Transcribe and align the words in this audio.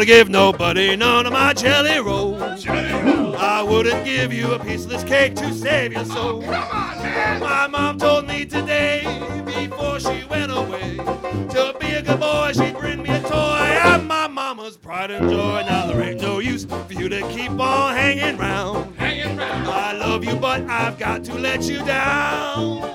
wanna 0.00 0.06
give 0.06 0.30
nobody 0.30 0.96
none 0.96 1.26
of 1.26 1.32
my 1.34 1.52
jelly 1.52 1.98
rolls. 1.98 2.66
I 2.66 3.62
wouldn't 3.62 4.02
give 4.02 4.32
you 4.32 4.52
a 4.54 4.58
piece 4.58 4.84
of 4.84 4.90
this 4.90 5.04
cake 5.04 5.34
to 5.36 5.52
save 5.52 5.92
your 5.92 6.06
soul. 6.06 6.40
My 6.40 7.66
mom 7.70 7.98
told 7.98 8.26
me 8.26 8.46
today, 8.46 9.02
before 9.44 10.00
she 10.00 10.24
went 10.30 10.52
away, 10.52 10.96
to 11.50 11.76
be 11.78 11.88
a 11.88 12.00
good 12.00 12.18
boy, 12.18 12.52
she'd 12.54 12.78
bring 12.78 13.02
me 13.02 13.10
a 13.10 13.20
toy. 13.20 13.60
I'm 13.84 14.06
my 14.06 14.26
mama's 14.26 14.78
pride 14.78 15.10
and 15.10 15.28
joy. 15.28 15.64
Now 15.68 15.88
there 15.88 16.00
ain't 16.00 16.22
no 16.22 16.38
use 16.38 16.64
for 16.64 16.94
you 16.94 17.10
to 17.10 17.20
keep 17.28 17.50
on 17.50 17.94
hanging 17.94 18.38
round. 18.38 18.96
Hanging 18.96 19.36
round. 19.36 19.68
I 19.68 19.92
love 19.92 20.24
you, 20.24 20.36
but 20.36 20.62
I've 20.62 20.98
got 20.98 21.24
to 21.24 21.34
let 21.34 21.64
you 21.64 21.84
down. 21.84 22.88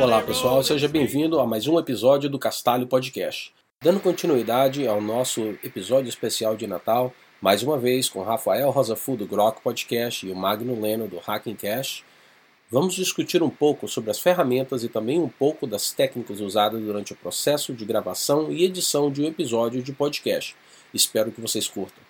Olá 0.00 0.22
pessoal, 0.22 0.62
seja 0.62 0.88
bem-vindo 0.88 1.38
a 1.38 1.46
mais 1.46 1.68
um 1.68 1.78
episódio 1.78 2.30
do 2.30 2.38
Castalho 2.38 2.86
Podcast. 2.86 3.52
Dando 3.84 4.00
continuidade 4.00 4.88
ao 4.88 4.98
nosso 4.98 5.58
episódio 5.62 6.08
especial 6.08 6.56
de 6.56 6.66
Natal, 6.66 7.12
mais 7.38 7.62
uma 7.62 7.76
vez 7.76 8.08
com 8.08 8.22
Rafael 8.22 8.70
Rosafu 8.70 9.14
do 9.14 9.26
Grok 9.26 9.60
Podcast 9.60 10.26
e 10.26 10.32
o 10.32 10.34
Magno 10.34 10.80
Leno 10.80 11.06
do 11.06 11.18
Hacking 11.18 11.54
Cash, 11.54 12.02
vamos 12.70 12.94
discutir 12.94 13.42
um 13.42 13.50
pouco 13.50 13.86
sobre 13.86 14.10
as 14.10 14.18
ferramentas 14.18 14.84
e 14.84 14.88
também 14.88 15.20
um 15.20 15.28
pouco 15.28 15.66
das 15.66 15.92
técnicas 15.92 16.40
usadas 16.40 16.80
durante 16.80 17.12
o 17.12 17.16
processo 17.16 17.74
de 17.74 17.84
gravação 17.84 18.50
e 18.50 18.64
edição 18.64 19.10
de 19.10 19.20
um 19.20 19.26
episódio 19.26 19.82
de 19.82 19.92
podcast. 19.92 20.56
Espero 20.94 21.30
que 21.30 21.42
vocês 21.42 21.68
curtam. 21.68 22.02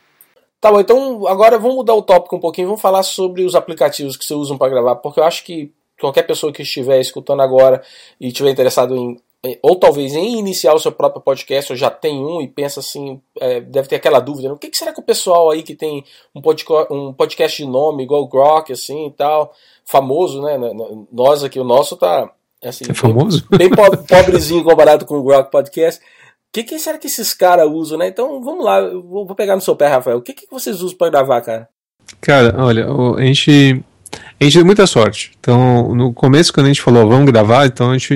Tá 0.60 0.70
bom, 0.70 0.78
então 0.78 1.26
agora 1.26 1.58
vamos 1.58 1.74
mudar 1.74 1.94
o 1.94 2.02
tópico 2.02 2.36
um 2.36 2.40
pouquinho, 2.40 2.68
vamos 2.68 2.82
falar 2.82 3.02
sobre 3.02 3.42
os 3.42 3.56
aplicativos 3.56 4.16
que 4.16 4.24
você 4.24 4.34
usa 4.34 4.56
para 4.56 4.70
gravar, 4.70 4.94
porque 4.94 5.18
eu 5.18 5.24
acho 5.24 5.42
que 5.42 5.72
qualquer 5.98 6.22
pessoa 6.22 6.52
que 6.52 6.62
estiver 6.62 7.00
escutando 7.00 7.42
agora 7.42 7.82
e 8.20 8.28
estiver 8.28 8.50
interessado 8.50 8.94
em 8.94 9.20
ou 9.62 9.76
talvez 9.76 10.14
em 10.14 10.38
iniciar 10.38 10.72
o 10.74 10.78
seu 10.78 10.90
próprio 10.90 11.20
podcast, 11.20 11.72
ou 11.72 11.76
já 11.76 11.90
tem 11.90 12.24
um 12.24 12.40
e 12.40 12.48
pensa 12.48 12.80
assim, 12.80 13.20
é, 13.38 13.60
deve 13.60 13.88
ter 13.88 13.96
aquela 13.96 14.18
dúvida, 14.18 14.48
né? 14.48 14.54
o 14.54 14.58
que, 14.58 14.70
que, 14.70 14.76
será 14.76 14.92
que 14.92 15.00
o 15.00 15.04
pessoal 15.04 15.50
aí 15.50 15.62
que 15.62 15.74
tem 15.74 16.02
um, 16.34 16.40
podcast, 16.40 16.92
um 16.92 17.12
podcast 17.12 17.62
de 17.62 17.68
nome 17.68 18.04
igual 18.04 18.22
o 18.22 18.28
Grok, 18.28 18.72
assim 18.72 19.06
e 19.06 19.10
tal, 19.10 19.52
famoso, 19.84 20.40
né? 20.40 20.58
Nós 21.12 21.44
aqui, 21.44 21.60
o 21.60 21.64
nosso 21.64 21.96
tá 21.96 22.30
assim, 22.64 22.84
é 22.88 22.94
famoso? 22.94 23.46
bem, 23.50 23.68
bem 23.68 23.70
pobrezinho 24.08 24.64
comparado 24.64 25.04
com 25.04 25.18
o 25.18 25.22
Grok 25.22 25.50
Podcast. 25.50 26.00
O 26.00 26.04
que, 26.54 26.62
que 26.62 26.78
será 26.78 26.96
que 26.96 27.08
esses 27.08 27.34
caras 27.34 27.68
usam, 27.68 27.98
né? 27.98 28.08
Então 28.08 28.40
vamos 28.40 28.64
lá, 28.64 28.78
eu 28.78 29.02
vou 29.02 29.34
pegar 29.34 29.56
no 29.56 29.60
seu 29.60 29.76
pé, 29.76 29.88
Rafael. 29.88 30.18
O 30.18 30.22
que, 30.22 30.32
que 30.32 30.46
vocês 30.50 30.80
usam 30.80 30.96
para 30.96 31.10
gravar, 31.10 31.40
cara? 31.42 31.68
Cara, 32.20 32.54
olha, 32.64 32.86
a 32.86 33.22
gente 33.22 33.84
a 34.40 34.44
gente 34.44 34.54
deu 34.54 34.66
muita 34.66 34.86
sorte. 34.86 35.32
Então, 35.38 35.94
no 35.94 36.12
começo, 36.12 36.52
quando 36.52 36.66
a 36.66 36.68
gente 36.68 36.82
falou, 36.82 37.08
vamos 37.08 37.30
gravar, 37.30 37.66
então 37.66 37.90
a 37.90 37.98
gente 37.98 38.14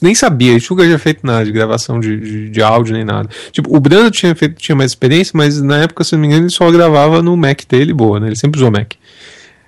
nem 0.00 0.14
sabia, 0.14 0.52
a 0.52 0.58
gente 0.58 0.70
nunca 0.70 0.84
tinha 0.84 0.98
feito 0.98 1.26
nada 1.26 1.44
de 1.44 1.52
gravação 1.52 1.98
de, 1.98 2.18
de, 2.18 2.50
de, 2.50 2.62
áudio 2.62 2.94
nem 2.94 3.04
nada. 3.04 3.28
Tipo, 3.50 3.76
o 3.76 3.80
Brando 3.80 4.10
tinha, 4.10 4.34
feito, 4.34 4.54
tinha 4.54 4.76
mais 4.76 4.92
experiência, 4.92 5.32
mas 5.34 5.60
na 5.60 5.82
época, 5.82 6.04
se 6.04 6.12
não 6.12 6.20
me 6.20 6.28
engano, 6.28 6.44
ele 6.44 6.50
só 6.50 6.70
gravava 6.70 7.20
no 7.20 7.36
Mac 7.36 7.62
dele, 7.68 7.92
boa, 7.92 8.20
né? 8.20 8.28
Ele 8.28 8.36
sempre 8.36 8.58
usou 8.58 8.70
Mac. 8.70 8.94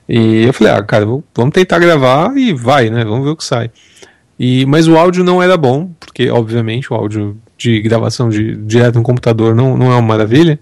E 0.08 0.44
eu 0.44 0.52
falei, 0.54 0.72
ah, 0.72 0.82
cara, 0.82 1.04
vamos 1.04 1.52
tentar 1.52 1.78
gravar 1.78 2.34
e 2.36 2.54
vai, 2.54 2.88
né? 2.88 3.04
Vamos 3.04 3.24
ver 3.24 3.30
o 3.30 3.36
que 3.36 3.44
sai. 3.44 3.70
E, 4.38 4.64
mas 4.66 4.86
o 4.86 4.96
áudio 4.96 5.24
não 5.24 5.42
era 5.42 5.56
bom, 5.56 5.91
porque, 5.98 6.30
obviamente, 6.30 6.92
o 6.92 6.96
áudio 6.96 7.36
de 7.58 7.80
gravação 7.80 8.28
de, 8.30 8.56
direto 8.56 8.94
no 8.94 9.02
computador 9.02 9.54
não, 9.54 9.76
não 9.76 9.86
é 9.86 9.96
uma 9.96 10.02
maravilha. 10.02 10.58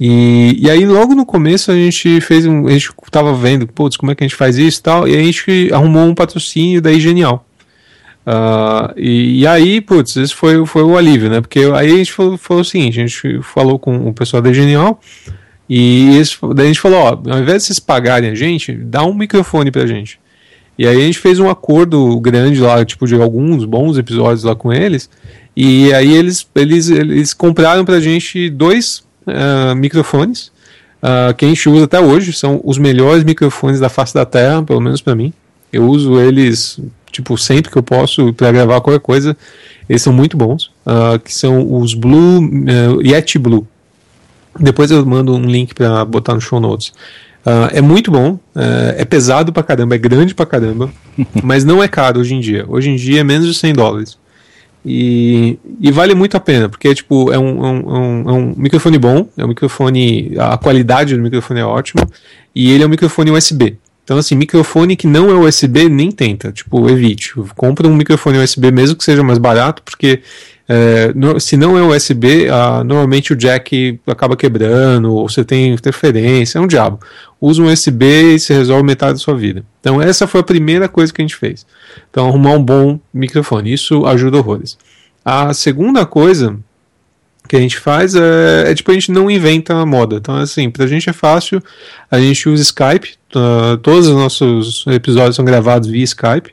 E, 0.00 0.56
e 0.58 0.70
aí, 0.70 0.86
logo 0.86 1.14
no 1.14 1.26
começo, 1.26 1.70
a 1.70 1.74
gente 1.74 2.22
fez 2.22 2.46
um. 2.46 2.66
A 2.66 2.70
gente 2.70 2.90
tava 3.10 3.34
vendo, 3.34 3.66
putz, 3.66 3.98
como 3.98 4.10
é 4.10 4.14
que 4.14 4.24
a 4.24 4.26
gente 4.26 4.36
faz 4.36 4.56
isso 4.56 4.80
e 4.80 4.82
tal, 4.82 5.06
e 5.06 5.14
a 5.14 5.22
gente 5.22 5.68
arrumou 5.74 6.06
um 6.06 6.14
patrocínio 6.14 6.80
daí 6.80 6.98
genial. 6.98 7.46
Uh, 8.26 8.94
e, 8.96 9.40
e, 9.40 9.46
aí, 9.46 9.80
putz, 9.80 10.16
esse 10.16 10.34
foi, 10.34 10.64
foi 10.64 10.82
o 10.84 10.96
alívio, 10.96 11.28
né? 11.28 11.42
Porque 11.42 11.60
aí 11.74 11.92
a 11.92 11.96
gente 11.96 12.12
falou, 12.12 12.38
falou 12.38 12.62
o 12.62 12.64
seguinte: 12.64 12.98
a 12.98 13.06
gente 13.06 13.42
falou 13.42 13.78
com 13.78 14.08
o 14.08 14.14
pessoal 14.14 14.40
da 14.40 14.50
Genial, 14.54 14.98
e 15.68 16.22
daí 16.54 16.64
a 16.64 16.68
gente 16.68 16.80
falou: 16.80 16.98
ó, 16.98 17.08
ao 17.30 17.38
invés 17.38 17.62
de 17.62 17.66
vocês 17.66 17.78
pagarem 17.78 18.30
a 18.30 18.34
gente, 18.34 18.72
dá 18.72 19.04
um 19.04 19.12
microfone 19.12 19.70
pra 19.70 19.86
gente. 19.86 20.18
E 20.78 20.86
aí 20.86 20.96
a 20.96 21.04
gente 21.04 21.18
fez 21.18 21.38
um 21.38 21.50
acordo 21.50 22.18
grande 22.20 22.58
lá, 22.58 22.82
tipo, 22.86 23.06
de 23.06 23.14
alguns 23.20 23.66
bons 23.66 23.98
episódios 23.98 24.44
lá 24.44 24.54
com 24.54 24.72
eles. 24.72 25.10
E 25.54 25.92
aí 25.92 26.10
eles, 26.10 26.48
eles, 26.54 26.88
eles 26.88 27.34
compraram 27.34 27.84
pra 27.84 28.00
gente 28.00 28.48
dois 28.48 29.04
uh, 29.26 29.74
microfones 29.74 30.50
uh, 31.02 31.34
que 31.36 31.44
a 31.44 31.48
gente 31.48 31.68
usa 31.68 31.84
até 31.84 32.00
hoje. 32.00 32.32
São 32.32 32.60
os 32.64 32.78
melhores 32.78 33.24
microfones 33.24 33.80
da 33.80 33.88
face 33.88 34.14
da 34.14 34.24
Terra, 34.24 34.62
pelo 34.62 34.80
menos 34.80 35.00
para 35.00 35.14
mim. 35.14 35.32
Eu 35.72 35.86
uso 35.86 36.20
eles 36.20 36.80
tipo 37.10 37.36
sempre 37.36 37.70
que 37.70 37.76
eu 37.76 37.82
posso 37.82 38.32
para 38.32 38.52
gravar 38.52 38.80
qualquer 38.80 39.00
coisa. 39.00 39.36
Eles 39.88 40.02
são 40.02 40.12
muito 40.12 40.36
bons, 40.36 40.70
uh, 40.86 41.18
que 41.18 41.34
são 41.34 41.76
os 41.80 41.94
Blue 41.94 42.40
uh, 42.40 43.02
Yeti 43.02 43.38
Blue. 43.38 43.66
Depois 44.58 44.90
eu 44.90 45.04
mando 45.04 45.34
um 45.34 45.44
link 45.44 45.74
para 45.74 46.04
botar 46.04 46.34
no 46.34 46.40
show 46.40 46.60
notes. 46.60 46.92
Uh, 47.44 47.72
é 47.72 47.80
muito 47.80 48.10
bom, 48.10 48.34
uh, 48.54 48.94
é 48.96 49.04
pesado 49.04 49.52
pra 49.52 49.62
caramba, 49.62 49.94
é 49.94 49.98
grande 49.98 50.34
pra 50.34 50.44
caramba, 50.44 50.90
mas 51.42 51.64
não 51.64 51.82
é 51.82 51.88
caro 51.88 52.20
hoje 52.20 52.34
em 52.34 52.40
dia. 52.40 52.64
Hoje 52.68 52.90
em 52.90 52.96
dia 52.96 53.20
é 53.20 53.24
menos 53.24 53.46
de 53.46 53.54
100 53.54 53.72
dólares. 53.72 54.18
E, 54.84 55.58
e, 55.78 55.90
vale 55.90 56.14
muito 56.14 56.36
a 56.36 56.40
pena, 56.40 56.68
porque 56.68 56.94
tipo, 56.94 57.30
é, 57.30 57.38
um, 57.38 57.66
é, 57.66 57.70
um, 57.70 58.30
é 58.30 58.32
um 58.32 58.54
microfone 58.56 58.98
bom, 58.98 59.28
é 59.36 59.44
um 59.44 59.48
microfone. 59.48 60.32
A 60.38 60.56
qualidade 60.56 61.14
do 61.14 61.22
microfone 61.22 61.60
é 61.60 61.64
ótima, 61.64 62.08
e 62.54 62.70
ele 62.70 62.82
é 62.82 62.86
um 62.86 62.90
microfone 62.90 63.30
USB. 63.30 63.76
Então, 64.02 64.18
assim, 64.18 64.34
microfone 64.34 64.96
que 64.96 65.06
não 65.06 65.30
é 65.30 65.34
USB, 65.34 65.88
nem 65.88 66.10
tenta. 66.10 66.50
Tipo, 66.50 66.90
evite. 66.90 67.32
Compra 67.56 67.86
um 67.86 67.94
microfone 67.94 68.38
USB 68.38 68.72
mesmo 68.72 68.96
que 68.96 69.04
seja 69.04 69.22
mais 69.22 69.38
barato, 69.38 69.82
porque 69.84 70.22
é, 70.72 71.12
no, 71.16 71.40
se 71.40 71.56
não 71.56 71.76
é 71.76 71.82
USB, 71.82 72.48
ah, 72.48 72.84
normalmente 72.84 73.32
o 73.32 73.36
jack 73.36 73.98
acaba 74.06 74.36
quebrando, 74.36 75.12
ou 75.12 75.28
você 75.28 75.44
tem 75.44 75.72
interferência, 75.72 76.58
é 76.58 76.60
um 76.60 76.66
diabo. 76.68 77.00
Usa 77.40 77.60
um 77.60 77.66
USB 77.66 78.34
e 78.34 78.38
se 78.38 78.52
resolve 78.52 78.84
metade 78.84 79.14
da 79.14 79.18
sua 79.18 79.34
vida. 79.34 79.64
Então, 79.80 80.00
essa 80.00 80.28
foi 80.28 80.38
a 80.38 80.44
primeira 80.44 80.88
coisa 80.88 81.12
que 81.12 81.20
a 81.20 81.24
gente 81.24 81.34
fez. 81.34 81.66
Então, 82.08 82.28
arrumar 82.28 82.52
um 82.52 82.62
bom 82.62 83.00
microfone. 83.12 83.72
Isso 83.72 84.06
ajuda 84.06 84.36
horrores. 84.36 84.78
A 85.24 85.52
segunda 85.52 86.06
coisa 86.06 86.56
que 87.48 87.56
a 87.56 87.60
gente 87.60 87.76
faz 87.76 88.14
é, 88.14 88.70
é, 88.70 88.72
tipo, 88.72 88.92
a 88.92 88.94
gente 88.94 89.10
não 89.10 89.28
inventa 89.28 89.74
a 89.74 89.84
moda. 89.84 90.18
Então, 90.18 90.36
assim, 90.36 90.70
pra 90.70 90.86
gente 90.86 91.10
é 91.10 91.12
fácil, 91.12 91.60
a 92.08 92.20
gente 92.20 92.48
usa 92.48 92.62
Skype, 92.62 93.14
uh, 93.34 93.76
todos 93.78 94.06
os 94.06 94.14
nossos 94.14 94.84
episódios 94.86 95.34
são 95.34 95.44
gravados 95.44 95.88
via 95.88 96.04
Skype. 96.04 96.52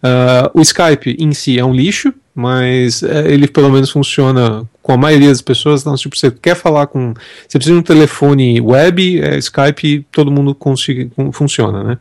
Uh, 0.00 0.48
o 0.54 0.60
Skype 0.62 1.16
em 1.18 1.32
si 1.32 1.58
é 1.58 1.64
um 1.64 1.74
lixo, 1.74 2.14
mas 2.38 3.02
é, 3.02 3.32
ele 3.32 3.48
pelo 3.48 3.68
menos 3.68 3.90
funciona 3.90 4.64
com 4.80 4.92
a 4.92 4.96
maioria 4.96 5.28
das 5.28 5.42
pessoas. 5.42 5.80
Então, 5.80 5.96
tipo, 5.96 6.16
você 6.16 6.30
quer 6.30 6.54
falar 6.54 6.86
com. 6.86 7.12
Você 7.48 7.58
precisa 7.58 7.74
de 7.74 7.80
um 7.80 7.82
telefone 7.82 8.60
web, 8.60 9.20
é, 9.20 9.36
Skype, 9.38 10.06
todo 10.12 10.30
mundo 10.30 10.54
consiga, 10.54 11.10
funciona, 11.32 11.82
né? 11.82 11.98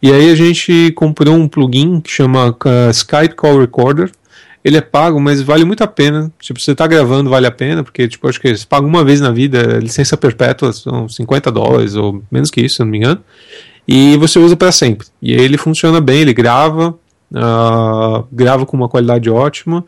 E 0.00 0.12
aí 0.12 0.30
a 0.30 0.34
gente 0.36 0.92
comprou 0.92 1.34
um 1.34 1.48
plugin 1.48 2.00
que 2.00 2.08
chama 2.08 2.50
uh, 2.50 2.90
Skype 2.92 3.34
Call 3.34 3.58
Recorder. 3.58 4.12
Ele 4.64 4.76
é 4.76 4.80
pago, 4.80 5.18
mas 5.18 5.42
vale 5.42 5.64
muito 5.64 5.82
a 5.82 5.88
pena. 5.88 6.30
Tipo, 6.38 6.60
você 6.60 6.70
está 6.70 6.86
gravando, 6.86 7.28
vale 7.28 7.48
a 7.48 7.50
pena, 7.50 7.82
porque, 7.82 8.06
tipo, 8.06 8.28
acho 8.28 8.40
que 8.40 8.56
você 8.56 8.64
paga 8.64 8.86
uma 8.86 9.02
vez 9.02 9.20
na 9.20 9.32
vida, 9.32 9.58
é 9.58 9.80
licença 9.80 10.16
perpétua, 10.16 10.72
são 10.72 11.08
50 11.08 11.50
dólares, 11.50 11.96
ou 11.96 12.22
menos 12.30 12.48
que 12.48 12.60
isso, 12.60 12.76
se 12.76 12.82
eu 12.82 12.86
não 12.86 12.92
me 12.92 12.98
engano. 12.98 13.20
E 13.88 14.16
você 14.18 14.38
usa 14.38 14.54
para 14.56 14.70
sempre. 14.70 15.08
E 15.20 15.32
ele 15.32 15.58
funciona 15.58 16.00
bem, 16.00 16.20
ele 16.20 16.32
grava, 16.32 16.96
uh, 17.32 18.26
grava 18.32 18.66
com 18.66 18.76
uma 18.76 18.88
qualidade 18.88 19.30
ótima, 19.30 19.84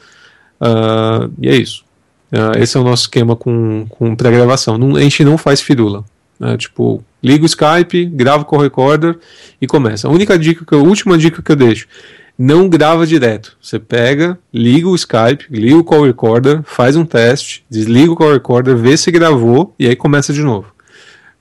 uh, 0.60 1.32
e 1.40 1.48
é 1.48 1.56
isso. 1.56 1.84
Uh, 2.32 2.58
esse 2.58 2.76
é 2.76 2.80
o 2.80 2.84
nosso 2.84 3.02
esquema 3.02 3.36
com, 3.36 3.86
com 3.88 4.16
pré-gravação. 4.16 4.78
A 4.96 5.00
gente 5.00 5.24
não 5.24 5.36
faz 5.36 5.60
firula. 5.60 6.04
Né? 6.40 6.56
Tipo, 6.56 7.04
liga 7.22 7.44
o 7.44 7.46
Skype, 7.46 8.06
grava 8.06 8.44
com 8.44 8.56
o 8.56 8.60
recorder 8.60 9.18
e 9.60 9.66
começa. 9.66 10.08
A 10.08 10.10
única 10.10 10.38
dica 10.38 10.64
que 10.64 10.72
eu, 10.72 10.80
a 10.80 10.82
última 10.82 11.16
dica 11.18 11.42
que 11.42 11.52
eu 11.52 11.56
deixo, 11.56 11.86
não 12.36 12.68
grava 12.68 13.06
direto. 13.06 13.56
Você 13.60 13.78
pega, 13.78 14.38
liga 14.52 14.88
o 14.88 14.94
Skype, 14.94 15.46
liga 15.50 15.76
o 15.76 15.84
call 15.84 16.04
recorder, 16.04 16.62
faz 16.64 16.96
um 16.96 17.04
teste, 17.04 17.64
desliga 17.70 18.12
o 18.12 18.16
call 18.16 18.32
recorder, 18.32 18.76
vê 18.76 18.96
se 18.96 19.10
gravou 19.10 19.74
e 19.78 19.86
aí 19.86 19.94
começa 19.94 20.32
de 20.32 20.42
novo. 20.42 20.72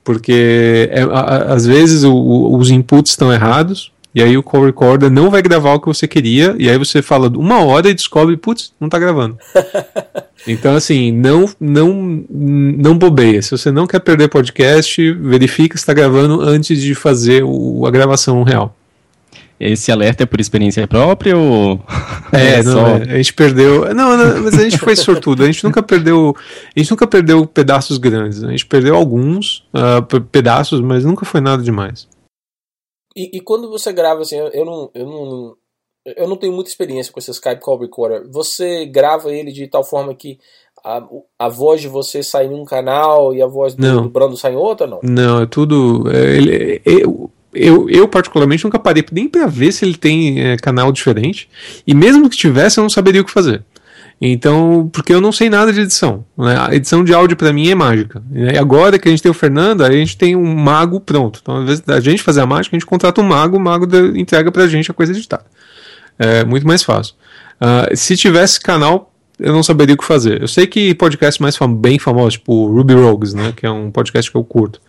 Porque 0.04 0.88
é, 0.92 1.02
a, 1.02 1.54
às 1.54 1.66
vezes 1.66 2.04
o, 2.04 2.12
o, 2.12 2.56
os 2.56 2.70
inputs 2.70 3.12
estão 3.12 3.32
errados, 3.32 3.92
e 4.14 4.22
aí 4.22 4.36
o 4.36 4.42
call 4.42 4.66
recorder 4.66 5.10
não 5.10 5.30
vai 5.30 5.40
gravar 5.40 5.74
o 5.74 5.80
que 5.80 5.86
você 5.86 6.06
queria, 6.06 6.54
e 6.58 6.68
aí 6.68 6.76
você 6.76 7.00
fala 7.00 7.28
uma 7.28 7.64
hora 7.64 7.88
e 7.88 7.94
descobre, 7.94 8.36
putz, 8.36 8.72
não 8.78 8.88
tá 8.88 8.98
gravando. 8.98 9.38
então, 10.46 10.74
assim, 10.74 11.10
não, 11.10 11.48
não, 11.58 12.24
não 12.30 12.98
bobeia. 12.98 13.40
Se 13.40 13.50
você 13.50 13.70
não 13.70 13.86
quer 13.86 14.00
perder 14.00 14.28
podcast, 14.28 15.12
verifica 15.14 15.76
se 15.76 15.82
está 15.82 15.94
gravando 15.94 16.42
antes 16.42 16.80
de 16.80 16.94
fazer 16.94 17.42
o, 17.42 17.86
a 17.86 17.90
gravação 17.90 18.42
real. 18.42 18.76
Esse 19.58 19.92
alerta 19.92 20.24
é 20.24 20.26
por 20.26 20.40
experiência 20.40 20.88
própria 20.88 21.36
ou. 21.36 21.80
É, 22.32 22.54
é 22.58 22.62
não, 22.64 22.72
só... 22.72 22.96
A 22.96 23.16
gente 23.16 23.32
perdeu. 23.32 23.94
Não, 23.94 24.16
não, 24.16 24.42
mas 24.42 24.58
a 24.58 24.64
gente 24.64 24.76
foi 24.76 24.96
sortudo. 24.96 25.44
A 25.44 25.46
gente 25.46 25.62
nunca 25.62 25.80
perdeu. 25.80 26.36
A 26.74 26.80
gente 26.80 26.90
nunca 26.90 27.06
perdeu 27.06 27.46
pedaços 27.46 27.96
grandes. 27.96 28.42
A 28.42 28.50
gente 28.50 28.66
perdeu 28.66 28.96
alguns 28.96 29.64
uh, 29.72 30.20
pedaços, 30.20 30.80
mas 30.80 31.04
nunca 31.04 31.24
foi 31.24 31.40
nada 31.40 31.62
demais. 31.62 32.08
E, 33.16 33.36
e, 33.36 33.40
quando 33.40 33.68
você 33.68 33.92
grava, 33.92 34.22
assim, 34.22 34.36
eu 34.36 34.64
não, 34.64 34.90
eu 34.94 35.06
não. 35.06 35.56
Eu 36.04 36.28
não 36.28 36.36
tenho 36.36 36.52
muita 36.52 36.68
experiência 36.68 37.12
com 37.12 37.20
esse 37.20 37.30
Skype 37.30 37.60
Call 37.60 37.78
Recorder. 37.78 38.28
Você 38.28 38.84
grava 38.86 39.32
ele 39.32 39.52
de 39.52 39.68
tal 39.68 39.84
forma 39.84 40.12
que 40.12 40.36
a, 40.84 41.00
a 41.38 41.48
voz 41.48 41.80
de 41.80 41.86
você 41.86 42.24
sai 42.24 42.46
em 42.46 42.54
um 42.54 42.64
canal 42.64 43.32
e 43.32 43.40
a 43.40 43.46
voz 43.46 43.74
do, 43.74 44.02
do 44.02 44.08
Brando 44.08 44.36
sai 44.36 44.52
em 44.52 44.56
outro, 44.56 44.88
não? 44.88 44.98
Não, 45.00 45.42
é 45.42 45.46
tudo. 45.46 46.10
É, 46.10 46.36
ele, 46.36 46.82
eu, 46.84 47.30
eu, 47.54 47.88
eu, 47.88 48.08
particularmente, 48.08 48.64
nunca 48.64 48.78
parei 48.78 49.04
nem 49.12 49.28
para 49.28 49.46
ver 49.46 49.70
se 49.72 49.84
ele 49.84 49.96
tem 49.96 50.40
é, 50.40 50.56
canal 50.56 50.90
diferente. 50.90 51.48
E 51.86 51.94
mesmo 51.94 52.28
que 52.28 52.36
tivesse, 52.36 52.78
eu 52.78 52.82
não 52.82 52.90
saberia 52.90 53.20
o 53.20 53.24
que 53.24 53.30
fazer. 53.30 53.62
Então, 54.24 54.88
porque 54.92 55.12
eu 55.12 55.20
não 55.20 55.32
sei 55.32 55.50
nada 55.50 55.72
de 55.72 55.80
edição. 55.80 56.24
Né? 56.38 56.56
A 56.56 56.72
edição 56.72 57.02
de 57.02 57.12
áudio 57.12 57.36
para 57.36 57.52
mim 57.52 57.68
é 57.68 57.74
mágica. 57.74 58.22
E 58.32 58.56
agora 58.56 58.96
que 58.96 59.08
a 59.08 59.10
gente 59.10 59.20
tem 59.20 59.30
o 59.30 59.34
Fernando, 59.34 59.82
a 59.82 59.90
gente 59.90 60.16
tem 60.16 60.36
um 60.36 60.54
mago 60.54 61.00
pronto. 61.00 61.40
Então, 61.42 61.56
ao 61.56 61.62
invés 61.64 61.80
da 61.80 61.98
gente 61.98 62.22
fazer 62.22 62.40
a 62.40 62.46
mágica, 62.46 62.76
a 62.76 62.78
gente 62.78 62.86
contrata 62.86 63.20
um 63.20 63.24
mago, 63.24 63.56
o 63.56 63.60
mago 63.60 63.84
entrega 64.16 64.52
pra 64.52 64.68
gente 64.68 64.88
a 64.88 64.94
coisa 64.94 65.10
editada. 65.10 65.44
É 66.16 66.44
muito 66.44 66.64
mais 66.64 66.84
fácil. 66.84 67.14
Uh, 67.60 67.96
se 67.96 68.16
tivesse 68.16 68.60
canal, 68.60 69.12
eu 69.40 69.52
não 69.52 69.62
saberia 69.62 69.96
o 69.96 69.98
que 69.98 70.04
fazer. 70.04 70.40
Eu 70.40 70.46
sei 70.46 70.68
que 70.68 70.94
podcasts 70.94 71.40
mais 71.40 71.56
fam 71.56 71.74
bem 71.74 71.98
famosos, 71.98 72.34
tipo 72.34 72.68
Ruby 72.68 72.94
Rogues, 72.94 73.34
né, 73.34 73.52
que 73.56 73.66
é 73.66 73.70
um 73.72 73.90
podcast 73.90 74.30
que 74.30 74.36
eu 74.36 74.44
curto 74.44 74.80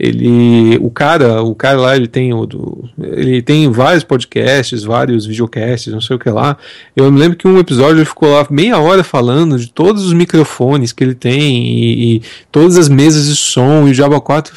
ele 0.00 0.78
o 0.80 0.90
cara 0.90 1.42
o 1.42 1.54
cara 1.54 1.78
lá 1.78 1.94
ele 1.94 2.08
tem 2.08 2.32
o 2.32 2.46
do, 2.46 2.88
ele 2.98 3.42
tem 3.42 3.70
vários 3.70 4.02
podcasts 4.02 4.82
vários 4.82 5.26
videocasts 5.26 5.92
não 5.92 6.00
sei 6.00 6.16
o 6.16 6.18
que 6.18 6.30
lá. 6.30 6.56
Eu 6.96 7.12
me 7.12 7.18
lembro 7.18 7.36
que 7.36 7.46
um 7.46 7.58
episódio 7.58 7.98
ele 7.98 8.06
ficou 8.06 8.32
lá 8.32 8.46
meia 8.50 8.78
hora 8.78 9.04
falando 9.04 9.58
de 9.58 9.70
todos 9.70 10.06
os 10.06 10.14
microfones 10.14 10.92
que 10.92 11.04
ele 11.04 11.14
tem 11.14 11.66
e, 11.66 12.16
e 12.16 12.22
todas 12.50 12.78
as 12.78 12.88
mesas 12.88 13.26
de 13.26 13.36
som 13.36 13.86
e 13.86 13.90
o 13.90 13.94
Java 13.94 14.18
4 14.20 14.54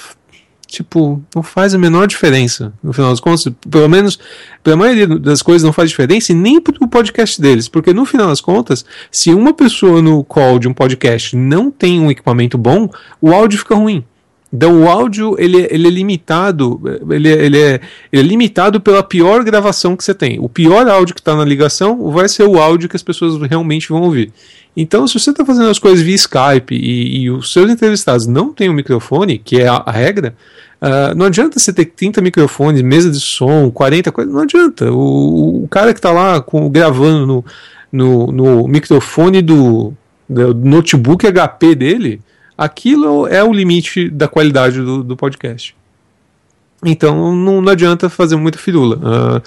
tipo 0.66 1.22
não 1.36 1.44
faz 1.44 1.76
a 1.76 1.78
menor 1.78 2.08
diferença 2.08 2.74
no 2.82 2.94
final 2.94 3.12
das 3.12 3.20
contas. 3.20 3.52
Pelo 3.70 3.90
menos 3.90 4.18
pela 4.64 4.78
maioria 4.78 5.08
das 5.08 5.42
coisas 5.42 5.64
não 5.64 5.74
faz 5.74 5.90
diferença 5.90 6.32
e 6.32 6.36
nem 6.36 6.62
pro 6.62 6.88
podcast 6.88 7.42
deles 7.42 7.68
porque 7.68 7.94
no 7.94 8.06
final 8.06 8.28
das 8.28 8.40
contas 8.40 8.86
se 9.12 9.32
uma 9.32 9.54
pessoa 9.54 10.02
no 10.02 10.24
call 10.24 10.58
de 10.58 10.70
um 10.70 10.74
podcast 10.74 11.36
não 11.36 11.70
tem 11.70 12.00
um 12.00 12.10
equipamento 12.10 12.58
bom 12.58 12.90
o 13.22 13.34
áudio 13.34 13.60
fica 13.60 13.76
ruim 13.76 14.06
então 14.54 14.84
o 14.84 14.88
áudio 14.88 15.36
ele, 15.40 15.68
ele 15.72 15.88
é 15.88 15.90
limitado, 15.90 16.80
ele, 17.10 17.28
ele, 17.28 17.60
é, 17.60 17.82
ele 18.12 18.22
é 18.22 18.22
limitado 18.22 18.80
pela 18.80 19.02
pior 19.02 19.44
gravação 19.44 19.98
que 19.98 20.04
você 20.04 20.14
tem. 20.14 20.40
O 20.40 20.48
pior 20.48 20.88
áudio 20.88 21.16
que 21.16 21.22
está 21.22 21.36
na 21.36 21.44
ligação 21.44 22.12
vai 22.12 22.30
ser 22.30 22.44
o 22.44 22.60
áudio 22.62 22.88
que 22.88 22.96
as 22.96 23.02
pessoas 23.02 23.42
realmente 23.50 23.90
vão 23.90 24.04
ouvir. 24.04 24.32
Então, 24.78 25.08
se 25.08 25.20
você 25.20 25.32
está 25.32 25.44
fazendo 25.44 25.70
as 25.70 25.80
coisas 25.80 26.02
via 26.02 26.16
Skype 26.16 26.76
e, 26.76 27.24
e, 27.24 27.32
os 27.32 27.52
seus 27.52 27.70
entrevistados 27.72 28.28
não 28.28 28.54
têm 28.54 28.70
um 28.70 28.74
microfone, 28.74 29.40
que 29.40 29.60
é 29.60 29.68
a, 29.68 29.84
a 29.86 29.92
regra, 29.92 30.36
uh, 30.80 31.16
não 31.16 31.26
adianta 31.26 31.60
você 31.60 31.74
ter 31.74 31.86
30 31.86 32.22
microfones, 32.22 32.82
mesa 32.84 33.10
de 33.10 33.20
som, 33.20 33.72
40 33.72 34.12
coisas, 34.12 34.34
não 34.34 34.42
adianta. 34.42 34.92
O, 34.92 35.64
o 35.64 35.68
cara 35.68 35.94
que 35.94 36.00
está 36.00 36.12
lá 36.12 36.42
com, 36.42 36.70
gravando 36.70 37.26
no, 37.26 37.46
no, 37.92 38.32
no 38.32 38.68
microfone 38.68 39.42
do, 39.42 39.94
do 40.30 40.54
notebook 40.54 41.26
HP 41.26 41.76
dele, 41.76 42.22
aquilo 42.58 43.28
é 43.28 43.44
o 43.44 43.52
limite 43.52 44.10
da 44.10 44.28
qualidade 44.28 44.82
do, 44.82 45.04
do 45.04 45.16
podcast. 45.18 45.76
Então 46.86 47.34
não, 47.34 47.62
não, 47.62 47.72
adianta 47.72 48.10
fazer 48.10 48.36
muita 48.36 48.58
firula. 48.58 48.98
Uh, 48.98 49.42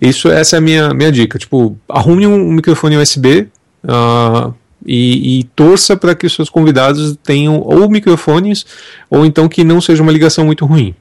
isso, 0.00 0.28
essa 0.28 0.56
é 0.56 0.58
a 0.58 0.60
minha, 0.60 0.92
minha 0.92 1.12
dica. 1.12 1.38
Tipo, 1.38 1.76
arrume 1.88 2.26
um 2.26 2.52
microfone 2.52 2.96
USB 2.96 3.42
uh, 3.84 3.88
ah, 3.88 4.52
e, 4.84 5.40
e, 5.40 5.44
torça 5.44 5.96
para 5.96 6.14
que 6.14 6.26
os 6.26 6.34
seus 6.34 6.50
convidados 6.50 7.16
tenham 7.22 7.60
ou 7.60 7.88
microfones 7.88 8.64
ou 9.08 9.24
então 9.24 9.48
que 9.48 9.62
não 9.62 9.80
seja 9.80 10.02
uma 10.02 10.12
ligação 10.12 10.44
muito 10.44 10.66
ruim. 10.66 10.94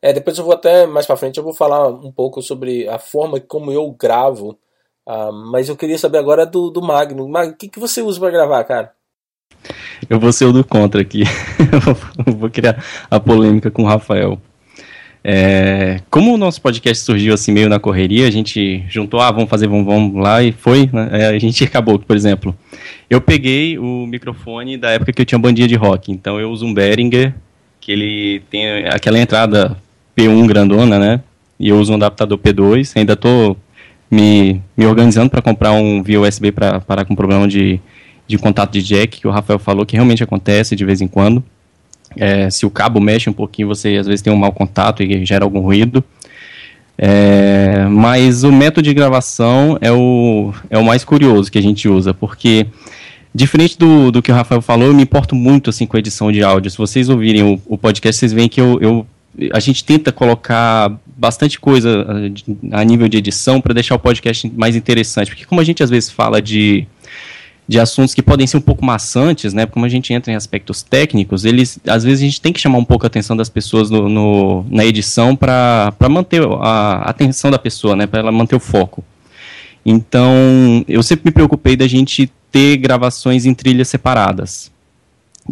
É, 0.00 0.12
depois 0.12 0.36
eu 0.36 0.44
vou 0.44 0.54
até 0.54 0.86
mais 0.86 1.06
para 1.06 1.16
frente 1.16 1.38
eu 1.38 1.44
vou 1.44 1.54
falar 1.54 1.88
um 1.88 2.10
pouco 2.10 2.42
sobre 2.42 2.88
a 2.88 2.98
forma 2.98 3.40
como 3.40 3.72
eu 3.72 3.90
gravo. 3.90 4.58
Uh, 5.08 5.32
mas 5.50 5.68
eu 5.68 5.76
queria 5.76 5.98
saber 5.98 6.18
agora 6.18 6.46
do, 6.46 6.70
do 6.70 6.80
Magno. 6.80 7.28
Magno, 7.28 7.54
o 7.54 7.56
que, 7.56 7.68
que 7.68 7.80
você 7.80 8.00
usa 8.02 8.20
para 8.20 8.30
gravar, 8.30 8.62
cara? 8.62 8.92
Eu 10.08 10.18
vou 10.18 10.32
ser 10.32 10.44
o 10.46 10.52
do 10.52 10.64
contra 10.64 11.00
aqui. 11.00 11.22
eu 12.26 12.32
vou 12.34 12.50
criar 12.50 12.82
a 13.10 13.20
polêmica 13.20 13.70
com 13.70 13.82
o 13.82 13.86
Rafael. 13.86 14.40
É, 15.24 16.00
como 16.10 16.34
o 16.34 16.36
nosso 16.36 16.60
podcast 16.60 17.04
surgiu 17.04 17.32
assim 17.32 17.52
meio 17.52 17.68
na 17.68 17.78
correria, 17.78 18.26
a 18.26 18.30
gente 18.30 18.84
juntou, 18.88 19.20
ah, 19.20 19.30
vamos 19.30 19.48
fazer, 19.48 19.68
vamos, 19.68 19.86
vamos 19.86 20.20
lá 20.20 20.42
e 20.42 20.50
foi, 20.50 20.90
né? 20.92 21.08
é, 21.12 21.26
a 21.28 21.38
gente 21.38 21.62
acabou, 21.62 21.96
por 21.96 22.16
exemplo, 22.16 22.56
eu 23.08 23.20
peguei 23.20 23.78
o 23.78 24.04
microfone 24.04 24.76
da 24.76 24.90
época 24.90 25.12
que 25.12 25.22
eu 25.22 25.26
tinha 25.26 25.38
bandinha 25.38 25.68
de 25.68 25.76
rock, 25.76 26.10
então 26.10 26.40
eu 26.40 26.50
uso 26.50 26.66
um 26.66 26.74
Behringer, 26.74 27.32
que 27.80 27.92
ele 27.92 28.42
tem 28.50 28.84
aquela 28.88 29.16
entrada 29.16 29.76
P1 30.16 30.44
grandona, 30.44 30.98
né, 30.98 31.20
e 31.58 31.68
eu 31.68 31.78
uso 31.78 31.92
um 31.92 31.96
adaptador 31.96 32.36
P2, 32.36 32.94
ainda 32.96 33.14
tô 33.14 33.56
me, 34.10 34.60
me 34.76 34.86
organizando 34.86 35.30
para 35.30 35.40
comprar 35.40 35.70
um 35.70 36.02
via 36.02 36.20
USB 36.20 36.50
para 36.50 36.80
parar 36.80 37.04
com 37.04 37.14
problema 37.14 37.46
de 37.46 37.80
de 38.26 38.38
contato 38.38 38.72
de 38.72 38.82
jack, 38.82 39.20
que 39.20 39.26
o 39.26 39.30
Rafael 39.30 39.58
falou 39.58 39.84
que 39.84 39.94
realmente 39.94 40.22
acontece 40.22 40.74
de 40.74 40.84
vez 40.84 41.00
em 41.00 41.06
quando. 41.06 41.42
É, 42.16 42.50
se 42.50 42.66
o 42.66 42.70
cabo 42.70 43.00
mexe 43.00 43.28
um 43.28 43.32
pouquinho, 43.32 43.68
você 43.68 43.96
às 43.96 44.06
vezes 44.06 44.22
tem 44.22 44.32
um 44.32 44.36
mau 44.36 44.52
contato 44.52 45.02
e 45.02 45.24
gera 45.24 45.44
algum 45.44 45.60
ruído. 45.60 46.04
É, 46.96 47.86
mas 47.90 48.44
o 48.44 48.52
método 48.52 48.82
de 48.82 48.94
gravação 48.94 49.78
é 49.80 49.90
o, 49.90 50.52
é 50.70 50.78
o 50.78 50.84
mais 50.84 51.04
curioso 51.04 51.50
que 51.50 51.58
a 51.58 51.62
gente 51.62 51.88
usa, 51.88 52.12
porque 52.12 52.66
diferente 53.34 53.78
do, 53.78 54.10
do 54.12 54.22
que 54.22 54.30
o 54.30 54.34
Rafael 54.34 54.60
falou, 54.60 54.86
eu 54.86 54.94
me 54.94 55.02
importo 55.02 55.34
muito 55.34 55.70
assim 55.70 55.86
com 55.86 55.96
a 55.96 56.00
edição 56.00 56.30
de 56.30 56.42
áudio. 56.42 56.70
Se 56.70 56.76
vocês 56.76 57.08
ouvirem 57.08 57.42
o, 57.42 57.60
o 57.66 57.78
podcast, 57.78 58.18
vocês 58.18 58.32
veem 58.32 58.48
que 58.48 58.60
eu, 58.60 58.78
eu, 58.80 59.06
a 59.52 59.58
gente 59.58 59.84
tenta 59.84 60.12
colocar 60.12 60.92
bastante 61.16 61.58
coisa 61.58 62.06
a, 62.72 62.80
a 62.80 62.84
nível 62.84 63.08
de 63.08 63.16
edição 63.16 63.60
para 63.60 63.72
deixar 63.72 63.94
o 63.94 63.98
podcast 63.98 64.50
mais 64.54 64.76
interessante, 64.76 65.30
porque 65.30 65.46
como 65.46 65.60
a 65.60 65.64
gente 65.64 65.82
às 65.82 65.90
vezes 65.90 66.10
fala 66.10 66.42
de 66.42 66.86
de 67.72 67.80
assuntos 67.80 68.12
que 68.12 68.22
podem 68.22 68.46
ser 68.46 68.58
um 68.58 68.60
pouco 68.60 68.84
maçantes, 68.84 69.54
né? 69.54 69.64
Como 69.64 69.86
a 69.86 69.88
gente 69.88 70.12
entra 70.12 70.30
em 70.30 70.36
aspectos 70.36 70.82
técnicos, 70.82 71.46
eles 71.46 71.80
às 71.86 72.04
vezes 72.04 72.20
a 72.20 72.24
gente 72.26 72.40
tem 72.40 72.52
que 72.52 72.60
chamar 72.60 72.76
um 72.76 72.84
pouco 72.84 73.06
a 73.06 73.08
atenção 73.08 73.34
das 73.34 73.48
pessoas 73.48 73.88
no, 73.88 74.10
no 74.10 74.64
na 74.68 74.84
edição 74.84 75.34
para 75.34 75.94
manter 76.10 76.42
a 76.60 77.02
atenção 77.06 77.50
da 77.50 77.58
pessoa, 77.58 77.96
né? 77.96 78.06
Para 78.06 78.20
ela 78.20 78.30
manter 78.30 78.54
o 78.54 78.60
foco. 78.60 79.02
Então, 79.84 80.84
eu 80.86 81.02
sempre 81.02 81.24
me 81.24 81.30
preocupei 81.30 81.74
da 81.74 81.88
gente 81.88 82.30
ter 82.50 82.76
gravações 82.76 83.46
em 83.46 83.54
trilhas 83.54 83.88
separadas. 83.88 84.71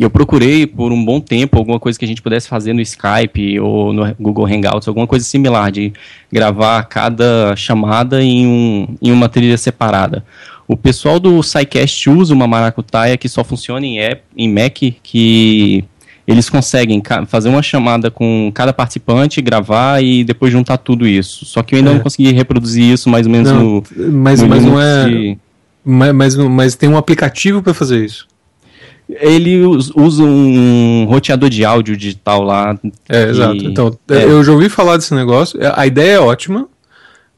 E 0.01 0.03
eu 0.03 0.09
procurei 0.09 0.67
por 0.67 0.93
um 0.93 1.05
bom 1.05 1.21
tempo 1.21 1.59
alguma 1.59 1.79
coisa 1.79 1.99
que 1.99 2.07
a 2.07 2.09
gente 2.09 2.23
pudesse 2.23 2.49
fazer 2.49 2.73
no 2.73 2.81
Skype 2.81 3.61
ou 3.61 3.93
no 3.93 4.15
Google 4.19 4.47
Hangouts, 4.47 4.89
alguma 4.89 5.07
coisa 5.07 5.27
similar, 5.27 5.71
de 5.71 5.93
gravar 6.33 6.83
cada 6.85 7.55
chamada 7.55 8.23
em, 8.23 8.47
um, 8.47 8.97
em 9.03 9.13
uma 9.13 9.29
trilha 9.29 9.59
separada. 9.59 10.25
O 10.67 10.75
pessoal 10.75 11.21
do 11.21 11.43
SciCast 11.43 12.09
usa 12.09 12.33
uma 12.33 12.47
maracutaia 12.47 13.19
que 13.19 13.29
só 13.29 13.45
funciona 13.45 13.85
em, 13.85 13.99
app, 13.99 14.23
em 14.35 14.51
Mac, 14.51 14.79
que 15.03 15.85
eles 16.27 16.49
conseguem 16.49 17.03
fazer 17.27 17.51
uma 17.51 17.63
chamada 17.63 18.11
com 18.11 18.51
cada 18.55 18.73
participante, 18.73 19.43
gravar 19.43 20.03
e 20.03 20.25
depois 20.25 20.51
juntar 20.51 20.79
tudo 20.79 21.07
isso. 21.07 21.45
Só 21.45 21.63
que 21.63 21.75
eu 21.75 21.79
ainda 21.79 21.91
é. 21.91 21.95
não 21.97 22.01
consegui 22.01 22.33
reproduzir 22.33 22.91
isso 22.91 23.11
mais 23.11 23.27
ou 23.27 23.33
menos 23.33 23.53
não, 23.53 23.63
no. 23.63 23.83
Mas, 24.13 24.41
no 24.41 24.49
mas 24.49 24.65
não 24.65 24.81
é. 24.81 25.05
De... 25.07 25.39
Mas, 25.85 26.15
mas, 26.15 26.37
mas 26.37 26.75
tem 26.75 26.89
um 26.89 26.97
aplicativo 26.97 27.63
para 27.63 27.75
fazer 27.75 28.03
isso. 28.03 28.30
Ele 29.19 29.65
usa 29.65 30.23
um 30.23 31.07
roteador 31.09 31.49
de 31.49 31.65
áudio 31.65 31.97
digital 31.97 32.43
lá. 32.43 32.79
É, 33.09 33.25
e... 33.25 33.31
exato. 33.31 33.65
Então, 33.65 33.99
é. 34.09 34.25
eu 34.25 34.45
já 34.45 34.53
ouvi 34.53 34.69
falar 34.69 34.97
desse 34.97 35.15
negócio. 35.15 35.59
A 35.75 35.87
ideia 35.87 36.13
é 36.13 36.21
ótima. 36.21 36.69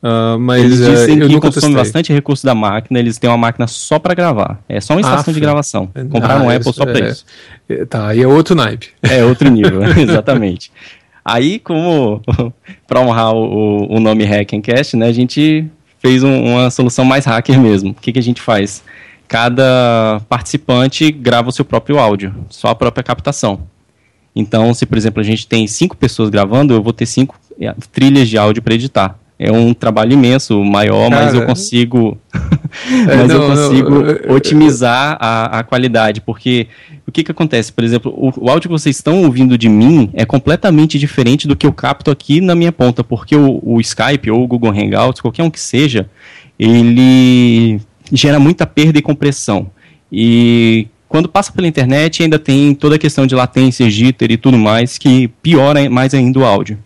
Uh, 0.02 0.36
mas 0.36 0.64
eles 0.64 0.78
dizem 0.78 1.22
uh, 1.22 1.28
que 1.28 1.40
consome 1.40 1.76
bastante 1.76 2.12
recurso 2.12 2.44
da 2.44 2.56
máquina, 2.56 2.98
eles 2.98 3.18
têm 3.18 3.30
uma 3.30 3.36
máquina 3.36 3.68
só 3.68 4.00
para 4.00 4.14
gravar. 4.14 4.58
É 4.68 4.80
só 4.80 4.94
uma 4.94 5.00
estação 5.00 5.30
ah, 5.30 5.34
de 5.34 5.38
gravação. 5.38 5.88
Compraram 6.10 6.42
ah, 6.42 6.46
um 6.46 6.50
Apple 6.50 6.72
só 6.72 6.84
para 6.84 6.98
é, 6.98 7.10
isso. 7.10 7.24
É, 7.68 7.84
tá, 7.84 8.08
aí 8.08 8.20
é 8.20 8.26
outro 8.26 8.56
naipe. 8.56 8.88
É 9.00 9.24
outro 9.24 9.48
nível, 9.48 9.80
exatamente. 9.96 10.72
Aí, 11.24 11.60
como 11.60 12.20
para 12.88 13.00
honrar 13.00 13.32
o, 13.32 13.94
o 13.94 14.00
nome 14.00 14.24
Hackencast, 14.24 14.96
né, 14.96 15.06
a 15.06 15.12
gente 15.12 15.66
fez 16.00 16.24
um, 16.24 16.46
uma 16.46 16.68
solução 16.68 17.04
mais 17.04 17.24
hacker 17.24 17.60
mesmo. 17.60 17.90
O 17.90 17.94
que, 17.94 18.12
que 18.12 18.18
a 18.18 18.22
gente 18.22 18.42
faz? 18.42 18.82
Cada 19.32 20.20
participante 20.28 21.10
grava 21.10 21.48
o 21.48 21.52
seu 21.52 21.64
próprio 21.64 21.98
áudio, 21.98 22.34
só 22.50 22.68
a 22.68 22.74
própria 22.74 23.02
captação. 23.02 23.60
Então, 24.36 24.74
se 24.74 24.84
por 24.84 24.98
exemplo 24.98 25.20
a 25.20 25.24
gente 25.24 25.46
tem 25.46 25.66
cinco 25.66 25.96
pessoas 25.96 26.28
gravando, 26.28 26.74
eu 26.74 26.82
vou 26.82 26.92
ter 26.92 27.06
cinco 27.06 27.34
é, 27.58 27.74
trilhas 27.90 28.28
de 28.28 28.36
áudio 28.36 28.62
para 28.62 28.74
editar 28.74 29.18
é 29.42 29.50
um 29.50 29.74
trabalho 29.74 30.12
imenso, 30.12 30.62
maior, 30.62 31.10
Cara, 31.10 31.24
mas 31.24 31.34
eu 31.34 31.44
consigo, 31.44 32.16
é, 32.32 33.16
mas 33.16 33.28
não, 33.28 33.42
eu 33.42 33.48
consigo 33.48 33.90
não, 33.90 34.36
otimizar 34.36 35.16
a, 35.20 35.58
a 35.58 35.62
qualidade, 35.64 36.20
porque 36.20 36.68
o 37.04 37.10
que 37.10 37.24
que 37.24 37.32
acontece? 37.32 37.72
Por 37.72 37.82
exemplo, 37.82 38.12
o, 38.16 38.44
o, 38.44 38.48
áudio 38.48 38.68
que 38.68 38.80
vocês 38.80 38.94
estão 38.94 39.24
ouvindo 39.24 39.58
de 39.58 39.68
mim 39.68 40.10
é 40.14 40.24
completamente 40.24 40.96
diferente 40.96 41.48
do 41.48 41.56
que 41.56 41.66
eu 41.66 41.72
capto 41.72 42.08
aqui 42.08 42.40
na 42.40 42.54
minha 42.54 42.70
ponta, 42.70 43.02
porque 43.02 43.34
o, 43.34 43.60
o 43.64 43.80
Skype 43.80 44.30
ou 44.30 44.44
o 44.44 44.46
Google 44.46 44.70
Hangouts, 44.70 45.20
qualquer 45.20 45.42
um 45.42 45.50
que 45.50 45.60
seja, 45.60 46.08
ele 46.56 47.80
gera 48.12 48.38
muita 48.38 48.66
perda 48.66 48.98
e 48.98 49.02
compressão. 49.02 49.70
E 50.10 50.86
quando 51.08 51.28
passa 51.28 51.52
pela 51.52 51.66
internet 51.66 52.22
ainda 52.22 52.38
tem 52.38 52.74
toda 52.74 52.96
a 52.96 52.98
questão 52.98 53.26
de 53.26 53.34
latência, 53.34 53.90
jitter 53.90 54.30
e 54.30 54.36
tudo 54.36 54.58
mais, 54.58 54.98
que 54.98 55.28
piora 55.42 55.88
mais 55.90 56.14
ainda 56.14 56.38
o 56.38 56.44
áudio. 56.44 56.78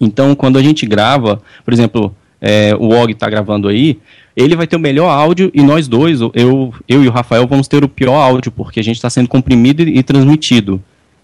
Então, 0.00 0.34
quando 0.34 0.58
a 0.58 0.62
gente 0.62 0.86
grava, 0.86 1.42
por 1.64 1.74
exemplo, 1.74 2.14
é, 2.40 2.74
o 2.78 2.88
Og 2.90 3.10
está 3.12 3.28
gravando 3.28 3.68
aí, 3.68 3.98
ele 4.36 4.54
vai 4.54 4.66
ter 4.66 4.76
o 4.76 4.80
melhor 4.80 5.08
áudio 5.08 5.50
e 5.52 5.60
nós 5.62 5.88
dois, 5.88 6.20
eu, 6.20 6.72
eu 6.86 7.02
e 7.02 7.08
o 7.08 7.10
Rafael, 7.10 7.46
vamos 7.46 7.66
ter 7.66 7.82
o 7.82 7.88
pior 7.88 8.14
áudio, 8.14 8.52
porque 8.52 8.78
a 8.78 8.84
gente 8.84 8.96
está 8.96 9.10
sendo 9.10 9.28
comprimido 9.28 9.82
e, 9.82 9.98
e 9.98 10.02
transmitido. 10.02 10.80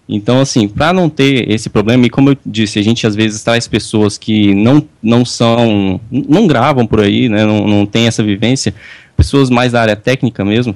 Então, 0.07 0.39
assim, 0.39 0.67
para 0.67 0.93
não 0.93 1.09
ter 1.09 1.49
esse 1.51 1.67
problema, 1.67 2.05
e 2.05 2.09
como 2.09 2.29
eu 2.29 2.37
disse, 2.45 2.77
a 2.77 2.83
gente 2.83 3.07
às 3.07 3.15
vezes 3.15 3.43
traz 3.43 3.67
pessoas 3.67 4.17
que 4.17 4.53
não, 4.53 4.87
não 5.01 5.25
são, 5.25 5.99
não 6.11 6.45
gravam 6.45 6.85
por 6.85 6.99
aí, 6.99 7.27
né, 7.27 7.43
não, 7.43 7.67
não 7.67 7.85
tem 7.85 8.05
essa 8.05 8.23
vivência, 8.23 8.73
pessoas 9.17 9.49
mais 9.49 9.71
da 9.71 9.81
área 9.81 9.95
técnica 9.95 10.45
mesmo, 10.45 10.75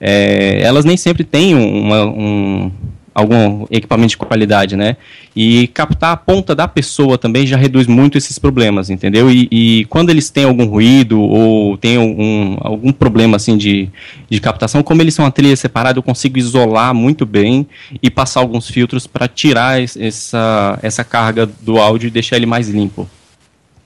é, 0.00 0.60
elas 0.62 0.84
nem 0.84 0.96
sempre 0.96 1.24
têm 1.24 1.56
uma, 1.56 2.06
um, 2.06 2.70
algum 3.18 3.66
equipamento 3.68 4.10
de 4.10 4.16
qualidade, 4.16 4.76
né? 4.76 4.96
E 5.34 5.66
captar 5.68 6.12
a 6.12 6.16
ponta 6.16 6.54
da 6.54 6.68
pessoa 6.68 7.18
também 7.18 7.46
já 7.46 7.56
reduz 7.56 7.88
muito 7.88 8.16
esses 8.16 8.38
problemas, 8.38 8.90
entendeu? 8.90 9.28
E, 9.28 9.48
e 9.50 9.84
quando 9.86 10.10
eles 10.10 10.30
têm 10.30 10.44
algum 10.44 10.66
ruído 10.66 11.20
ou 11.20 11.76
tem 11.76 11.96
algum, 11.96 12.56
algum 12.60 12.92
problema 12.92 13.36
assim 13.36 13.56
de, 13.56 13.88
de 14.30 14.40
captação, 14.40 14.84
como 14.84 15.02
eles 15.02 15.14
são 15.14 15.24
uma 15.24 15.32
trilha 15.32 15.56
separada, 15.56 15.98
eu 15.98 16.02
consigo 16.02 16.38
isolar 16.38 16.94
muito 16.94 17.26
bem 17.26 17.66
e 18.00 18.08
passar 18.08 18.38
alguns 18.38 18.68
filtros 18.68 19.06
para 19.06 19.26
tirar 19.26 19.80
essa, 19.82 20.78
essa 20.80 21.02
carga 21.02 21.44
do 21.60 21.78
áudio 21.78 22.06
e 22.06 22.10
deixar 22.10 22.36
ele 22.36 22.46
mais 22.46 22.68
limpo. 22.68 23.08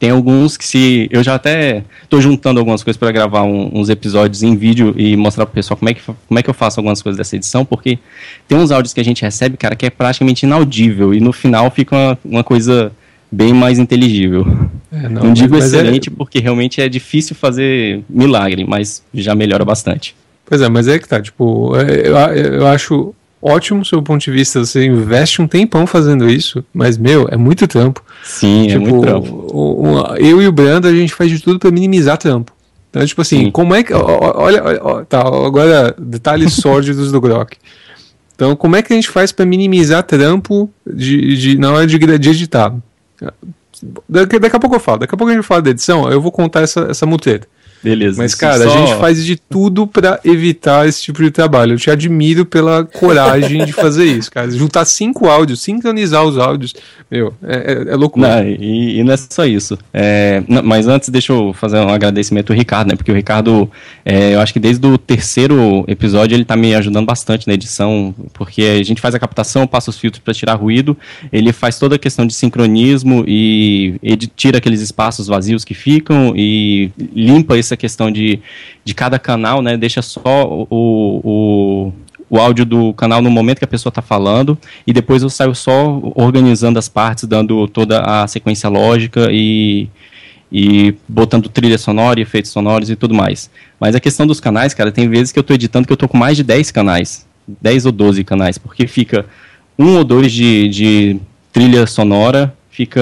Tem 0.02 0.10
alguns 0.10 0.56
que 0.56 0.64
se. 0.64 1.08
Eu 1.12 1.22
já 1.22 1.36
até 1.36 1.84
estou 2.02 2.20
juntando 2.20 2.58
algumas 2.58 2.82
coisas 2.82 2.98
para 2.98 3.12
gravar 3.12 3.44
um, 3.44 3.70
uns 3.72 3.88
episódios 3.88 4.42
em 4.42 4.56
vídeo 4.56 4.92
e 4.96 5.16
mostrar 5.16 5.46
pro 5.46 5.54
pessoal 5.54 5.78
como 5.78 5.90
é, 5.90 5.94
que, 5.94 6.02
como 6.02 6.40
é 6.40 6.42
que 6.42 6.50
eu 6.50 6.54
faço 6.54 6.80
algumas 6.80 7.00
coisas 7.00 7.16
dessa 7.16 7.36
edição, 7.36 7.64
porque 7.64 8.00
tem 8.48 8.58
uns 8.58 8.72
áudios 8.72 8.92
que 8.92 9.00
a 9.00 9.04
gente 9.04 9.22
recebe, 9.22 9.56
cara, 9.56 9.76
que 9.76 9.86
é 9.86 9.90
praticamente 9.90 10.44
inaudível. 10.44 11.14
E 11.14 11.20
no 11.20 11.32
final 11.32 11.70
fica 11.70 11.94
uma, 11.94 12.18
uma 12.24 12.42
coisa 12.42 12.90
bem 13.30 13.52
mais 13.52 13.78
inteligível. 13.78 14.44
É, 14.90 15.08
não, 15.08 15.22
não, 15.22 15.32
digo 15.32 15.54
é- 15.54 15.60
excelente, 15.60 16.08
é... 16.08 16.12
porque 16.12 16.40
realmente 16.40 16.80
é 16.80 16.88
difícil 16.88 17.36
fazer 17.36 18.02
milagre, 18.10 18.64
mas 18.66 19.04
já 19.14 19.36
melhora 19.36 19.64
bastante. 19.64 20.16
Pois 20.44 20.60
é, 20.60 20.68
mas 20.68 20.88
é 20.88 20.98
que 20.98 21.08
tá, 21.08 21.22
tipo, 21.22 21.76
é, 21.76 22.08
eu, 22.08 22.16
eu 22.54 22.66
acho 22.66 23.14
ótimo 23.42 23.84
seu 23.84 24.00
ponto 24.00 24.22
de 24.22 24.30
vista, 24.30 24.64
você 24.64 24.86
investe 24.86 25.42
um 25.42 25.48
tempão 25.48 25.86
fazendo 25.86 26.30
isso, 26.30 26.64
mas, 26.72 26.96
meu, 26.96 27.28
é 27.30 27.36
muito 27.36 27.66
trampo. 27.66 28.02
Sim, 28.22 28.68
tipo, 28.68 28.74
é 28.74 28.78
muito 28.78 29.00
trampo. 29.00 29.32
O, 29.52 29.88
o, 29.88 30.16
eu 30.16 30.40
e 30.40 30.46
o 30.46 30.52
Brando, 30.52 30.86
a 30.86 30.94
gente 30.94 31.12
faz 31.12 31.28
de 31.28 31.40
tudo 31.40 31.58
para 31.58 31.70
minimizar 31.70 32.16
trampo. 32.16 32.52
Então, 32.88 33.04
tipo 33.04 33.20
assim, 33.20 33.46
Sim. 33.46 33.50
como 33.50 33.74
é 33.74 33.82
que. 33.82 33.92
Olha, 33.92 34.62
olha, 34.62 35.04
tá, 35.06 35.20
agora 35.20 35.94
detalhes 35.98 36.52
sórdidos 36.60 37.10
do 37.10 37.20
Grok. 37.20 37.56
Então, 38.34 38.54
como 38.54 38.76
é 38.76 38.82
que 38.82 38.92
a 38.92 38.96
gente 38.96 39.08
faz 39.08 39.32
para 39.32 39.46
minimizar 39.46 40.02
trampo 40.02 40.70
de, 40.86 41.36
de, 41.36 41.58
na 41.58 41.72
hora 41.72 41.86
de, 41.86 41.98
de 41.98 42.28
editar? 42.28 42.74
Daqui, 44.08 44.38
daqui 44.38 44.56
a 44.56 44.60
pouco 44.60 44.76
eu 44.76 44.80
falo, 44.80 44.98
daqui 44.98 45.14
a 45.14 45.18
pouco 45.18 45.30
a 45.30 45.34
gente 45.34 45.44
fala 45.44 45.62
da 45.62 45.70
edição, 45.70 46.10
eu 46.10 46.20
vou 46.20 46.30
contar 46.30 46.60
essa, 46.60 46.82
essa 46.90 47.06
muteta. 47.06 47.48
Beleza. 47.82 48.22
Mas, 48.22 48.34
cara, 48.34 48.64
só... 48.64 48.72
a 48.72 48.78
gente 48.78 48.98
faz 48.98 49.24
de 49.24 49.36
tudo 49.36 49.86
para 49.86 50.20
evitar 50.24 50.86
esse 50.86 51.02
tipo 51.02 51.22
de 51.22 51.30
trabalho. 51.30 51.74
Eu 51.74 51.78
te 51.78 51.90
admiro 51.90 52.46
pela 52.46 52.84
coragem 52.84 53.64
de 53.64 53.72
fazer 53.72 54.04
isso, 54.04 54.30
cara. 54.30 54.50
Juntar 54.50 54.84
cinco 54.84 55.28
áudios, 55.28 55.60
sincronizar 55.60 56.24
os 56.24 56.38
áudios, 56.38 56.74
meu, 57.10 57.34
é, 57.42 57.56
é, 57.88 57.92
é 57.92 57.96
loucura. 57.96 58.42
Não, 58.42 58.48
e, 58.48 58.98
e, 58.98 59.04
não 59.04 59.12
é 59.12 59.16
só 59.16 59.44
isso. 59.44 59.76
É, 59.92 60.42
não, 60.48 60.62
mas 60.62 60.86
antes, 60.86 61.08
deixa 61.08 61.32
eu 61.32 61.52
fazer 61.52 61.78
um 61.78 61.88
agradecimento 61.88 62.52
ao 62.52 62.56
Ricardo, 62.56 62.88
né? 62.88 62.96
Porque 62.96 63.10
o 63.10 63.14
Ricardo, 63.14 63.70
é, 64.04 64.34
eu 64.34 64.40
acho 64.40 64.52
que 64.52 64.60
desde 64.60 64.86
o 64.86 64.96
terceiro 64.96 65.84
episódio 65.88 66.34
ele 66.34 66.44
tá 66.44 66.56
me 66.56 66.74
ajudando 66.74 67.06
bastante 67.06 67.48
na 67.48 67.54
edição, 67.54 68.14
porque 68.32 68.62
a 68.62 68.82
gente 68.82 69.00
faz 69.00 69.14
a 69.14 69.18
captação, 69.18 69.66
passa 69.66 69.90
os 69.90 69.98
filtros 69.98 70.22
para 70.22 70.32
tirar 70.32 70.54
ruído, 70.54 70.96
ele 71.32 71.52
faz 71.52 71.78
toda 71.78 71.96
a 71.96 71.98
questão 71.98 72.26
de 72.26 72.34
sincronismo 72.34 73.24
e 73.26 73.94
ele 74.02 74.26
tira 74.34 74.58
aqueles 74.58 74.80
espaços 74.80 75.26
vazios 75.26 75.64
que 75.64 75.74
ficam 75.74 76.32
e 76.36 76.90
limpa 77.14 77.58
esse 77.58 77.71
essa 77.72 77.76
questão 77.76 78.10
de, 78.10 78.40
de 78.84 78.94
cada 78.94 79.18
canal, 79.18 79.62
né? 79.62 79.76
Deixa 79.76 80.02
só 80.02 80.46
o, 80.46 80.66
o, 80.70 81.92
o 82.28 82.38
áudio 82.38 82.64
do 82.64 82.92
canal 82.94 83.20
no 83.22 83.30
momento 83.30 83.58
que 83.58 83.64
a 83.64 83.68
pessoa 83.68 83.90
está 83.90 84.02
falando 84.02 84.56
e 84.86 84.92
depois 84.92 85.22
eu 85.22 85.30
saio 85.30 85.54
só 85.54 86.00
organizando 86.14 86.78
as 86.78 86.88
partes, 86.88 87.24
dando 87.24 87.66
toda 87.68 88.00
a 88.00 88.26
sequência 88.26 88.68
lógica 88.68 89.28
e, 89.30 89.88
e 90.50 90.94
botando 91.08 91.48
trilha 91.48 91.78
sonora 91.78 92.20
e 92.20 92.22
efeitos 92.22 92.50
sonoros 92.50 92.90
e 92.90 92.96
tudo 92.96 93.14
mais. 93.14 93.50
Mas 93.80 93.94
a 93.94 94.00
questão 94.00 94.26
dos 94.26 94.40
canais, 94.40 94.74
cara, 94.74 94.92
tem 94.92 95.08
vezes 95.08 95.32
que 95.32 95.38
eu 95.38 95.42
estou 95.42 95.54
editando 95.54 95.86
que 95.86 95.92
eu 95.92 95.96
estou 95.96 96.08
com 96.08 96.18
mais 96.18 96.36
de 96.36 96.44
10 96.44 96.70
canais, 96.70 97.26
10 97.60 97.86
ou 97.86 97.92
12 97.92 98.22
canais, 98.24 98.58
porque 98.58 98.86
fica 98.86 99.26
um 99.78 99.96
ou 99.96 100.04
dois 100.04 100.30
de, 100.30 100.68
de 100.68 101.20
trilha 101.52 101.86
sonora, 101.86 102.54
fica 102.70 103.00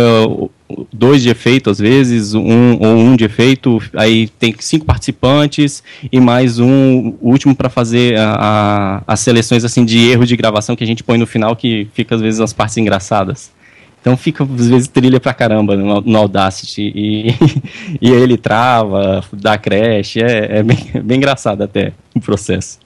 dois 0.93 1.23
de 1.23 1.29
efeito 1.29 1.71
às 1.71 1.79
vezes, 1.79 2.35
um 2.35 2.79
ou 2.81 2.97
um 2.97 3.17
de 3.17 3.25
efeito, 3.25 3.81
aí 3.95 4.29
tem 4.29 4.55
cinco 4.59 4.85
participantes 4.85 5.83
e 6.11 6.21
mais 6.21 6.59
um 6.59 7.15
último 7.21 7.55
para 7.55 7.69
fazer 7.69 8.19
a, 8.19 8.35
a, 8.39 9.03
as 9.07 9.21
seleções 9.21 9.65
assim 9.65 9.85
de 9.85 9.99
erro 10.11 10.27
de 10.27 10.37
gravação 10.37 10.77
que 10.77 10.85
a 10.85 10.87
gente 10.87 11.03
põe 11.05 11.19
no 11.19 11.27
final 11.27 11.55
que 11.57 11.89
fica 11.95 12.15
às 12.15 12.21
vezes 12.21 12.41
as 12.41 12.53
partes 12.53 12.77
engraçadas. 12.77 13.51
Então 14.01 14.17
fica 14.17 14.45
às 14.45 14.69
vezes 14.69 14.89
trilha 14.89 15.21
pra 15.21 15.35
caramba 15.35 15.77
no, 15.77 16.01
no 16.01 16.19
Audacity 16.19 16.93
e, 16.95 17.35
e 18.01 18.11
ele 18.11 18.37
trava, 18.37 19.23
dá 19.33 19.59
crash, 19.59 20.17
é, 20.17 20.59
é 20.59 20.63
bem, 20.63 20.79
é 20.95 21.01
bem 21.03 21.19
engraçado 21.19 21.63
até 21.63 21.93
o 22.15 22.21
processo. 22.21 22.79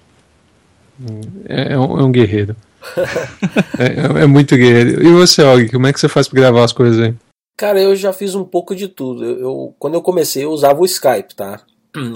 É, 1.49 1.75
é, 1.75 1.79
um, 1.79 1.99
é 1.99 2.03
um 2.03 2.13
guerreiro. 2.13 2.57
é, 3.79 4.23
é, 4.23 4.27
muito 4.27 4.57
guerreiro. 4.57 5.03
E 5.03 5.13
você, 5.13 5.43
Og, 5.43 5.69
como 5.71 5.87
é 5.87 5.93
que 5.93 6.01
você 6.01 6.09
faz 6.09 6.29
para 6.29 6.41
gravar 6.41 6.65
as 6.65 6.73
coisas 6.73 7.01
aí? 7.01 7.15
Cara, 7.57 7.81
eu 7.81 7.95
já 7.95 8.13
fiz 8.13 8.35
um 8.35 8.45
pouco 8.45 8.75
de 8.75 8.89
tudo. 8.89 9.25
Eu, 9.25 9.39
eu, 9.39 9.75
quando 9.79 9.95
eu 9.95 10.03
comecei, 10.03 10.45
eu 10.45 10.51
usava 10.51 10.81
o 10.81 10.85
Skype, 10.85 11.35
tá? 11.35 11.61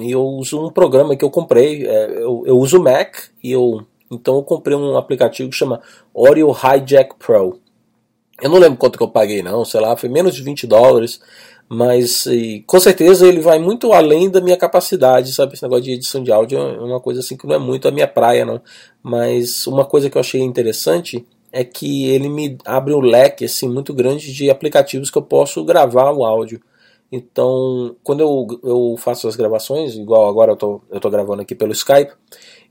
E 0.02 0.10
eu 0.10 0.22
uso 0.22 0.66
um 0.66 0.70
programa 0.70 1.16
que 1.16 1.24
eu 1.24 1.30
comprei. 1.30 1.86
É, 1.86 2.22
eu, 2.22 2.42
eu 2.44 2.58
uso 2.58 2.78
o 2.78 2.82
Mac 2.82 3.16
e 3.42 3.52
eu. 3.52 3.86
Então 4.10 4.36
eu 4.36 4.42
comprei 4.42 4.76
um 4.76 4.96
aplicativo 4.96 5.50
que 5.50 5.56
chama 5.56 5.80
Audio 6.14 6.50
Hijack 6.50 7.14
Pro. 7.16 7.60
Eu 8.42 8.50
não 8.50 8.58
lembro 8.58 8.78
quanto 8.78 8.96
que 8.96 9.04
eu 9.04 9.10
paguei, 9.10 9.42
não, 9.42 9.64
sei 9.64 9.80
lá, 9.80 9.96
foi 9.96 10.08
menos 10.08 10.34
de 10.34 10.42
20 10.42 10.66
dólares. 10.66 11.20
Mas 11.68 12.24
e, 12.26 12.64
com 12.66 12.80
certeza 12.80 13.26
ele 13.26 13.40
vai 13.40 13.58
muito 13.58 13.92
além 13.92 14.30
da 14.30 14.40
minha 14.40 14.56
capacidade, 14.56 15.32
sabe? 15.32 15.52
Esse 15.52 15.62
negócio 15.62 15.84
de 15.84 15.92
edição 15.92 16.22
de 16.22 16.32
áudio 16.32 16.58
é 16.58 16.80
uma 16.80 17.00
coisa 17.00 17.20
assim 17.20 17.36
que 17.36 17.46
não 17.46 17.54
é 17.54 17.58
muito 17.58 17.86
a 17.86 17.90
minha 17.90 18.08
praia, 18.08 18.44
não. 18.44 18.60
Mas 19.02 19.66
uma 19.66 19.84
coisa 19.84 20.08
que 20.08 20.16
eu 20.16 20.20
achei 20.20 20.40
interessante 20.40 21.26
é 21.52 21.64
que 21.64 22.08
ele 22.08 22.28
me 22.28 22.58
abre 22.64 22.94
um 22.94 23.00
leque 23.00 23.44
assim 23.44 23.68
muito 23.68 23.94
grande 23.94 24.32
de 24.32 24.50
aplicativos 24.50 25.10
que 25.10 25.18
eu 25.18 25.22
posso 25.22 25.64
gravar 25.64 26.12
o 26.12 26.24
áudio. 26.24 26.60
Então, 27.10 27.96
quando 28.02 28.20
eu, 28.20 28.60
eu 28.62 28.96
faço 28.98 29.26
as 29.28 29.34
gravações, 29.34 29.94
igual 29.94 30.28
agora 30.28 30.52
eu 30.52 30.56
tô, 30.56 30.80
eu 30.90 31.00
tô 31.00 31.08
gravando 31.08 31.40
aqui 31.40 31.54
pelo 31.54 31.72
Skype, 31.72 32.12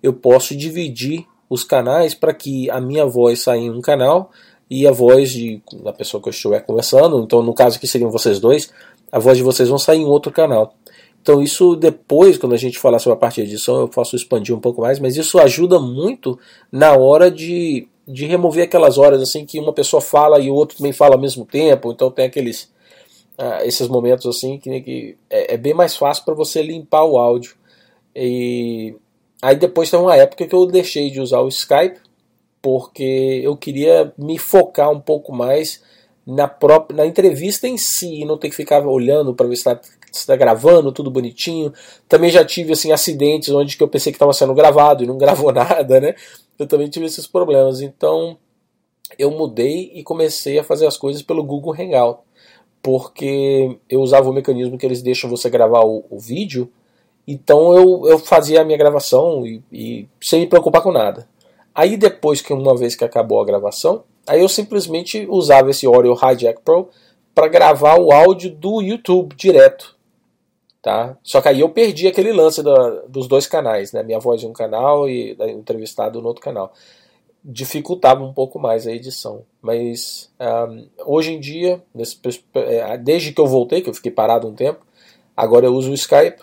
eu 0.01 0.13
posso 0.13 0.55
dividir 0.55 1.25
os 1.50 1.63
canais 1.63 2.13
para 2.13 2.34
que 2.34 2.69
a 2.69 2.79
minha 2.79 3.05
voz 3.05 3.41
saia 3.41 3.62
em 3.62 3.72
um 3.72 3.81
canal 3.81 4.29
e 4.69 4.86
a 4.86 4.91
voz 4.91 5.31
de, 5.31 5.62
da 5.84 5.93
pessoa 5.93 6.22
que 6.22 6.29
eu 6.29 6.31
estiver 6.31 6.60
conversando, 6.60 7.19
então 7.19 7.41
no 7.41 7.53
caso 7.53 7.79
que 7.79 7.88
seriam 7.88 8.12
vocês 8.12 8.39
dois, 8.39 8.72
a 9.12 9.17
voz 9.17 9.38
de 9.38 9.43
vocês 9.43 9.69
vão 9.69 9.77
sair 9.77 10.01
em 10.01 10.05
outro 10.05 10.31
canal. 10.31 10.75
Então 11.22 11.41
isso 11.41 11.75
depois, 11.75 12.38
quando 12.38 12.53
a 12.53 12.57
gente 12.57 12.77
falar 12.77 13.00
sobre 13.00 13.15
a 13.15 13.19
parte 13.19 13.41
de 13.41 13.48
edição, 13.48 13.79
eu 13.79 13.88
posso 13.88 14.15
expandir 14.15 14.55
um 14.55 14.60
pouco 14.60 14.81
mais, 14.81 15.00
mas 15.00 15.17
isso 15.17 15.39
ajuda 15.39 15.79
muito 15.79 16.38
na 16.72 16.93
hora 16.93 17.31
de 17.31 17.88
de 18.07 18.25
remover 18.25 18.63
aquelas 18.63 18.97
horas 18.97 19.21
assim 19.21 19.45
que 19.45 19.59
uma 19.59 19.73
pessoa 19.73 20.01
fala 20.01 20.39
e 20.39 20.49
o 20.49 20.55
outro 20.55 20.77
também 20.77 20.93
fala 20.93 21.15
ao 21.15 21.21
mesmo 21.21 21.45
tempo, 21.45 21.91
então 21.91 22.09
tem 22.09 22.25
aqueles 22.25 22.71
ah, 23.37 23.65
esses 23.65 23.87
momentos 23.87 24.25
assim 24.25 24.57
que, 24.57 24.81
que 24.81 25.17
é, 25.29 25.53
é, 25.53 25.57
bem 25.57 25.73
mais 25.73 25.95
fácil 25.95 26.23
para 26.25 26.33
você 26.33 26.61
limpar 26.63 27.03
o 27.03 27.17
áudio. 27.17 27.55
E 28.15 28.95
aí 29.41 29.55
depois 29.55 29.91
tem 29.91 29.99
uma 29.99 30.15
época 30.15 30.47
que 30.47 30.55
eu 30.55 30.65
deixei 30.65 31.11
de 31.11 31.21
usar 31.21 31.41
o 31.41 31.49
Skype 31.49 31.99
porque 32.61 33.41
eu 33.43 33.55
queria 33.55 34.13
me 34.17 34.37
focar 34.37 34.89
um 34.89 34.99
pouco 34.99 35.31
mais 35.31 35.83
na 36.25 36.47
própria 36.47 36.97
na 36.97 37.05
entrevista 37.05 37.67
em 37.67 37.77
si, 37.77 38.21
e 38.21 38.25
não 38.25 38.37
ter 38.37 38.49
que 38.49 38.55
ficar 38.55 38.85
olhando 38.85 39.33
para 39.33 39.47
ver 39.47 39.55
se 39.55 39.69
está 39.69 39.79
está 40.21 40.36
gravando, 40.36 40.91
tudo 40.91 41.12
bonitinho. 41.12 41.74
Também 42.07 42.29
já 42.29 42.43
tive 42.43 42.74
assim 42.74 42.91
acidentes 42.91 43.50
onde 43.50 43.77
que 43.77 43.83
eu 43.83 43.88
pensei 43.88 44.12
que 44.12 44.17
estava 44.17 44.33
sendo 44.33 44.53
gravado 44.53 45.03
e 45.03 45.07
não 45.07 45.17
gravou 45.19 45.51
nada, 45.51 46.00
né? 46.00 46.15
Eu 46.57 46.67
também 46.67 46.89
tive 46.89 47.05
esses 47.05 47.27
problemas. 47.27 47.81
Então 47.81 48.38
eu 49.17 49.31
mudei 49.31 49.91
e 49.93 50.03
comecei 50.03 50.59
a 50.59 50.63
fazer 50.63 50.88
as 50.88 50.97
coisas 50.97 51.21
pelo 51.21 51.43
Google 51.43 51.74
Hangout, 51.74 52.21
porque 52.81 53.77
eu 53.89 54.01
usava 54.01 54.29
o 54.29 54.33
mecanismo 54.33 54.77
que 54.77 54.86
eles 54.86 55.01
deixam 55.01 55.29
você 55.29 55.50
gravar 55.50 55.86
o, 55.86 56.03
o 56.09 56.19
vídeo. 56.19 56.71
Então 57.27 57.75
eu, 57.75 58.07
eu 58.07 58.19
fazia 58.19 58.62
a 58.62 58.65
minha 58.65 58.77
gravação 58.77 59.45
e, 59.45 59.62
e 59.71 60.07
sem 60.21 60.41
me 60.41 60.47
preocupar 60.47 60.81
com 60.81 60.91
nada. 60.91 61.27
Aí 61.74 61.95
depois 61.95 62.41
que 62.41 62.53
uma 62.53 62.75
vez 62.75 62.95
que 62.95 63.03
acabou 63.03 63.39
a 63.39 63.45
gravação, 63.45 64.03
aí 64.25 64.41
eu 64.41 64.50
simplesmente 64.50 65.27
usava 65.29 65.69
esse 65.69 65.86
Audio 65.86 66.13
Hijack 66.13 66.62
Pro 66.62 66.89
para 67.36 67.47
gravar 67.47 68.00
o 68.00 68.12
áudio 68.12 68.50
do 68.50 68.81
YouTube 68.81 69.36
direto. 69.36 69.95
Tá? 70.81 71.17
Só 71.24 71.41
que 71.41 71.50
aí 71.50 71.60
eu 71.60 71.69
perdi 71.69 72.07
aquele 72.07 72.31
lance 72.31 72.63
da, 72.63 72.89
dos 73.07 73.27
dois 73.27 73.46
canais, 73.48 73.91
né? 73.91 74.03
Minha 74.03 74.19
voz 74.19 74.43
em 74.43 74.48
um 74.48 74.53
canal 74.53 75.10
e 75.10 75.36
da 75.36 75.50
entrevistado 75.50 76.22
no 76.22 76.27
outro 76.27 76.41
canal. 76.41 76.72
Dificultava 77.43 78.24
um 78.24 78.34
pouco 78.34 78.60
mais 78.60 78.88
a 78.88 78.91
edição. 78.91 79.43
Mas 79.62 80.31
um, 80.39 80.88
hoje 81.05 81.34
em 81.34 81.39
dia, 81.39 81.84
é, 82.53 82.98
desde 82.98 83.34
que 83.34 83.41
eu 83.41 83.48
voltei, 83.48 83.81
que 83.81 83.89
eu 83.89 83.93
fiquei 83.93 84.12
parado 84.12 84.48
um 84.48 84.53
tempo, 84.53 84.86
agora 85.36 85.65
eu 85.65 85.74
uso 85.74 85.91
o 85.91 85.96
Skype 85.96 86.41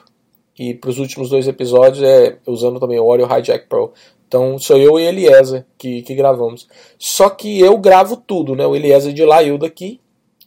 e 0.59 0.75
para 0.75 0.91
os 0.91 0.99
últimos 0.99 1.31
dois 1.31 1.49
episódios 1.49 2.03
é 2.03 2.39
usando 2.47 2.79
também 2.79 2.99
o 2.99 3.11
Audio 3.11 3.27
Hijack 3.27 3.67
Pro. 3.67 3.93
Então 4.29 4.59
sou 4.59 4.77
eu 4.79 4.99
e 4.99 5.05
Eliezer 5.05 5.65
que, 5.79 6.03
que 6.03 6.15
gravamos. 6.15 6.69
Só 6.99 7.31
que 7.31 7.61
eu 7.61 7.77
gravo 7.79 8.17
tudo, 8.17 8.55
né? 8.55 8.67
O 8.67 8.75
Eliezer 8.75 9.13
de 9.13 9.25
lá 9.25 9.43
e 9.43 9.49
eu 9.49 9.59
daqui. 9.59 10.01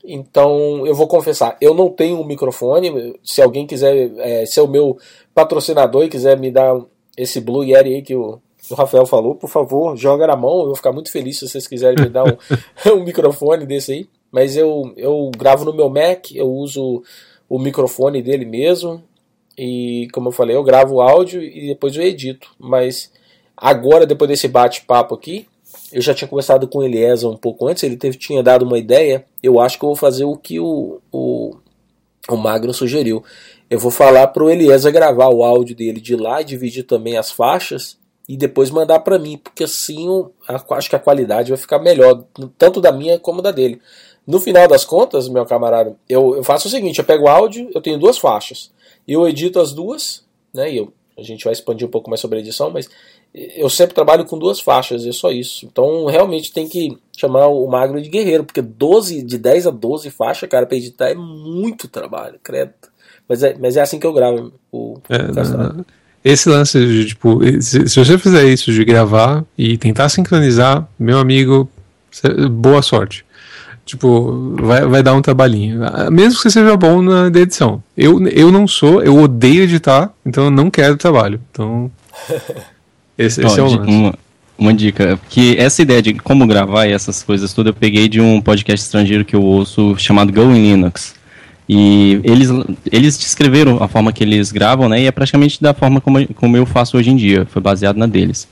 Então 0.07 0.87
eu 0.87 0.95
vou 0.95 1.05
confessar, 1.05 1.57
eu 1.59 1.73
não 1.73 1.89
tenho 1.89 2.17
um 2.19 2.25
microfone. 2.25 3.19
Se 3.23 3.41
alguém 3.41 3.67
quiser 3.67 4.11
é, 4.19 4.45
ser 4.45 4.61
o 4.61 4.67
meu 4.67 4.97
patrocinador 5.35 6.05
e 6.05 6.09
quiser 6.09 6.39
me 6.39 6.49
dar 6.49 6.79
esse 7.17 7.41
Blue 7.41 7.63
Yeti 7.63 7.89
aí 7.89 8.01
que 8.01 8.15
o, 8.15 8.39
o 8.71 8.73
Rafael 8.73 9.05
falou, 9.05 9.35
por 9.35 9.49
favor, 9.49 9.97
joga 9.97 10.25
na 10.25 10.35
mão. 10.37 10.59
Eu 10.59 10.65
vou 10.67 10.75
ficar 10.75 10.93
muito 10.93 11.11
feliz 11.11 11.37
se 11.37 11.49
vocês 11.49 11.67
quiserem 11.67 12.01
me 12.01 12.09
dar 12.09 12.23
um, 12.23 12.37
um 12.95 13.03
microfone 13.03 13.65
desse 13.65 13.91
aí. 13.91 14.09
Mas 14.31 14.55
eu, 14.55 14.93
eu 14.95 15.29
gravo 15.37 15.65
no 15.65 15.73
meu 15.73 15.89
Mac, 15.89 16.31
eu 16.31 16.49
uso 16.49 17.03
o 17.49 17.59
microfone 17.59 18.21
dele 18.21 18.45
mesmo. 18.45 19.03
E 19.57 20.07
como 20.13 20.29
eu 20.29 20.31
falei, 20.31 20.55
eu 20.55 20.63
gravo 20.63 20.95
o 20.95 21.01
áudio 21.01 21.41
e 21.43 21.67
depois 21.67 21.95
eu 21.97 22.03
edito. 22.03 22.49
Mas 22.57 23.11
agora, 23.55 24.05
depois 24.05 24.29
desse 24.29 24.47
bate-papo 24.47 25.15
aqui, 25.15 25.47
eu 25.91 26.01
já 26.01 26.13
tinha 26.13 26.27
conversado 26.27 26.67
com 26.67 26.79
o 26.79 26.83
Eliezer 26.83 27.29
um 27.29 27.37
pouco 27.37 27.67
antes, 27.67 27.83
ele 27.83 27.97
teve, 27.97 28.17
tinha 28.17 28.43
dado 28.43 28.63
uma 28.65 28.77
ideia. 28.77 29.25
Eu 29.41 29.59
acho 29.59 29.77
que 29.77 29.85
eu 29.85 29.89
vou 29.89 29.95
fazer 29.95 30.25
o 30.25 30.35
que 30.35 30.59
o, 30.59 30.99
o, 31.11 31.55
o 32.29 32.35
Magno 32.35 32.73
sugeriu. 32.73 33.23
Eu 33.69 33.79
vou 33.79 33.91
falar 33.91 34.27
para 34.27 34.43
o 34.43 34.49
Eliezer 34.49 34.91
gravar 34.91 35.29
o 35.29 35.43
áudio 35.43 35.75
dele 35.75 35.99
de 35.99 36.15
lá 36.15 36.41
e 36.41 36.45
dividir 36.45 36.83
também 36.83 37.17
as 37.17 37.31
faixas 37.31 37.97
e 38.27 38.35
depois 38.35 38.69
mandar 38.69 38.99
para 38.99 39.17
mim, 39.17 39.37
porque 39.37 39.63
assim 39.63 40.07
eu 40.07 40.33
acho 40.47 40.89
que 40.89 40.95
a 40.95 40.99
qualidade 40.99 41.49
vai 41.49 41.57
ficar 41.57 41.79
melhor, 41.79 42.25
tanto 42.57 42.81
da 42.81 42.91
minha 42.91 43.17
como 43.17 43.41
da 43.41 43.51
dele. 43.51 43.81
No 44.25 44.41
final 44.41 44.67
das 44.67 44.83
contas, 44.83 45.29
meu 45.29 45.45
camarada, 45.45 45.95
eu, 46.09 46.35
eu 46.35 46.43
faço 46.43 46.67
o 46.67 46.71
seguinte: 46.71 46.99
eu 46.99 47.05
pego 47.05 47.23
o 47.23 47.29
áudio, 47.29 47.69
eu 47.73 47.81
tenho 47.81 47.97
duas 47.97 48.17
faixas 48.17 48.71
eu 49.07 49.27
edito 49.27 49.59
as 49.59 49.71
duas, 49.71 50.25
né? 50.53 50.71
E 50.71 50.77
eu, 50.77 50.93
a 51.17 51.23
gente 51.23 51.45
vai 51.45 51.53
expandir 51.53 51.87
um 51.87 51.91
pouco 51.91 52.09
mais 52.09 52.19
sobre 52.19 52.37
a 52.37 52.41
edição, 52.41 52.69
mas 52.69 52.89
eu 53.33 53.69
sempre 53.69 53.93
trabalho 53.93 54.25
com 54.25 54.37
duas 54.37 54.59
faixas, 54.59 55.05
é 55.05 55.11
só 55.11 55.31
isso. 55.31 55.65
Então 55.65 56.05
realmente 56.05 56.51
tem 56.51 56.67
que 56.67 56.97
chamar 57.15 57.47
o 57.47 57.67
magro 57.67 58.01
de 58.01 58.09
guerreiro, 58.09 58.43
porque 58.43 58.61
12, 58.61 59.21
de 59.23 59.37
10 59.37 59.67
a 59.67 59.71
12 59.71 60.09
faixas, 60.09 60.49
cara, 60.49 60.65
pra 60.65 60.77
editar 60.77 61.09
é 61.09 61.15
muito 61.15 61.87
trabalho, 61.87 62.39
credo. 62.43 62.73
Mas 63.27 63.43
é, 63.43 63.55
mas 63.59 63.75
é 63.75 63.81
assim 63.81 63.99
que 63.99 64.07
eu 64.07 64.13
gravo 64.13 64.53
o, 64.71 64.99
é, 65.09 65.17
o 65.17 65.85
Esse 66.23 66.49
lance 66.49 66.79
de, 66.79 67.05
tipo, 67.05 67.39
se, 67.61 67.87
se 67.87 67.99
você 68.03 68.17
fizer 68.17 68.45
isso 68.45 68.71
de 68.71 68.85
gravar 68.85 69.43
e 69.57 69.77
tentar 69.77 70.09
sincronizar, 70.09 70.87
meu 70.97 71.19
amigo, 71.19 71.69
boa 72.49 72.81
sorte. 72.81 73.25
Tipo, 73.85 74.55
vai, 74.61 74.85
vai 74.85 75.01
dar 75.01 75.13
um 75.13 75.21
trabalhinho. 75.21 75.79
Mesmo 76.11 76.35
que 76.35 76.41
você 76.41 76.49
seja 76.49 76.75
bom 76.75 77.01
na 77.01 77.27
edição. 77.27 77.81
Eu, 77.95 78.25
eu 78.27 78.51
não 78.51 78.67
sou, 78.67 79.01
eu 79.01 79.17
odeio 79.17 79.63
editar, 79.63 80.11
então 80.25 80.45
eu 80.45 80.51
não 80.51 80.69
quero 80.69 80.97
trabalho. 80.97 81.39
Então. 81.51 81.89
Esse, 83.17 83.43
esse 83.45 83.59
é. 83.59 83.63
Uma, 83.63 84.13
uma 84.57 84.73
dica, 84.73 85.19
que 85.29 85.55
essa 85.57 85.81
ideia 85.81 86.01
de 86.01 86.13
como 86.15 86.45
gravar 86.47 86.87
e 86.87 86.91
essas 86.91 87.21
coisas 87.21 87.53
tudo 87.53 87.69
eu 87.69 87.73
peguei 87.73 88.07
de 88.07 88.19
um 88.19 88.41
podcast 88.41 88.85
estrangeiro 88.85 89.23
que 89.23 89.35
eu 89.35 89.43
ouço 89.43 89.95
chamado 89.97 90.33
Go 90.33 90.51
in 90.51 90.61
Linux. 90.61 91.15
E 91.69 92.21
eles, 92.23 92.49
eles 92.89 93.17
descreveram 93.17 93.83
a 93.83 93.89
forma 93.89 94.13
que 94.13 94.23
eles 94.23 94.51
gravam, 94.53 94.87
né? 94.87 95.01
E 95.01 95.05
é 95.05 95.11
praticamente 95.11 95.61
da 95.61 95.73
forma 95.73 95.99
como, 95.99 96.25
como 96.33 96.55
eu 96.55 96.65
faço 96.65 96.97
hoje 96.97 97.09
em 97.09 97.15
dia. 97.15 97.45
Foi 97.49 97.61
baseado 97.61 97.97
na 97.97 98.05
deles. 98.05 98.47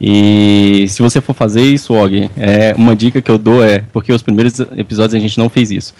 E 0.00 0.86
se 0.88 1.02
você 1.02 1.20
for 1.20 1.34
fazer 1.34 1.62
isso, 1.62 1.94
Og, 1.94 2.30
é, 2.36 2.74
uma 2.76 2.94
dica 2.94 3.20
que 3.20 3.30
eu 3.30 3.38
dou 3.38 3.64
é, 3.64 3.84
porque 3.92 4.12
os 4.12 4.22
primeiros 4.22 4.58
episódios 4.76 5.14
a 5.14 5.18
gente 5.18 5.38
não 5.38 5.48
fez 5.48 5.70
isso, 5.70 5.94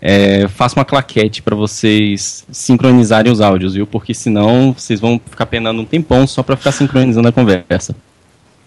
é, 0.00 0.46
faça 0.48 0.78
uma 0.78 0.84
claquete 0.84 1.42
para 1.42 1.56
vocês 1.56 2.44
sincronizarem 2.50 3.32
os 3.32 3.40
áudios, 3.40 3.74
viu? 3.74 3.86
Porque 3.86 4.14
senão 4.14 4.72
vocês 4.72 5.00
vão 5.00 5.20
ficar 5.30 5.46
penando 5.46 5.80
um 5.80 5.84
tempão 5.84 6.26
só 6.26 6.42
para 6.42 6.56
ficar 6.56 6.72
sincronizando 6.72 7.28
a 7.28 7.32
conversa. 7.32 7.94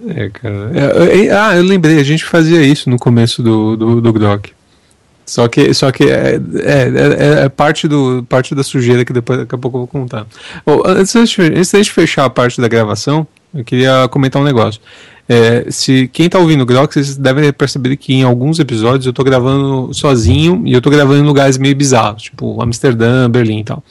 É, 0.07 0.29
cara. 0.29 0.71
É, 0.73 1.25
é, 1.25 1.31
ah, 1.31 1.55
eu 1.55 1.63
lembrei, 1.63 1.99
a 1.99 2.03
gente 2.03 2.25
fazia 2.25 2.61
isso 2.61 2.89
no 2.89 2.97
começo 2.97 3.41
do, 3.41 3.77
do, 3.77 4.01
do 4.01 4.13
Grok. 4.13 4.51
Só 5.25 5.47
que, 5.47 5.73
só 5.73 5.91
que 5.91 6.03
é, 6.03 6.35
é, 6.35 7.39
é, 7.39 7.43
é, 7.43 7.49
parte, 7.49 7.87
do, 7.87 8.25
parte 8.27 8.53
da 8.53 8.63
sujeira 8.63 9.05
que 9.05 9.13
depois, 9.13 9.39
daqui 9.39 9.55
a 9.55 9.57
pouco 9.57 9.77
eu 9.77 9.81
vou 9.81 9.87
contar. 9.87 10.25
Bom, 10.65 10.81
antes, 10.85 11.15
antes 11.15 11.71
de 11.71 11.91
fechar 11.91 12.25
a 12.25 12.29
parte 12.29 12.59
da 12.59 12.67
gravação, 12.67 13.25
eu 13.53 13.63
queria 13.63 14.07
comentar 14.09 14.41
um 14.41 14.45
negócio. 14.45 14.81
É, 15.33 15.71
se 15.71 16.09
quem 16.09 16.25
está 16.25 16.37
ouvindo 16.37 16.59
o 16.59 16.65
Grok, 16.65 16.93
vocês 16.93 17.15
devem 17.15 17.53
perceber 17.53 17.95
que 17.95 18.13
em 18.13 18.21
alguns 18.21 18.59
episódios 18.59 19.05
eu 19.05 19.11
estou 19.11 19.23
gravando 19.23 19.93
sozinho 19.93 20.61
e 20.65 20.73
eu 20.73 20.79
estou 20.79 20.91
gravando 20.91 21.23
em 21.23 21.25
lugares 21.25 21.57
meio 21.57 21.73
bizarros, 21.73 22.23
tipo 22.23 22.61
Amsterdã, 22.61 23.29
Berlim 23.29 23.59
e 23.59 23.63
tal. 23.63 23.81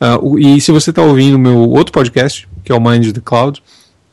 Uh, 0.00 0.38
e 0.38 0.60
se 0.60 0.70
você 0.70 0.90
está 0.90 1.02
ouvindo 1.02 1.36
meu 1.40 1.58
outro 1.70 1.92
podcast, 1.92 2.48
que 2.62 2.70
é 2.70 2.74
o 2.74 2.80
Mind 2.80 3.12
the 3.12 3.20
Cloud, 3.20 3.60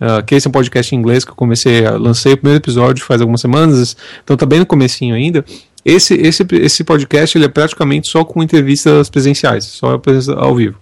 uh, 0.02 0.26
que 0.26 0.34
esse 0.34 0.48
é 0.48 0.50
um 0.50 0.52
podcast 0.52 0.96
em 0.96 0.98
inglês 0.98 1.24
que 1.24 1.30
eu 1.30 1.36
comecei, 1.36 1.86
a, 1.86 1.92
lancei 1.92 2.34
o 2.34 2.38
primeiro 2.38 2.60
episódio 2.60 3.06
faz 3.06 3.22
algumas 3.22 3.40
semanas, 3.40 3.96
então 4.24 4.34
está 4.34 4.48
bem 4.48 4.58
no 4.58 4.66
comecinho 4.66 5.14
ainda. 5.14 5.46
Esse, 5.86 6.16
esse, 6.16 6.44
esse 6.54 6.84
podcast 6.84 7.38
ele 7.38 7.46
é 7.46 7.50
praticamente 7.50 8.10
só 8.10 8.26
com 8.26 8.42
entrevistas 8.42 9.12
presenciais, 9.12 9.64
só 9.64 10.02
ao 10.36 10.56
vivo. 10.56 10.80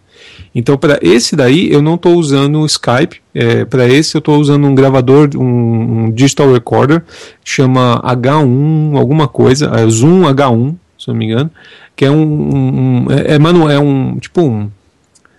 Então, 0.53 0.77
para 0.77 0.99
esse 1.01 1.35
daí, 1.35 1.71
eu 1.71 1.81
não 1.81 1.95
estou 1.95 2.15
usando 2.15 2.59
o 2.59 2.65
Skype. 2.65 3.21
É, 3.33 3.65
para 3.65 3.87
esse, 3.87 4.15
eu 4.15 4.19
estou 4.19 4.37
usando 4.39 4.65
um 4.65 4.73
gravador, 4.73 5.29
um, 5.35 6.05
um, 6.05 6.11
digital 6.11 6.51
recorder, 6.51 7.03
chama 7.43 8.01
H1, 8.01 8.97
alguma 8.97 9.27
coisa, 9.27 9.71
é 9.75 9.87
Zoom 9.89 10.21
H1, 10.21 10.75
se 10.97 11.07
não 11.09 11.15
me 11.15 11.25
engano, 11.25 11.51
que 11.95 12.05
é 12.05 12.11
um, 12.11 12.23
um 12.23 13.07
é, 13.11 13.35
é, 13.35 13.39
mano, 13.39 13.69
é 13.69 13.77
um 13.77 14.17
tipo 14.17 14.41
um, 14.41 14.69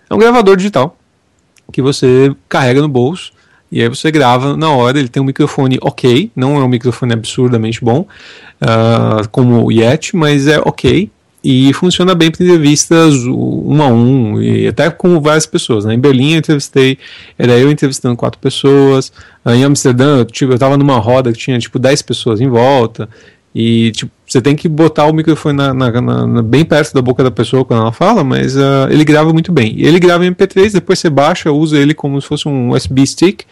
é 0.09 0.13
um 0.13 0.17
gravador 0.17 0.55
digital 0.55 0.95
que 1.71 1.81
você 1.81 2.33
carrega 2.47 2.81
no 2.81 2.87
bolso 2.87 3.31
e 3.71 3.81
aí 3.81 3.89
você 3.89 4.11
grava 4.11 4.55
na 4.55 4.69
hora. 4.69 4.99
Ele 4.99 5.09
tem 5.09 5.21
um 5.21 5.25
microfone 5.25 5.77
ok, 5.81 6.31
não 6.35 6.57
é 6.57 6.63
um 6.63 6.69
microfone 6.69 7.13
absurdamente 7.13 7.83
bom, 7.83 8.07
uh, 8.61 9.27
como 9.29 9.65
o 9.65 9.71
Yeti, 9.71 10.15
mas 10.15 10.47
é 10.47 10.59
ok 10.59 11.09
e 11.43 11.71
funciona 11.73 12.15
bem 12.15 12.31
para 12.31 12.43
entrevistas 12.43 13.13
um 13.25 13.81
a 13.81 13.87
um 13.87 14.41
e 14.41 14.67
até 14.67 14.89
com 14.89 15.19
várias 15.21 15.45
pessoas. 15.45 15.85
Né? 15.85 15.93
Em 15.93 15.99
Berlim 15.99 16.33
eu 16.33 16.39
entrevistei, 16.39 16.97
era 17.37 17.57
eu 17.57 17.71
entrevistando 17.71 18.15
quatro 18.15 18.39
pessoas. 18.39 19.11
Em 19.45 19.63
Amsterdã, 19.63 20.25
tipo, 20.25 20.51
eu 20.51 20.55
estava 20.55 20.77
numa 20.77 20.97
roda 20.97 21.31
que 21.31 21.37
tinha 21.37 21.57
tipo 21.59 21.79
10 21.79 22.01
pessoas 22.01 22.41
em 22.41 22.49
volta. 22.49 23.07
E 23.55 23.91
tipo, 23.91 24.11
você 24.25 24.41
tem 24.41 24.55
que 24.55 24.67
botar 24.67 25.05
o 25.05 25.13
microfone 25.13 25.55
na, 25.57 25.73
na, 25.73 26.27
na, 26.27 26.41
bem 26.43 26.65
perto 26.65 26.93
da 26.93 27.01
boca 27.01 27.23
da 27.23 27.31
pessoa 27.31 27.63
quando 27.63 27.81
ela 27.81 27.91
fala, 27.91 28.23
mas 28.23 28.55
uh, 28.55 28.87
ele 28.89 29.05
grava 29.05 29.31
muito 29.31 29.51
bem. 29.51 29.75
Ele 29.79 29.99
grava 29.99 30.25
em 30.25 30.33
MP3, 30.33 30.73
depois 30.73 30.99
você 30.99 31.09
baixa, 31.09 31.51
usa 31.51 31.77
ele 31.77 31.93
como 31.93 32.21
se 32.21 32.27
fosse 32.27 32.47
um 32.47 32.71
USB 32.71 33.07
stick, 33.07 33.45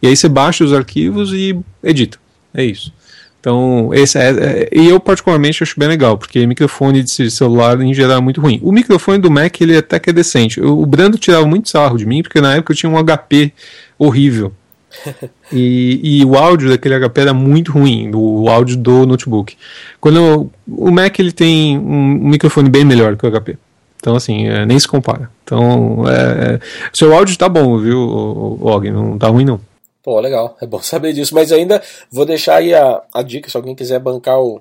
e 0.00 0.06
aí 0.06 0.16
você 0.16 0.28
baixa 0.28 0.64
os 0.64 0.72
arquivos 0.72 1.32
e 1.32 1.58
edita. 1.82 2.16
É 2.54 2.64
isso. 2.64 2.92
Então, 3.40 3.90
esse 3.94 4.18
é, 4.18 4.30
é, 4.30 4.68
e 4.70 4.88
eu 4.88 5.00
particularmente 5.00 5.62
acho 5.62 5.78
bem 5.78 5.88
legal, 5.88 6.18
porque 6.18 6.46
microfone 6.46 7.02
de 7.02 7.30
celular 7.30 7.80
em 7.80 7.94
geral 7.94 8.18
é 8.18 8.20
muito 8.20 8.38
ruim. 8.38 8.60
O 8.62 8.70
microfone 8.70 9.16
do 9.16 9.30
Mac 9.30 9.58
ele 9.60 9.76
até 9.76 9.98
que 9.98 10.10
é 10.10 10.12
decente. 10.12 10.60
o 10.60 10.84
Brando 10.84 11.16
tirava 11.16 11.46
muito 11.46 11.70
sarro 11.70 11.96
de 11.96 12.04
mim, 12.04 12.22
porque 12.22 12.40
na 12.40 12.56
época 12.56 12.72
eu 12.72 12.76
tinha 12.76 12.90
um 12.90 13.02
HP 13.02 13.52
horrível. 13.98 14.52
e, 15.50 16.20
e, 16.20 16.24
o 16.24 16.36
áudio 16.36 16.68
daquele 16.68 16.98
HP 16.98 17.20
era 17.20 17.32
muito 17.32 17.72
ruim, 17.72 18.10
o 18.12 18.48
áudio 18.48 18.76
do 18.76 19.06
notebook. 19.06 19.56
Quando 20.00 20.16
eu, 20.16 20.50
o 20.68 20.90
Mac 20.90 21.18
ele 21.18 21.32
tem 21.32 21.78
um, 21.78 22.24
um, 22.24 22.28
microfone 22.28 22.68
bem 22.68 22.84
melhor 22.84 23.16
que 23.16 23.26
o 23.26 23.30
HP. 23.30 23.56
Então, 23.96 24.16
assim, 24.16 24.48
é, 24.48 24.66
nem 24.66 24.78
se 24.78 24.88
compara. 24.88 25.30
Então, 25.44 26.04
é, 26.08 26.54
é 26.54 26.60
seu 26.92 27.14
áudio 27.14 27.38
tá 27.38 27.48
bom, 27.48 27.78
viu, 27.78 27.98
Og? 28.00 28.90
Não 28.90 29.16
tá 29.16 29.28
ruim, 29.28 29.44
não. 29.44 29.60
Pô, 30.02 30.18
legal, 30.18 30.56
é 30.60 30.66
bom 30.66 30.80
saber 30.82 31.12
disso. 31.12 31.34
Mas 31.34 31.52
ainda 31.52 31.82
vou 32.10 32.24
deixar 32.24 32.56
aí 32.56 32.74
a, 32.74 33.02
a 33.12 33.22
dica, 33.22 33.50
se 33.50 33.56
alguém 33.56 33.74
quiser 33.74 33.98
bancar 33.98 34.38
o, 34.40 34.60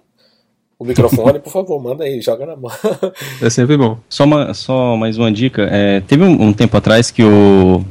o 0.78 0.86
microfone, 0.86 1.40
por 1.40 1.52
favor, 1.52 1.82
manda 1.82 2.04
aí, 2.04 2.22
joga 2.22 2.46
na 2.46 2.56
mão. 2.56 2.72
é 3.42 3.50
sempre 3.50 3.78
bom. 3.78 3.98
Só, 4.10 4.24
uma, 4.24 4.54
só 4.54 4.96
mais 4.96 5.18
uma 5.18 5.32
dica. 5.32 5.68
É, 5.72 6.02
teve 6.02 6.24
um, 6.24 6.48
um, 6.48 6.54
tempo 6.54 6.76
atrás 6.78 7.12
que 7.12 7.24
o 7.24 7.84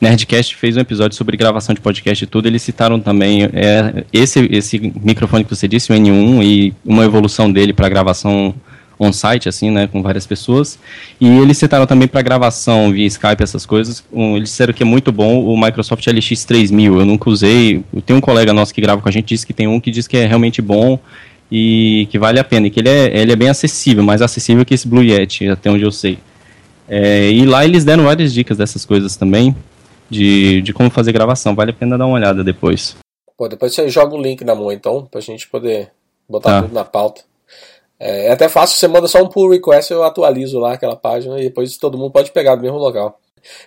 Nerdcast 0.00 0.56
fez 0.56 0.76
um 0.76 0.80
episódio 0.80 1.16
sobre 1.16 1.36
gravação 1.36 1.74
de 1.74 1.80
podcast 1.80 2.22
e 2.22 2.26
tudo. 2.26 2.46
Eles 2.46 2.62
citaram 2.62 3.00
também 3.00 3.44
é, 3.44 4.04
esse, 4.12 4.48
esse 4.50 4.78
microfone 5.02 5.44
que 5.44 5.54
você 5.54 5.66
disse, 5.66 5.92
o 5.92 5.96
N1, 5.96 6.42
e 6.44 6.74
uma 6.84 7.04
evolução 7.04 7.50
dele 7.50 7.72
para 7.72 7.88
gravação 7.88 8.54
on-site, 8.98 9.48
assim, 9.48 9.70
né, 9.70 9.86
com 9.86 10.02
várias 10.02 10.26
pessoas. 10.26 10.78
E 11.20 11.26
eles 11.26 11.56
citaram 11.56 11.86
também 11.86 12.08
para 12.08 12.20
gravação 12.22 12.90
via 12.90 13.06
Skype, 13.06 13.42
essas 13.42 13.64
coisas. 13.64 14.04
Um, 14.12 14.36
eles 14.36 14.50
disseram 14.50 14.72
que 14.72 14.82
é 14.82 14.86
muito 14.86 15.12
bom 15.12 15.44
o 15.44 15.56
Microsoft 15.60 16.06
LX3000. 16.06 16.98
Eu 17.00 17.06
nunca 17.06 17.30
usei. 17.30 17.84
Tenho 18.04 18.18
um 18.18 18.22
colega 18.22 18.52
nosso 18.52 18.74
que 18.74 18.80
grava 18.80 19.00
com 19.00 19.08
a 19.08 19.12
gente, 19.12 19.26
disse 19.26 19.46
que 19.46 19.52
tem 19.52 19.68
um 19.68 19.80
que 19.80 19.90
diz 19.90 20.06
que 20.06 20.16
é 20.16 20.26
realmente 20.26 20.60
bom 20.60 20.98
e 21.50 22.08
que 22.10 22.18
vale 22.18 22.40
a 22.40 22.44
pena. 22.44 22.66
E 22.66 22.70
que 22.70 22.80
ele 22.80 22.88
é, 22.88 23.18
ele 23.18 23.32
é 23.32 23.36
bem 23.36 23.48
acessível, 23.48 24.02
mais 24.02 24.20
acessível 24.20 24.64
que 24.64 24.74
esse 24.74 24.88
Blue 24.88 25.02
Yeti, 25.02 25.48
até 25.48 25.70
onde 25.70 25.84
eu 25.84 25.92
sei. 25.92 26.18
É, 26.88 27.30
e 27.30 27.44
lá 27.44 27.64
eles 27.64 27.84
deram 27.84 28.04
várias 28.04 28.32
dicas 28.32 28.56
dessas 28.56 28.84
coisas 28.84 29.16
também, 29.16 29.54
de, 30.08 30.62
de 30.62 30.72
como 30.72 30.90
fazer 30.90 31.12
gravação. 31.12 31.54
Vale 31.54 31.70
a 31.70 31.74
pena 31.74 31.98
dar 31.98 32.06
uma 32.06 32.16
olhada 32.16 32.42
depois. 32.42 32.96
Pô, 33.36 33.46
depois 33.46 33.72
você 33.74 33.88
joga 33.88 34.16
o 34.16 34.20
link 34.20 34.42
na 34.42 34.54
mão, 34.54 34.72
então, 34.72 35.06
pra 35.06 35.20
gente 35.20 35.46
poder 35.46 35.92
botar 36.28 36.50
tá. 36.50 36.62
tudo 36.62 36.74
na 36.74 36.84
pauta. 36.84 37.27
É, 37.98 38.26
é, 38.26 38.32
até 38.32 38.48
fácil, 38.48 38.76
você 38.76 38.86
manda 38.86 39.08
só 39.08 39.22
um 39.22 39.28
pull 39.28 39.50
request, 39.50 39.92
eu 39.92 40.04
atualizo 40.04 40.58
lá 40.58 40.72
aquela 40.72 40.96
página 40.96 41.38
e 41.38 41.44
depois 41.44 41.76
todo 41.76 41.98
mundo 41.98 42.12
pode 42.12 42.30
pegar 42.30 42.54
do 42.54 42.62
mesmo 42.62 42.78
local. 42.78 43.18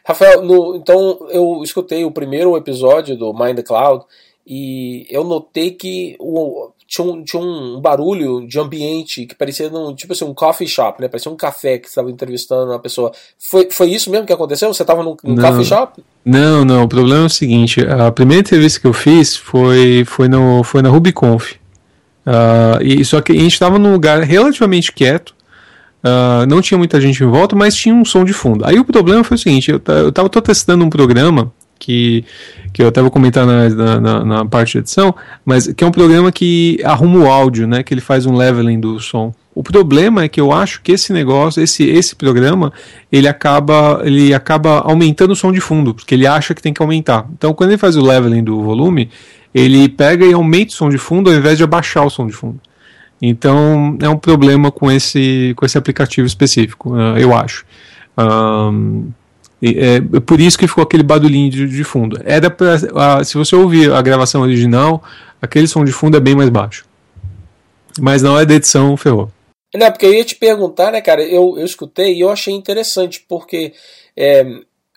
Rafael, 0.06 0.42
no, 0.42 0.76
então 0.76 1.28
eu 1.30 1.62
escutei 1.64 2.06
o 2.06 2.12
primeiro 2.12 2.56
episódio 2.56 3.18
do 3.18 3.34
Mind 3.34 3.56
the 3.56 3.64
Cloud 3.64 4.06
e 4.46 5.06
eu 5.10 5.24
notei 5.24 5.72
que 5.72 6.16
o, 6.20 6.72
tinha, 6.92 7.08
um, 7.08 7.24
tinha 7.24 7.42
um 7.42 7.80
barulho 7.80 8.46
de 8.46 8.60
ambiente 8.60 9.26
que 9.26 9.34
parecia 9.34 9.70
num, 9.70 9.96
tipo 9.96 10.12
assim, 10.12 10.26
um 10.26 10.34
coffee 10.34 10.68
shop, 10.68 11.02
né? 11.02 11.08
Parecia 11.08 11.32
um 11.32 11.38
café 11.38 11.78
que 11.78 11.88
estava 11.88 12.12
entrevistando 12.12 12.72
uma 12.72 12.80
pessoa. 12.80 13.14
Foi, 13.40 13.70
foi 13.72 13.90
isso 13.92 14.12
mesmo 14.12 14.26
que 14.26 14.34
aconteceu? 14.34 14.74
Você 14.74 14.84
estava 14.84 15.02
num, 15.02 15.16
num 15.24 15.36
coffee 15.38 15.64
shop? 15.64 16.04
Não, 16.26 16.66
não. 16.66 16.84
O 16.84 16.90
problema 16.90 17.24
é 17.24 17.26
o 17.28 17.30
seguinte: 17.30 17.80
a 17.80 18.12
primeira 18.12 18.42
entrevista 18.42 18.82
que 18.82 18.88
eu 18.88 18.94
fiz 18.94 19.38
foi, 19.38 20.04
foi, 20.06 20.28
no, 20.28 20.64
foi 20.64 20.82
na 20.82 20.90
RubyConf. 20.90 21.61
Uh, 22.26 22.84
e, 22.84 23.04
só 23.04 23.20
que 23.22 23.32
a 23.32 23.36
gente 23.36 23.54
estava 23.54 23.80
num 23.80 23.92
lugar 23.92 24.22
relativamente 24.22 24.92
quieto. 24.92 25.34
Uh, 26.04 26.46
não 26.48 26.62
tinha 26.62 26.78
muita 26.78 27.00
gente 27.00 27.24
em 27.24 27.28
volta, 27.28 27.56
mas 27.56 27.76
tinha 27.76 27.94
um 27.94 28.04
som 28.04 28.24
de 28.24 28.34
fundo. 28.34 28.66
Aí 28.66 28.80
o 28.80 28.86
problema 28.86 29.24
foi 29.24 29.36
o 29.36 29.40
seguinte: 29.40 29.72
eu, 29.72 29.82
eu 29.88 30.12
tava 30.12 30.30
tô 30.30 30.42
testando 30.42 30.84
um 30.84 30.90
programa 30.90 31.52
que, 31.82 32.24
que 32.72 32.82
eu 32.82 32.88
até 32.88 33.02
vou 33.02 33.12
comentar 33.12 33.46
na, 33.46 34.00
na, 34.00 34.26
na, 34.26 34.46
parte 34.46 34.74
de 34.74 34.78
edição, 34.80 35.14
mas 35.44 35.68
que 35.68 35.84
é 35.84 35.88
um 35.88 35.92
programa 35.92 36.32
que 36.32 36.80
arruma 36.84 37.20
o 37.20 37.30
áudio, 37.30 37.68
né? 37.68 37.84
Que 37.84 37.94
ele 37.94 38.02
faz 38.02 38.26
um 38.26 38.36
leveling 38.36 38.80
do 38.80 39.00
som. 39.00 39.34
O 39.54 39.64
problema 39.64 40.24
é 40.24 40.30
que 40.30 40.40
eu 40.40 40.54
acho 40.54 40.82
que 40.82 40.94
esse 40.94 41.12
negócio, 41.12 41.62
esse, 41.62 41.84
esse 41.84 42.16
programa, 42.16 42.72
ele 43.12 43.28
acaba, 43.28 44.02
ele 44.06 44.34
acaba 44.34 44.80
aumentando 44.80 45.32
o 45.32 45.36
som 45.36 45.52
de 45.52 45.60
fundo, 45.60 45.94
porque 45.94 46.16
ele 46.16 46.26
acha 46.26 46.54
que 46.56 46.62
tem 46.62 46.72
que 46.72 46.82
aumentar. 46.82 47.28
Então, 47.34 47.54
quando 47.54 47.72
ele 47.72 47.78
faz 47.78 47.98
o 47.98 48.02
leveling 48.02 48.44
do 48.44 48.62
volume, 48.62 49.10
ele 49.54 49.90
pega 49.90 50.26
e 50.26 50.34
aumenta 50.34 50.72
o 50.72 50.76
som 50.76 50.90
de 50.90 50.98
fundo 50.98 51.30
ao 51.30 51.36
invés 51.36 51.58
de 51.58 51.64
abaixar 51.64 52.06
o 52.06 52.10
som 52.10 52.28
de 52.28 52.34
fundo. 52.34 52.60
Então 53.22 53.98
é 54.02 54.10
um 54.10 54.18
problema 54.18 54.72
com 54.72 54.92
esse, 54.92 55.54
com 55.56 55.66
esse 55.66 55.78
aplicativo 55.78 56.26
específico, 56.26 56.96
uh, 56.96 57.18
eu 57.18 57.36
acho. 57.36 57.66
Um, 58.18 59.12
é, 59.62 59.98
é, 59.98 60.20
por 60.20 60.40
isso 60.40 60.58
que 60.58 60.68
ficou 60.68 60.84
aquele 60.84 61.04
barulhinho 61.04 61.52
de, 61.52 61.68
de 61.68 61.84
fundo. 61.84 62.20
Era 62.26 62.50
pra, 62.50 62.76
uh, 62.76 63.24
se 63.24 63.38
você 63.38 63.56
ouvir 63.56 63.94
a 63.94 64.02
gravação 64.02 64.42
original, 64.42 65.04
aquele 65.40 65.68
som 65.68 65.86
de 65.86 65.92
fundo 65.92 66.18
é 66.18 66.20
bem 66.20 66.36
mais 66.36 66.50
baixo. 66.50 66.86
Mas 68.00 68.24
na 68.24 68.32
hora 68.32 68.46
da 68.46 68.56
edição 68.56 68.98
ferrou. 68.98 69.32
Não, 69.74 69.90
porque 69.92 70.06
eu 70.06 70.14
ia 70.14 70.26
te 70.26 70.36
perguntar, 70.36 70.92
né, 70.92 71.00
cara? 71.00 71.24
Eu, 71.24 71.56
eu 71.58 71.66
escutei 71.66 72.16
e 72.16 72.22
eu 72.22 72.30
achei 72.30 72.54
interessante, 72.54 73.24
porque 73.28 73.74
é, 74.18 74.46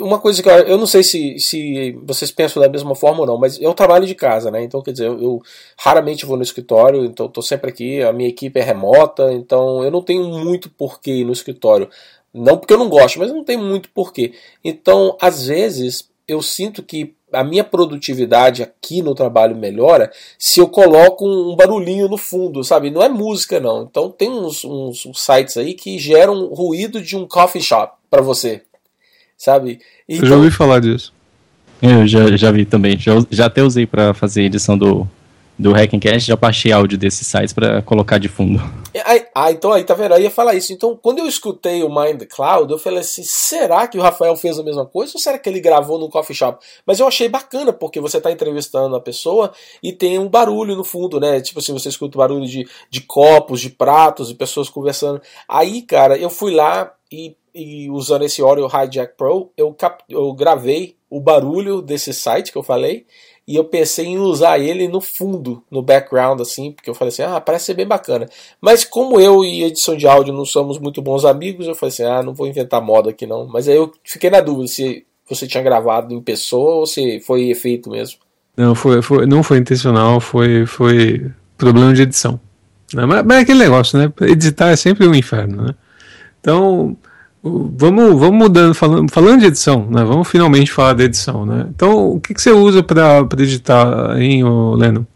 uma 0.01 0.19
coisa 0.19 0.43
que 0.43 0.49
eu, 0.49 0.53
eu 0.53 0.79
não 0.79 0.87
sei 0.87 1.03
se, 1.03 1.39
se 1.39 1.93
vocês 2.05 2.31
pensam 2.31 2.61
da 2.61 2.69
mesma 2.69 2.95
forma 2.95 3.21
ou 3.21 3.27
não, 3.27 3.39
mas 3.39 3.61
eu 3.61 3.73
trabalho 3.75 4.07
de 4.07 4.15
casa, 4.15 4.51
né? 4.51 4.63
Então, 4.63 4.83
quer 4.83 4.93
dizer, 4.93 5.07
eu, 5.07 5.23
eu 5.23 5.43
raramente 5.79 6.27
vou 6.27 6.37
no 6.37 6.43
escritório, 6.43 7.05
então 7.05 7.27
estou 7.27 7.43
sempre 7.43 7.71
aqui, 7.71 8.03
a 8.03 8.13
minha 8.13 8.29
equipe 8.29 8.59
é 8.59 8.63
remota, 8.63 9.33
então 9.33 9.85
eu 9.85 9.91
não 9.91 10.03
tenho 10.03 10.25
muito 10.25 10.69
porquê 10.71 11.13
ir 11.13 11.25
no 11.25 11.33
escritório. 11.33 11.89
Não 12.33 12.59
porque 12.59 12.75
eu 12.75 12.79
não 12.79 12.89
gosto, 12.89 13.19
mas 13.21 13.31
não 13.31 13.45
tem 13.45 13.57
muito 13.57 13.89
porquê. 13.91 14.33
Então, 14.65 15.17
às 15.21 15.47
vezes, 15.47 16.11
eu 16.27 16.43
sinto 16.43 16.83
que 16.83 17.15
a 17.33 17.45
minha 17.45 17.63
produtividade 17.63 18.63
aqui 18.63 19.03
no 19.03 19.15
trabalho 19.15 19.57
melhora 19.57 20.11
se 20.39 20.61
eu 20.61 20.69
coloco 20.69 21.25
um 21.27 21.55
barulhinho 21.55 22.09
no 22.09 22.17
fundo, 22.17 22.65
sabe? 22.65 22.91
Não 22.91 23.03
é 23.03 23.09
música, 23.09 23.61
não. 23.61 23.85
Então, 23.85 24.11
tem 24.11 24.29
uns, 24.31 24.65
uns, 24.65 25.07
uns 25.07 25.21
sites 25.21 25.57
aí 25.57 25.75
que 25.75 25.99
geram 25.99 26.47
ruído 26.47 27.01
de 27.01 27.17
um 27.17 27.27
coffee 27.29 27.63
shop 27.63 27.97
para 28.11 28.23
você 28.23 28.63
sabe? 29.37 29.79
Então, 30.09 30.25
eu 30.25 30.29
já 30.29 30.37
ouvi 30.37 30.51
falar 30.51 30.81
disso. 30.81 31.13
Eu 31.83 32.07
já, 32.07 32.37
já 32.37 32.51
vi 32.51 32.65
também. 32.65 32.99
Já, 32.99 33.13
já 33.31 33.47
até 33.47 33.63
usei 33.63 33.87
para 33.87 34.15
fazer 34.15 34.43
edição 34.43 34.79
do, 34.79 35.07
do 35.59 35.73
Hackencast, 35.73 36.27
já 36.27 36.37
baixei 36.37 36.73
áudio 36.73 36.99
desses 36.99 37.27
sites 37.27 37.53
para 37.53 37.83
colocar 37.83 38.19
de 38.19 38.29
fundo. 38.29 38.63
Ah, 39.35 39.51
então 39.51 39.73
aí, 39.73 39.83
tá 39.83 39.95
vendo? 39.95 40.15
Eu 40.15 40.21
ia 40.21 40.31
falar 40.31 40.55
isso. 40.55 40.73
Então, 40.73 40.97
quando 40.97 41.19
eu 41.19 41.27
escutei 41.27 41.83
o 41.83 41.89
Mind 41.89 42.21
the 42.21 42.27
Cloud, 42.27 42.73
eu 42.73 42.79
falei 42.79 43.01
assim: 43.01 43.23
será 43.25 43.87
que 43.87 43.99
o 43.99 44.01
Rafael 44.01 44.37
fez 44.37 44.59
a 44.59 44.63
mesma 44.63 44.87
coisa 44.87 45.13
ou 45.15 45.21
será 45.21 45.39
que 45.39 45.49
ele 45.49 45.61
gravou 45.61 45.99
no 45.99 46.09
coffee 46.09 46.35
shop? 46.35 46.65
Mas 46.87 47.01
eu 47.01 47.07
achei 47.07 47.29
bacana, 47.29 47.73
porque 47.73 48.01
você 48.01 48.21
tá 48.21 48.31
entrevistando 48.31 48.95
a 48.95 49.01
pessoa 49.01 49.53
e 49.83 49.93
tem 49.93 50.19
um 50.19 50.29
barulho 50.29 50.77
no 50.77 50.85
fundo, 50.85 51.19
né? 51.19 51.41
Tipo 51.41 51.59
assim, 51.59 51.73
você 51.73 51.89
escuta 51.89 52.17
o 52.17 52.21
barulho 52.21 52.47
de, 52.47 52.67
de 52.89 53.01
copos, 53.01 53.61
de 53.61 53.71
pratos, 53.71 54.29
de 54.29 54.35
pessoas 54.35 54.69
conversando. 54.69 55.21
Aí, 55.49 55.83
cara, 55.83 56.17
eu 56.17 56.31
fui 56.31 56.55
lá 56.55 56.93
e 57.11 57.37
e 57.55 57.89
usando 57.91 58.25
esse 58.25 58.43
Audio 58.43 58.67
Hijack 58.67 59.17
Pro, 59.17 59.51
eu, 59.57 59.77
eu 60.09 60.33
gravei 60.33 60.97
o 61.09 61.21
barulho 61.21 61.81
desse 61.81 62.13
site 62.13 62.51
que 62.51 62.59
eu 62.59 62.63
falei 62.63 63.07
e 63.47 63.55
eu 63.57 63.65
pensei 63.65 64.07
em 64.07 64.19
usar 64.19 64.59
ele 64.59 64.89
no 64.89 65.01
fundo, 65.01 65.63
no 65.71 65.83
background, 65.83 66.41
assim, 66.41 66.73
porque 66.73 66.89
eu 66.89 66.95
falei 66.95 67.11
assim, 67.11 67.23
ah, 67.23 67.41
parece 67.41 67.67
ser 67.67 67.75
bem 67.75 67.87
bacana. 67.87 68.27
Mas 68.61 68.85
como 68.85 69.21
eu 69.21 69.45
e 69.45 69.63
edição 69.63 69.97
de 69.97 70.07
áudio 70.07 70.33
não 70.33 70.47
somos 70.47 70.79
muito 70.79 71.03
bons 71.03 71.25
amigos, 71.25 71.67
eu 71.67 71.75
falei 71.75 71.93
assim, 71.93 72.05
ah, 72.05 72.23
não 72.23 72.35
vou 72.35 72.47
inventar 72.47 72.81
moda 72.81 73.11
aqui 73.11 73.27
não. 73.27 73.47
Mas 73.47 73.69
aí 73.69 73.77
eu 73.77 73.93
fiquei 74.03 74.31
na 74.31 74.41
dúvida 74.41 74.67
se 74.69 75.07
você 75.29 75.47
tinha 75.47 75.63
gravado 75.63 76.15
em 76.15 76.21
pessoa 76.21 76.77
ou 76.77 76.87
se 76.87 77.21
foi 77.21 77.51
efeito 77.51 77.91
mesmo. 77.91 78.19
Não, 78.57 78.75
foi, 78.75 79.03
foi, 79.03 79.27
não 79.27 79.43
foi 79.43 79.59
intencional, 79.59 80.21
foi, 80.21 80.65
foi 80.65 81.31
problema 81.59 81.93
de 81.93 82.03
edição. 82.03 82.41
Mas, 82.95 83.25
mas 83.25 83.39
é 83.39 83.41
aquele 83.41 83.59
negócio, 83.59 83.99
né? 83.99 84.13
Editar 84.23 84.71
é 84.71 84.77
sempre 84.77 85.07
um 85.07 85.15
inferno, 85.15 85.63
né? 85.65 85.75
Então, 86.41 86.97
Vamos, 87.47 88.19
vamos 88.19 88.39
mudando, 88.39 88.75
falando, 88.75 89.13
falando 89.13 89.41
de 89.41 89.47
edição, 89.47 89.87
né? 89.91 90.03
Vamos 90.03 90.27
finalmente 90.27 90.73
falar 90.73 90.95
da 90.95 91.05
edição, 91.05 91.45
né? 91.45 91.67
Então, 91.69 92.09
o 92.09 92.19
que, 92.19 92.33
que 92.33 92.41
você 92.41 92.51
usa 92.51 92.83
para 92.83 93.27
editar, 93.39 94.19
hein, 94.19 94.43
Leno? 94.77 95.07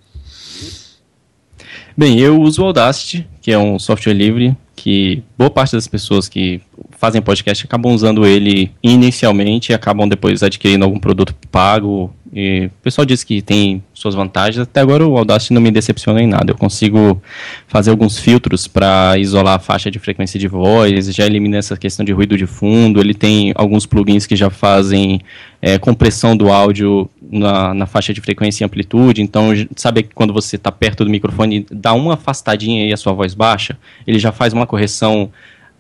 Bem, 1.98 2.20
eu 2.20 2.40
uso 2.40 2.62
o 2.62 2.66
Audacity, 2.66 3.26
que 3.42 3.50
é 3.50 3.58
um 3.58 3.76
software 3.76 4.14
livre, 4.14 4.56
que 4.76 5.20
boa 5.37 5.50
parte 5.50 5.72
das 5.72 5.88
pessoas 5.88 6.28
que 6.28 6.61
fazem 6.92 7.20
podcast 7.20 7.64
acabam 7.64 7.92
usando 7.92 8.24
ele 8.24 8.70
inicialmente 8.80 9.72
e 9.72 9.74
acabam 9.74 10.08
depois 10.08 10.44
adquirindo 10.44 10.84
algum 10.84 11.00
produto 11.00 11.34
pago 11.50 12.14
e 12.32 12.66
o 12.66 12.82
pessoal 12.82 13.04
diz 13.04 13.24
que 13.24 13.40
tem 13.40 13.82
suas 13.94 14.14
vantagens. 14.14 14.58
Até 14.62 14.80
agora 14.80 15.06
o 15.06 15.16
Audacity 15.16 15.54
não 15.54 15.61
me 15.61 15.70
decepciona 15.70 16.22
em 16.22 16.26
nada. 16.26 16.52
Eu 16.52 16.56
consigo 16.56 17.20
fazer 17.66 17.90
alguns 17.90 18.18
filtros 18.18 18.66
para 18.66 19.16
isolar 19.18 19.56
a 19.56 19.58
faixa 19.58 19.90
de 19.90 19.98
frequência 19.98 20.38
de 20.38 20.46
voz, 20.46 21.06
já 21.06 21.24
elimina 21.24 21.56
essa 21.56 21.76
questão 21.76 22.04
de 22.04 22.12
ruído 22.12 22.37
de 22.37 22.46
fundo. 22.46 23.00
Ele 23.00 23.14
tem 23.14 23.52
alguns 23.54 23.87
plugins 23.87 24.26
que 24.26 24.37
já 24.37 24.50
fazem 24.50 25.20
é, 25.61 25.78
compressão 25.78 26.37
do 26.37 26.50
áudio 26.50 27.08
na, 27.31 27.75
na, 27.75 27.87
faixa 27.87 28.12
de 28.12 28.21
frequência 28.21 28.62
e 28.62 28.67
amplitude. 28.67 29.23
Então, 29.23 29.51
sabe 29.77 30.03
que 30.03 30.14
quando 30.14 30.33
você 30.33 30.57
está 30.57 30.73
perto 30.73 31.05
do 31.05 31.11
microfone, 31.11 31.67
dá 31.71 31.93
uma 31.93 32.14
afastadinha 32.14 32.87
e 32.87 32.93
a 32.93 32.97
sua 32.97 33.12
voz 33.12 33.35
baixa, 33.35 33.79
ele 34.07 34.19
já 34.19 34.33
faz 34.33 34.53
uma 34.53 34.67
correção 34.67 35.31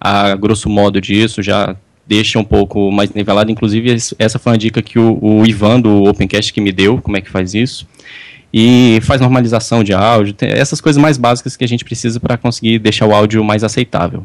a 0.00 0.34
grosso 0.36 0.68
modo 0.68 1.00
disso, 1.00 1.42
já 1.42 1.76
deixa 2.06 2.38
um 2.38 2.44
pouco 2.44 2.90
mais 2.90 3.12
nivelado. 3.12 3.50
Inclusive, 3.50 3.96
essa 4.18 4.38
foi 4.38 4.52
uma 4.52 4.58
dica 4.58 4.80
que 4.80 4.98
o, 4.98 5.18
o 5.20 5.46
Ivan 5.46 5.80
do 5.80 6.04
Opencast 6.04 6.52
que 6.52 6.60
me 6.60 6.72
deu, 6.72 6.98
como 6.98 7.16
é 7.16 7.20
que 7.20 7.30
faz 7.30 7.54
isso. 7.54 7.86
E 8.52 8.98
faz 9.02 9.20
normalização 9.20 9.84
de 9.84 9.92
áudio, 9.92 10.34
essas 10.40 10.80
coisas 10.80 11.00
mais 11.00 11.18
básicas 11.18 11.54
que 11.54 11.64
a 11.64 11.68
gente 11.68 11.84
precisa 11.84 12.18
para 12.18 12.38
conseguir 12.38 12.78
deixar 12.78 13.06
o 13.06 13.14
áudio 13.14 13.44
mais 13.44 13.62
aceitável. 13.62 14.24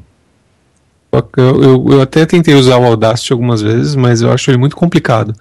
Eu, 1.11 1.29
eu, 1.37 1.91
eu, 1.91 2.01
até 2.01 2.25
tentei 2.25 2.55
usar 2.55 2.77
o 2.77 2.85
Audacity 2.85 3.33
algumas 3.33 3.61
vezes, 3.61 3.95
mas 3.95 4.21
eu 4.21 4.31
acho 4.31 4.49
ele 4.49 4.57
muito 4.57 4.75
complicado. 4.75 5.35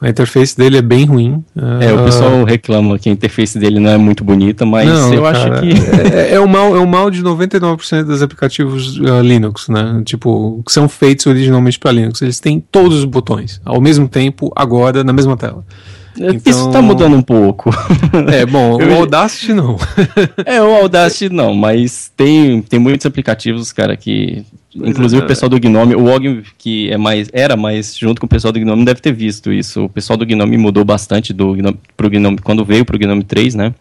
A 0.00 0.10
interface 0.10 0.54
dele 0.54 0.76
é 0.76 0.82
bem 0.82 1.06
ruim. 1.06 1.42
É, 1.80 1.92
uh... 1.92 2.00
o 2.00 2.04
pessoal 2.04 2.44
reclama 2.44 2.98
que 2.98 3.08
a 3.08 3.12
interface 3.12 3.58
dele 3.58 3.80
não 3.80 3.90
é 3.90 3.96
muito 3.96 4.22
bonita, 4.22 4.66
mas 4.66 4.86
não, 4.86 5.14
eu 5.14 5.22
cara, 5.22 5.38
acho 5.38 5.60
que. 5.62 6.14
é, 6.14 6.34
é, 6.34 6.40
o 6.40 6.46
mal, 6.46 6.76
é 6.76 6.78
o 6.78 6.86
mal 6.86 7.10
de 7.10 7.22
99% 7.22 8.04
dos 8.04 8.20
aplicativos 8.20 8.98
uh, 8.98 9.22
Linux, 9.22 9.68
né? 9.68 10.02
Tipo, 10.04 10.62
que 10.66 10.72
são 10.72 10.86
feitos 10.86 11.24
originalmente 11.26 11.78
para 11.78 11.92
Linux. 11.92 12.20
Eles 12.20 12.38
têm 12.38 12.60
todos 12.60 12.98
os 12.98 13.04
botões, 13.06 13.60
ao 13.64 13.80
mesmo 13.80 14.06
tempo, 14.06 14.52
agora, 14.54 15.02
na 15.02 15.14
mesma 15.14 15.36
tela. 15.36 15.64
Então... 16.18 16.40
Isso 16.44 16.70
tá 16.70 16.80
mudando 16.80 17.16
um 17.16 17.22
pouco. 17.22 17.70
É, 18.32 18.44
bom, 18.46 18.76
o 18.80 18.94
Audacity 18.94 19.52
não. 19.52 19.76
é, 20.44 20.62
o 20.62 20.74
Audacity 20.74 21.32
não, 21.32 21.54
mas 21.54 22.10
tem, 22.16 22.62
tem 22.62 22.78
muitos 22.78 23.06
aplicativos, 23.06 23.72
cara, 23.72 23.96
que 23.96 24.44
Inclusive 24.84 25.22
o 25.22 25.26
pessoal 25.26 25.48
do 25.48 25.58
Gnome, 25.58 25.94
o 25.94 26.04
Og 26.06 26.42
que 26.58 26.90
é 26.90 26.96
mais, 26.96 27.28
era 27.32 27.56
mais 27.56 27.96
junto 27.96 28.20
com 28.20 28.26
o 28.26 28.28
pessoal 28.28 28.52
do 28.52 28.60
Gnome 28.60 28.84
deve 28.84 29.00
ter 29.00 29.12
visto 29.12 29.52
isso. 29.52 29.84
O 29.84 29.88
pessoal 29.88 30.16
do 30.16 30.26
Gnome 30.26 30.56
mudou 30.56 30.84
bastante 30.84 31.32
do 31.32 31.54
Gnome, 31.54 31.78
pro 31.96 32.10
Gnome 32.10 32.38
quando 32.38 32.64
veio 32.64 32.84
pro 32.84 32.98
Gnome 32.98 33.24
3, 33.24 33.54
né? 33.54 33.74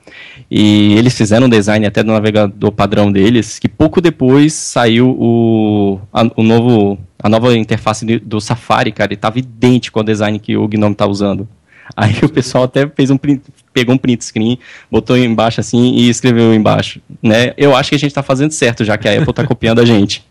E 0.50 0.94
eles 0.94 1.18
fizeram 1.18 1.48
um 1.48 1.50
design 1.50 1.86
até 1.86 2.04
do 2.04 2.12
navegador 2.12 2.72
padrão 2.72 3.12
deles, 3.12 3.60
que 3.60 3.68
pouco 3.68 4.00
depois 4.00 4.54
saiu 4.54 5.10
o, 5.10 6.00
a, 6.14 6.24
o 6.36 6.44
novo, 6.44 6.98
a 7.22 7.28
nova 7.28 7.56
interface 7.58 8.06
do 8.20 8.40
Safari, 8.40 8.92
cara, 8.92 9.14
e 9.14 9.18
tava 9.18 9.40
idêntico 9.40 10.00
ao 10.00 10.06
design 10.06 10.40
que 10.40 10.56
o 10.56 10.68
Gnome 10.68 10.96
tá 10.96 11.06
usando. 11.06 11.48
Aí 11.96 12.16
o 12.24 12.30
pessoal 12.30 12.64
até 12.64 12.88
fez 12.88 13.12
um 13.12 13.18
print, 13.18 13.44
pegou 13.74 13.94
um 13.94 13.98
print 13.98 14.24
screen, 14.24 14.58
botou 14.90 15.18
embaixo 15.18 15.60
assim 15.60 15.94
e 15.96 16.10
escreveu 16.10 16.54
embaixo, 16.54 17.02
né? 17.22 17.54
Eu 17.58 17.76
acho 17.76 17.90
que 17.90 17.96
a 17.96 18.00
gente 18.00 18.12
está 18.12 18.24
fazendo 18.24 18.52
certo, 18.52 18.84
já 18.84 18.98
que 18.98 19.08
a 19.08 19.12
Apple 19.12 19.30
está 19.30 19.46
copiando 19.46 19.80
a 19.80 19.86
gente. 19.86 20.24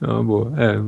Não, 0.00 0.24
boa. 0.24 0.52
É. 0.56 0.78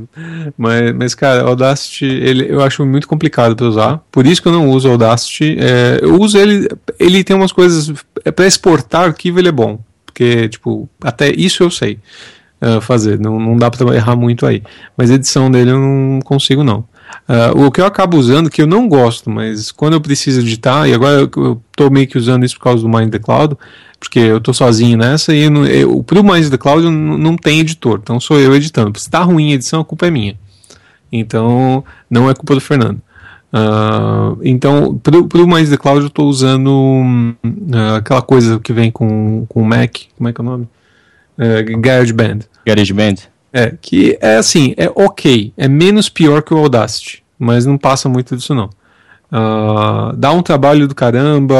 Mas, 0.57 0.95
mas, 0.95 1.15
cara, 1.15 1.43
Audacity 1.43 2.05
ele, 2.05 2.51
eu 2.51 2.63
acho 2.63 2.85
muito 2.85 3.07
complicado 3.07 3.55
para 3.55 3.67
usar. 3.67 4.01
Por 4.11 4.27
isso 4.27 4.43
que 4.43 4.49
eu 4.49 4.53
não 4.53 4.71
uso 4.71 4.89
Audacity. 4.89 5.57
É, 5.59 6.01
eu 6.03 6.21
uso 6.21 6.39
ele. 6.39 6.69
Ele 6.99 7.25
tem 7.25 7.37
umas 7.37 7.53
coisas. 7.53 7.93
É, 8.25 8.31
para 8.31 8.47
exportar 8.47 9.05
arquivo, 9.05 9.39
ele 9.39 9.49
é 9.49 9.53
bom. 9.53 9.79
Porque, 10.05 10.49
tipo, 10.49 10.89
até 11.03 11.31
isso 11.31 11.63
eu 11.63 11.71
sei 11.71 11.99
uh, 12.61 12.81
fazer. 12.81 13.19
Não, 13.19 13.39
não 13.39 13.57
dá 13.57 13.71
para 13.71 13.95
errar 13.95 14.17
muito 14.17 14.47
aí. 14.47 14.63
Mas 14.97 15.11
edição 15.11 15.51
dele 15.51 15.71
eu 15.71 15.79
não 15.79 16.21
consigo, 16.21 16.63
não. 16.63 16.85
Uh, 17.29 17.67
o 17.67 17.71
que 17.71 17.81
eu 17.81 17.87
acabo 17.87 18.17
usando, 18.17 18.51
que 18.51 18.61
eu 18.61 18.67
não 18.67 18.89
gosto, 18.89 19.31
mas 19.31 19.71
quando 19.71 19.95
eu 19.95 20.01
preciso 20.01 20.41
editar, 20.41 20.89
e 20.89 20.95
agora 20.95 21.29
eu 21.37 21.61
estou 21.71 21.91
meio 21.91 22.07
que 22.09 22.19
usando 22.19 22.45
isso 22.45 22.57
por 22.57 22.65
causa 22.65 22.83
do 22.83 22.89
Mind 22.89 23.11
the 23.11 23.19
Cloud, 23.19 23.57
porque 24.01 24.19
eu 24.19 24.39
estou 24.39 24.53
sozinho 24.53 24.99
nessa, 24.99 25.35
e 25.35 25.45
eu, 25.45 25.67
eu, 25.67 26.03
pro 26.03 26.25
Mind 26.25 26.49
the 26.49 26.59
Cloud 26.59 26.83
não, 26.83 26.91
não 26.91 27.37
tem 27.37 27.61
editor, 27.61 28.01
então 28.03 28.19
sou 28.19 28.41
eu 28.41 28.55
editando. 28.55 28.99
Se 28.99 29.07
está 29.07 29.23
ruim 29.23 29.53
a 29.53 29.55
edição, 29.55 29.81
a 29.81 29.85
culpa 29.85 30.07
é 30.07 30.11
minha. 30.11 30.37
Então, 31.13 31.85
não 32.09 32.29
é 32.29 32.35
culpa 32.35 32.55
do 32.55 32.61
Fernando. 32.61 33.01
Uh, 33.53 34.39
então, 34.43 34.97
pro, 34.99 35.27
pro 35.27 35.47
Mind 35.47 35.69
the 35.69 35.77
Cloud 35.77 36.01
eu 36.01 36.07
estou 36.07 36.29
usando 36.29 36.71
uh, 36.71 37.97
aquela 37.97 38.23
coisa 38.23 38.61
que 38.61 38.73
vem 38.73 38.91
com 38.91 39.47
o 39.49 39.65
Mac, 39.65 39.97
como 40.17 40.29
é 40.29 40.33
que 40.33 40.41
é 40.41 40.43
o 40.43 40.47
nome? 40.47 40.69
Uh, 41.37 41.81
GarageBand. 41.81 42.41
GarageBand. 42.67 43.17
É, 43.53 43.75
que 43.81 44.17
é 44.21 44.37
assim, 44.37 44.75
é 44.77 44.91
ok, 44.95 45.53
é 45.57 45.67
menos 45.67 46.09
pior 46.09 46.43
que 46.43 46.55
o 46.55 46.59
Audacity, 46.59 47.23
mas 47.39 47.67
não 47.67 47.77
passa 47.77 48.09
muito 48.09 48.37
disso 48.37 48.55
não. 48.55 48.71
Uh, 49.33 50.17
dá 50.17 50.33
um 50.33 50.43
trabalho 50.43 50.89
do 50.89 50.95
caramba, 50.95 51.57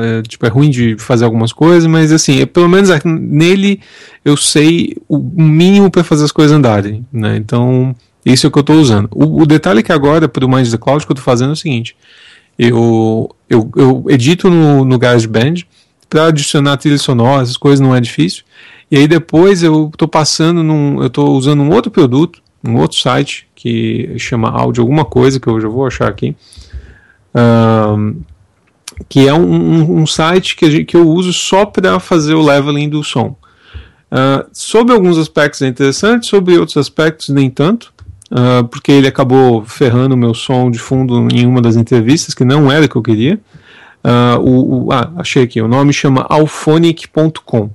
é, 0.00 0.22
tipo, 0.22 0.46
é 0.46 0.48
ruim 0.48 0.70
de 0.70 0.96
fazer 0.98 1.26
algumas 1.26 1.52
coisas, 1.52 1.86
mas 1.86 2.10
assim, 2.10 2.40
é, 2.40 2.46
pelo 2.46 2.68
menos 2.68 2.88
nele 3.04 3.80
eu 4.24 4.34
sei 4.34 4.96
o 5.06 5.18
mínimo 5.18 5.90
para 5.90 6.02
fazer 6.02 6.24
as 6.24 6.32
coisas 6.32 6.56
andarem, 6.56 7.04
né? 7.12 7.36
Então, 7.36 7.94
isso 8.24 8.46
é 8.46 8.48
o 8.48 8.50
que 8.50 8.58
eu 8.58 8.62
estou 8.62 8.76
usando. 8.76 9.08
O, 9.12 9.42
o, 9.42 9.46
detalhe 9.46 9.80
é 9.80 9.82
que 9.82 9.92
agora, 9.92 10.26
para 10.26 10.44
o 10.44 10.48
Mind 10.48 10.70
the 10.70 10.78
Cloud, 10.78 11.04
que 11.04 11.12
eu 11.12 11.14
estou 11.14 11.24
fazendo 11.24 11.50
é 11.50 11.52
o 11.52 11.56
seguinte: 11.56 11.94
eu, 12.58 13.34
eu, 13.48 13.70
eu 13.76 14.04
edito 14.08 14.48
no, 14.48 14.84
no 14.84 14.98
GarageBand 14.98 15.54
para 16.08 16.26
adicionar 16.26 16.76
trilha 16.78 16.98
sonora, 16.98 17.42
essas 17.42 17.56
coisas 17.56 17.80
não 17.80 17.94
é 17.94 18.00
difícil. 18.00 18.44
E 18.92 18.96
aí 18.98 19.08
depois 19.08 19.62
eu 19.62 19.88
estou 19.90 20.06
passando 20.06 20.62
num. 20.62 21.00
Eu 21.00 21.06
estou 21.06 21.34
usando 21.34 21.62
um 21.62 21.70
outro 21.70 21.90
produto, 21.90 22.42
um 22.62 22.76
outro 22.76 22.98
site 22.98 23.48
que 23.54 24.14
chama 24.18 24.50
áudio 24.50 24.82
alguma 24.82 25.06
coisa, 25.06 25.40
que 25.40 25.46
eu 25.46 25.58
já 25.58 25.66
vou 25.66 25.86
achar 25.86 26.08
aqui. 26.10 26.36
Um, 27.34 28.20
que 29.08 29.26
é 29.26 29.32
um, 29.32 29.50
um, 29.50 30.00
um 30.02 30.06
site 30.06 30.54
que, 30.54 30.84
que 30.84 30.94
eu 30.94 31.08
uso 31.08 31.32
só 31.32 31.64
para 31.64 31.98
fazer 31.98 32.34
o 32.34 32.42
leveling 32.42 32.90
do 32.90 33.02
som. 33.02 33.34
Uh, 34.10 34.44
sobre 34.52 34.92
alguns 34.92 35.16
aspectos 35.16 35.62
é 35.62 35.68
interessante, 35.68 36.26
sobre 36.26 36.58
outros 36.58 36.76
aspectos 36.76 37.30
nem 37.30 37.48
tanto, 37.48 37.94
uh, 38.30 38.62
porque 38.68 38.92
ele 38.92 39.08
acabou 39.08 39.64
ferrando 39.64 40.14
o 40.14 40.18
meu 40.18 40.34
som 40.34 40.70
de 40.70 40.78
fundo 40.78 41.28
em 41.32 41.46
uma 41.46 41.62
das 41.62 41.76
entrevistas, 41.76 42.34
que 42.34 42.44
não 42.44 42.70
era 42.70 42.84
o 42.84 42.88
que 42.90 42.96
eu 42.96 43.02
queria. 43.02 43.40
Uh, 44.04 44.38
o, 44.38 44.84
o, 44.84 44.92
ah, 44.92 45.10
achei 45.16 45.44
aqui, 45.44 45.62
o 45.62 45.68
nome 45.68 45.94
chama 45.94 46.26
alphonic.com. 46.28 47.70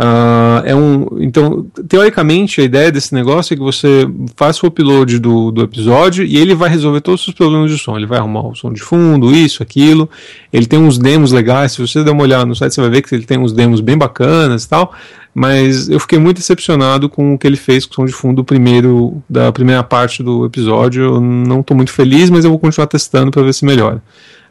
Uh, 0.00 0.62
é 0.64 0.76
um, 0.76 1.08
então, 1.18 1.66
teoricamente, 1.88 2.60
a 2.60 2.64
ideia 2.64 2.92
desse 2.92 3.12
negócio 3.12 3.52
é 3.52 3.56
que 3.56 3.62
você 3.62 4.08
faça 4.36 4.64
o 4.64 4.68
upload 4.68 5.18
do, 5.18 5.50
do 5.50 5.62
episódio 5.62 6.24
e 6.24 6.36
ele 6.36 6.54
vai 6.54 6.70
resolver 6.70 7.00
todos 7.00 7.26
os 7.26 7.34
problemas 7.34 7.70
de 7.70 7.78
som. 7.78 7.96
Ele 7.96 8.06
vai 8.06 8.18
arrumar 8.18 8.46
o 8.46 8.54
som 8.54 8.72
de 8.72 8.80
fundo, 8.80 9.34
isso, 9.34 9.60
aquilo. 9.60 10.08
Ele 10.52 10.66
tem 10.66 10.78
uns 10.78 10.98
demos 10.98 11.32
legais. 11.32 11.72
Se 11.72 11.80
você 11.80 12.04
der 12.04 12.12
uma 12.12 12.22
olhada 12.22 12.46
no 12.46 12.54
site, 12.54 12.74
você 12.74 12.80
vai 12.80 12.90
ver 12.90 13.02
que 13.02 13.12
ele 13.12 13.24
tem 13.24 13.38
uns 13.38 13.52
demos 13.52 13.80
bem 13.80 13.98
bacanas 13.98 14.64
e 14.64 14.68
tal. 14.68 14.94
Mas 15.34 15.88
eu 15.88 15.98
fiquei 15.98 16.18
muito 16.18 16.36
decepcionado 16.38 17.08
com 17.08 17.34
o 17.34 17.38
que 17.38 17.46
ele 17.46 17.56
fez 17.56 17.84
com 17.84 17.92
o 17.92 17.94
som 17.96 18.04
de 18.04 18.12
fundo 18.12 18.36
do 18.36 18.44
primeiro, 18.44 19.20
da 19.28 19.52
primeira 19.52 19.82
parte 19.82 20.22
do 20.22 20.44
episódio. 20.44 21.02
Eu 21.02 21.20
não 21.20 21.60
estou 21.60 21.76
muito 21.76 21.92
feliz, 21.92 22.30
mas 22.30 22.44
eu 22.44 22.50
vou 22.50 22.58
continuar 22.58 22.86
testando 22.86 23.32
para 23.32 23.42
ver 23.42 23.52
se 23.52 23.64
melhora. 23.64 24.00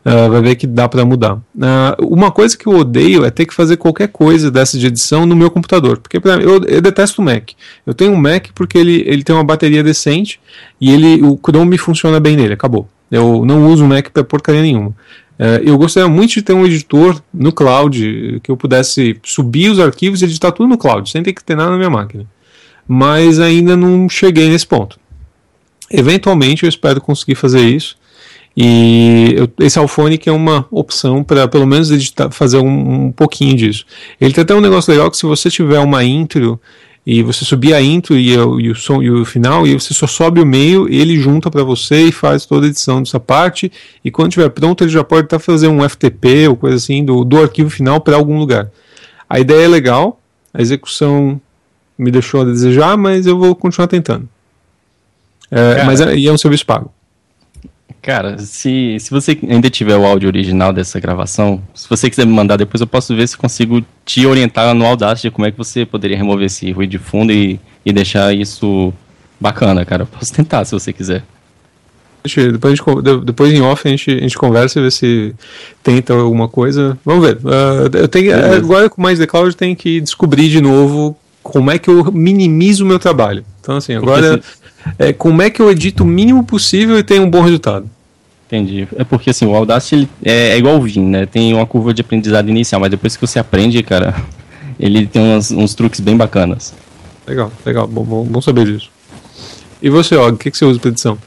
Uh, 0.06 0.32
vai 0.32 0.42
ver 0.42 0.56
que 0.56 0.66
dá 0.66 0.88
para 0.88 1.04
mudar. 1.04 1.36
Uh, 1.36 2.08
uma 2.08 2.32
coisa 2.32 2.58
que 2.58 2.66
eu 2.66 2.74
odeio 2.74 3.26
é 3.26 3.30
ter 3.30 3.46
que 3.46 3.54
fazer 3.54 3.76
qualquer 3.76 4.08
coisa 4.08 4.50
dessa 4.50 4.78
de 4.78 4.88
edição 4.88 5.26
no 5.26 5.36
meu 5.36 5.52
computador, 5.52 5.98
porque 5.98 6.18
pra, 6.18 6.36
eu, 6.36 6.64
eu, 6.64 6.82
detesto 6.82 7.22
o 7.22 7.26
Mac. 7.26 7.50
Eu 7.86 7.94
tenho 7.94 8.14
um 8.14 8.16
Mac 8.16 8.48
porque 8.56 8.78
ele, 8.78 9.04
ele 9.06 9.22
tem 9.22 9.36
uma 9.36 9.44
bateria 9.44 9.84
decente 9.84 10.40
e 10.80 10.92
ele, 10.92 11.22
o 11.24 11.38
Chrome 11.38 11.78
funciona 11.78 12.22
bem 12.22 12.38
nele, 12.38 12.54
acabou. 12.54 12.88
Eu 13.12 13.44
não 13.46 13.68
uso 13.68 13.84
o 13.84 13.88
Mac 13.88 14.10
para 14.10 14.24
porcaria 14.24 14.62
nenhuma. 14.62 14.90
Uh, 15.38 15.62
eu 15.62 15.78
gostaria 15.78 16.10
muito 16.10 16.34
de 16.34 16.42
ter 16.42 16.54
um 16.54 16.66
editor 16.66 17.22
no 17.34 17.52
cloud 17.52 18.40
que 18.42 18.50
eu 18.50 18.56
pudesse 18.56 19.20
subir 19.24 19.70
os 19.70 19.80
arquivos 19.80 20.22
e 20.22 20.26
editar 20.26 20.52
tudo 20.52 20.70
no 20.70 20.78
cloud, 20.78 21.10
sem 21.10 21.22
ter 21.22 21.34
que 21.34 21.44
ter 21.44 21.56
nada 21.56 21.72
na 21.72 21.78
minha 21.78 21.90
máquina. 21.90 22.26
Mas 22.88 23.40
ainda 23.40 23.76
não 23.76 24.08
cheguei 24.08 24.50
nesse 24.50 24.66
ponto. 24.66 24.98
Eventualmente 25.92 26.64
eu 26.64 26.70
espero 26.70 27.02
conseguir 27.02 27.36
fazer 27.36 27.62
isso. 27.62 27.97
E 28.60 29.36
eu, 29.38 29.48
esse 29.60 29.78
Alphonic 29.78 30.28
é 30.28 30.32
uma 30.32 30.66
opção 30.72 31.24
para 31.24 31.48
pelo 31.48 31.68
menos 31.68 31.92
editar, 31.92 32.32
fazer 32.32 32.58
um, 32.58 33.06
um, 33.06 33.12
pouquinho 33.12 33.56
disso. 33.56 33.86
Ele 34.20 34.34
tem 34.34 34.42
até 34.42 34.56
um 34.56 34.60
negócio 34.60 34.92
legal 34.92 35.12
que 35.12 35.18
se 35.18 35.28
você 35.28 35.48
tiver 35.48 35.78
uma 35.78 36.04
intro 36.04 36.60
e 37.06 37.22
você 37.22 37.46
subir 37.46 37.76
a 37.76 37.82
intro 37.82 38.18
e, 38.18 38.32
e 38.34 38.72
o 38.72 38.76
som 38.76 39.04
e 39.04 39.12
o 39.12 39.24
final 39.24 39.68
e 39.68 39.76
você 39.76 39.94
só 39.94 40.08
sobe 40.08 40.42
o 40.42 40.46
meio, 40.46 40.92
ele 40.92 41.20
junta 41.20 41.52
para 41.52 41.64
você 41.64 42.06
e 42.06 42.12
faz 42.12 42.48
toda 42.48 42.66
a 42.66 42.70
edição 42.70 43.04
dessa 43.04 43.20
parte 43.20 43.72
e 44.04 44.10
quando 44.10 44.30
estiver 44.30 44.50
pronto 44.50 44.84
ele 44.84 44.90
já 44.90 45.04
pode 45.04 45.28
tá 45.28 45.38
fazendo 45.38 45.74
um 45.74 45.88
FTP 45.88 46.48
ou 46.48 46.56
coisa 46.56 46.78
assim 46.78 47.06
do, 47.06 47.24
do 47.24 47.40
arquivo 47.40 47.70
final 47.70 48.02
para 48.02 48.16
algum 48.16 48.40
lugar. 48.40 48.72
A 49.30 49.40
ideia 49.40 49.66
é 49.66 49.68
legal, 49.68 50.20
a 50.52 50.64
execução 50.64 51.40
me 51.96 52.10
deixou 52.10 52.42
a 52.42 52.46
desejar, 52.46 52.98
mas 52.98 53.28
eu 53.28 53.38
vou 53.38 53.56
continuar 53.56 53.88
tentando. 53.88 54.28
É, 55.52 55.84
mas 55.84 56.02
é, 56.02 56.16
e 56.16 56.28
é 56.28 56.34
um 56.34 56.38
serviço 56.38 56.66
pago. 56.66 56.92
Cara, 58.08 58.38
se, 58.38 58.96
se 59.02 59.12
você 59.12 59.38
ainda 59.50 59.70
tiver 59.70 59.98
o 59.98 60.06
áudio 60.06 60.30
original 60.30 60.72
dessa 60.72 60.98
gravação, 60.98 61.62
se 61.76 61.90
você 61.90 62.10
quiser 62.10 62.26
me 62.26 62.32
mandar 62.32 62.56
depois, 62.56 62.80
eu 62.80 62.88
posso 62.88 63.14
ver 63.14 63.28
se 63.28 63.36
consigo 63.36 63.84
te 64.06 64.26
orientar 64.26 64.74
no 64.74 64.86
Audacity 64.86 65.30
como 65.30 65.46
é 65.46 65.52
que 65.52 65.58
você 65.58 65.86
poderia 65.86 66.16
remover 66.16 66.46
esse 66.46 66.72
ruído 66.72 66.92
de 66.92 67.00
fundo 67.00 67.34
e, 67.34 67.60
e 67.86 67.92
deixar 67.92 68.34
isso 68.34 68.94
bacana, 69.38 69.84
cara. 69.84 70.04
Eu 70.04 70.08
posso 70.08 70.32
tentar 70.32 70.64
se 70.64 70.72
você 70.72 70.94
quiser. 70.94 71.22
Depois, 72.24 72.78
gente, 72.78 73.26
depois 73.26 73.52
em 73.52 73.62
off 73.62 73.86
a 73.86 73.92
gente, 73.92 74.10
a 74.10 74.22
gente 74.22 74.38
conversa 74.38 74.80
e 74.80 74.84
vê 74.84 74.90
se 74.90 75.36
tenta 75.84 76.14
alguma 76.14 76.48
coisa. 76.48 76.98
Vamos 77.04 77.28
ver. 77.28 77.36
Uh, 77.44 77.94
eu 77.94 78.08
tenho, 78.08 78.34
agora 78.56 78.90
com 78.90 79.02
mais 79.02 79.20
The 79.20 79.28
Cloud 79.28 79.50
eu 79.50 79.54
tenho 79.54 79.76
que 79.76 80.00
descobrir 80.00 80.48
de 80.48 80.62
novo 80.62 81.14
como 81.44 81.70
é 81.70 81.78
que 81.78 81.90
eu 81.90 82.10
minimizo 82.14 82.86
o 82.86 82.88
meu 82.88 83.00
trabalho. 83.00 83.44
Então, 83.60 83.76
assim, 83.76 83.96
agora 83.96 84.42
é, 84.98 85.12
como 85.12 85.42
é 85.42 85.50
que 85.50 85.62
eu 85.62 85.70
edito 85.70 86.06
o 86.06 86.08
mínimo 86.08 86.46
possível 86.46 86.98
e 86.98 87.04
tenho 87.04 87.24
um 87.24 87.30
bom 87.30 87.42
resultado. 87.42 87.97
Entendi. 88.48 88.88
É 88.96 89.04
porque 89.04 89.30
assim, 89.30 89.46
o 89.46 89.54
Audacity 89.54 89.96
ele 89.96 90.10
é, 90.24 90.52
é 90.52 90.58
igual 90.58 90.78
o 90.78 90.82
Vim, 90.82 91.02
né? 91.02 91.26
Tem 91.26 91.54
uma 91.54 91.68
curva 91.68 91.94
de 91.94 92.02
aprendizado 92.02 92.50
inicial, 92.50 92.80
mas 92.80 92.90
depois 92.90 93.18
que 93.18 93.28
você 93.28 93.38
aprende, 93.38 93.84
cara, 93.84 94.16
ele 94.80 95.06
tem 95.06 95.22
uns, 95.22 95.52
uns 95.52 95.76
truques 95.76 96.00
bem 96.00 96.16
bacanas. 96.16 96.74
Legal, 97.28 97.52
legal. 97.66 97.86
Bom, 97.86 98.04
bom, 98.04 98.24
bom 98.24 98.42
saber 98.42 98.66
disso. 98.66 98.90
E 99.82 99.90
você, 99.90 100.16
Og, 100.16 100.36
o 100.36 100.38
que, 100.38 100.50
que 100.50 100.58
você 100.58 100.64
usa 100.64 100.80
para 100.80 100.90
edição? 100.90 101.18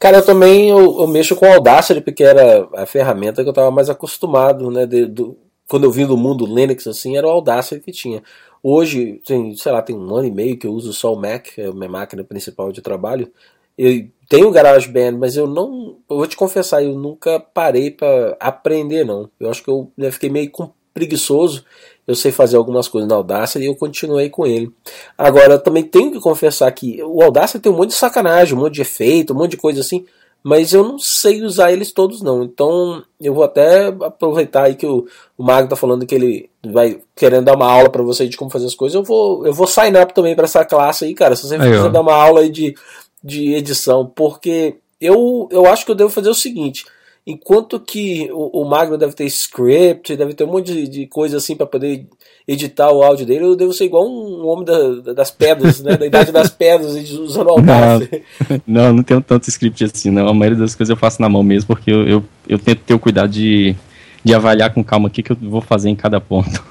Cara, 0.00 0.18
eu 0.18 0.24
também 0.24 0.68
eu, 0.68 1.00
eu, 1.00 1.06
mexo 1.06 1.36
com 1.36 1.46
o 1.46 1.52
Audacity 1.54 2.00
porque 2.00 2.24
era 2.24 2.68
a 2.74 2.84
ferramenta 2.84 3.42
que 3.42 3.48
eu 3.48 3.52
estava 3.52 3.70
mais 3.70 3.88
acostumado, 3.88 4.70
né? 4.70 4.86
De, 4.86 5.06
do, 5.06 5.38
quando 5.68 5.84
eu 5.84 5.90
vim 5.90 6.04
do 6.04 6.16
mundo 6.16 6.46
Linux, 6.46 6.86
assim, 6.88 7.16
era 7.16 7.26
o 7.26 7.30
Audacity 7.30 7.80
que 7.80 7.92
tinha. 7.92 8.22
Hoje, 8.62 9.20
tem, 9.24 9.54
sei 9.54 9.70
lá, 9.70 9.80
tem 9.80 9.96
um 9.96 10.14
ano 10.14 10.26
e 10.26 10.32
meio 10.32 10.58
que 10.58 10.66
eu 10.66 10.72
uso 10.72 10.92
só 10.92 11.14
o 11.14 11.16
Mac, 11.16 11.46
é 11.56 11.66
a 11.66 11.72
minha 11.72 11.88
máquina 11.88 12.24
principal 12.24 12.72
de 12.72 12.82
trabalho. 12.82 13.30
Eu 13.76 14.08
tenho 14.28 14.50
GarageBand, 14.50 15.12
mas 15.12 15.36
eu 15.36 15.46
não. 15.46 15.96
Eu 16.08 16.16
vou 16.16 16.26
te 16.26 16.36
confessar, 16.36 16.82
eu 16.82 16.94
nunca 16.94 17.40
parei 17.40 17.90
para 17.90 18.36
aprender, 18.40 19.04
não. 19.04 19.30
Eu 19.38 19.50
acho 19.50 19.62
que 19.62 19.70
eu 19.70 19.90
fiquei 20.10 20.30
meio 20.30 20.50
preguiçoso. 20.92 21.64
Eu 22.06 22.14
sei 22.14 22.30
fazer 22.30 22.56
algumas 22.56 22.86
coisas 22.86 23.08
na 23.08 23.16
Audacity 23.16 23.64
e 23.64 23.68
eu 23.68 23.74
continuei 23.74 24.30
com 24.30 24.46
ele. 24.46 24.70
Agora, 25.18 25.54
eu 25.54 25.58
também 25.58 25.82
tenho 25.82 26.12
que 26.12 26.20
confessar 26.20 26.70
que 26.70 27.02
o 27.02 27.20
Audacity 27.22 27.58
tem 27.58 27.72
um 27.72 27.76
monte 27.76 27.88
de 27.88 27.96
sacanagem, 27.96 28.54
um 28.54 28.60
monte 28.60 28.74
de 28.74 28.82
efeito, 28.82 29.32
um 29.32 29.36
monte 29.36 29.52
de 29.52 29.56
coisa 29.56 29.80
assim 29.80 30.04
mas 30.48 30.72
eu 30.72 30.84
não 30.84 30.96
sei 30.96 31.42
usar 31.42 31.72
eles 31.72 31.90
todos 31.90 32.22
não. 32.22 32.44
Então 32.44 33.02
eu 33.20 33.34
vou 33.34 33.42
até 33.42 33.88
aproveitar 33.88 34.66
aí 34.66 34.76
que 34.76 34.86
o, 34.86 35.04
o 35.36 35.42
Mago 35.42 35.68
tá 35.68 35.74
falando 35.74 36.06
que 36.06 36.14
ele 36.14 36.48
vai 36.64 37.00
querendo 37.16 37.46
dar 37.46 37.56
uma 37.56 37.68
aula 37.68 37.90
para 37.90 38.04
você 38.04 38.28
de 38.28 38.36
como 38.36 38.48
fazer 38.48 38.66
as 38.66 38.74
coisas. 38.76 38.94
Eu 38.94 39.02
vou 39.02 39.44
eu 39.44 39.52
vou 39.52 39.66
sign 39.66 39.98
up 39.98 40.14
também 40.14 40.36
para 40.36 40.44
essa 40.44 40.64
classe 40.64 41.04
aí, 41.04 41.14
cara. 41.14 41.34
Se 41.34 41.48
você 41.48 41.56
aí, 41.56 41.68
quiser 41.68 41.90
dar 41.90 42.00
uma 42.00 42.14
aula 42.14 42.42
aí 42.42 42.48
de 42.48 42.76
de 43.22 43.54
edição, 43.54 44.06
porque 44.06 44.76
eu, 45.00 45.48
eu 45.50 45.66
acho 45.66 45.84
que 45.84 45.90
eu 45.90 45.96
devo 45.96 46.10
fazer 46.10 46.28
o 46.28 46.34
seguinte: 46.34 46.84
enquanto 47.26 47.80
que 47.80 48.30
o, 48.32 48.62
o 48.62 48.68
Magno 48.68 48.96
deve 48.96 49.14
ter 49.14 49.24
script, 49.24 50.16
deve 50.16 50.32
ter 50.32 50.44
um 50.44 50.52
monte 50.52 50.72
de, 50.72 50.88
de 50.88 51.06
coisa 51.06 51.36
assim 51.38 51.56
para 51.56 51.66
poder 51.66 52.06
editar 52.46 52.92
o 52.92 53.02
áudio 53.02 53.26
dele, 53.26 53.44
eu 53.44 53.56
devo 53.56 53.72
ser 53.72 53.86
igual 53.86 54.06
um 54.06 54.46
homem 54.46 54.64
da, 54.64 55.12
das 55.12 55.30
pedras, 55.30 55.82
né, 55.82 55.96
da 55.96 56.06
idade 56.06 56.30
das 56.30 56.48
pedras, 56.48 56.94
usando 57.12 57.50
o. 57.50 57.60
Não, 57.60 58.00
não, 58.66 58.92
não 58.94 59.02
tenho 59.02 59.20
tanto 59.20 59.48
script 59.48 59.84
assim, 59.84 60.10
não. 60.10 60.28
A 60.28 60.34
maioria 60.34 60.58
das 60.58 60.74
coisas 60.74 60.90
eu 60.90 60.96
faço 60.96 61.20
na 61.20 61.28
mão 61.28 61.42
mesmo, 61.42 61.66
porque 61.66 61.90
eu, 61.90 62.06
eu, 62.06 62.24
eu 62.48 62.58
tento 62.58 62.82
ter 62.82 62.94
o 62.94 62.98
cuidado 62.98 63.30
de, 63.30 63.74
de 64.22 64.34
avaliar 64.34 64.72
com 64.72 64.84
calma 64.84 65.08
o 65.08 65.10
que, 65.10 65.22
que 65.22 65.32
eu 65.32 65.36
vou 65.40 65.60
fazer 65.60 65.90
em 65.90 65.96
cada 65.96 66.20
ponto. 66.20 66.64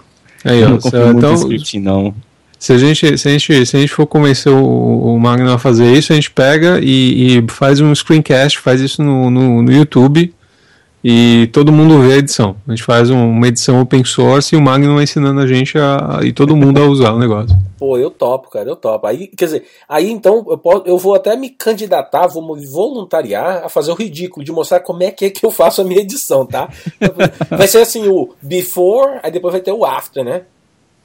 Aí, 0.44 0.62
eu 0.62 0.70
não 0.70 0.78
confio 0.78 1.06
muito 1.06 1.18
então, 1.18 1.34
script, 1.34 1.80
não. 1.80 2.16
Se 2.66 2.74
a 2.74 2.80
gente, 2.80 3.16
se 3.16 3.28
a 3.28 3.32
gente, 3.32 3.64
se 3.64 3.78
a 3.78 3.80
gente 3.80 3.94
for 3.94 4.08
convencer 4.08 4.52
o, 4.52 4.58
o 4.58 5.20
Magno 5.20 5.54
a 5.54 5.60
fazer 5.60 5.86
isso, 5.94 6.12
a 6.12 6.16
gente 6.16 6.32
pega 6.32 6.80
e, 6.82 7.38
e 7.38 7.48
faz 7.48 7.80
um 7.80 7.94
screencast, 7.94 8.58
faz 8.58 8.82
isso 8.82 9.04
no, 9.04 9.30
no, 9.30 9.62
no 9.62 9.72
YouTube 9.72 10.34
e 11.04 11.48
todo 11.54 11.72
mundo 11.72 12.02
vê 12.02 12.14
a 12.14 12.18
edição. 12.18 12.56
A 12.68 12.72
gente 12.72 12.82
faz 12.82 13.12
uma 13.12 13.48
edição 13.48 13.80
open 13.80 14.04
source 14.04 14.56
e 14.56 14.58
o 14.58 14.62
Magnum 14.64 15.00
ensinando 15.00 15.42
a 15.42 15.46
gente 15.46 15.78
a, 15.78 16.22
e 16.24 16.34
todo 16.34 16.56
mundo 16.56 16.82
a 16.82 16.88
usar 16.88 17.14
o 17.14 17.20
negócio. 17.20 17.56
Pô, 17.78 18.00
eu 18.00 18.10
topo, 18.10 18.50
cara, 18.50 18.68
eu 18.68 18.76
topo. 18.76 19.06
Aí, 19.06 19.28
quer 19.28 19.46
dizer, 19.46 19.68
aí 19.88 20.10
então 20.10 20.44
eu, 20.50 20.58
posso, 20.58 20.88
eu 20.88 20.98
vou 20.98 21.14
até 21.14 21.36
me 21.36 21.52
candidatar, 21.52 22.26
vou 22.26 22.56
me 22.56 22.66
voluntariar 22.66 23.64
a 23.64 23.70
fazer 23.70 23.92
o 23.92 23.96
ridículo 23.96 24.44
de 24.44 24.52
mostrar 24.52 24.80
como 24.80 25.04
é 25.04 25.12
que 25.12 25.26
é 25.26 25.30
que 25.30 25.46
eu 25.46 25.52
faço 25.52 25.82
a 25.82 25.84
minha 25.84 26.02
edição, 26.02 26.48
tá? 26.48 26.68
Vai 27.48 27.68
ser 27.68 27.78
assim 27.78 28.08
o 28.08 28.34
before, 28.42 29.20
aí 29.22 29.30
depois 29.30 29.52
vai 29.52 29.62
ter 29.62 29.72
o 29.72 29.86
after, 29.86 30.24
né? 30.24 30.42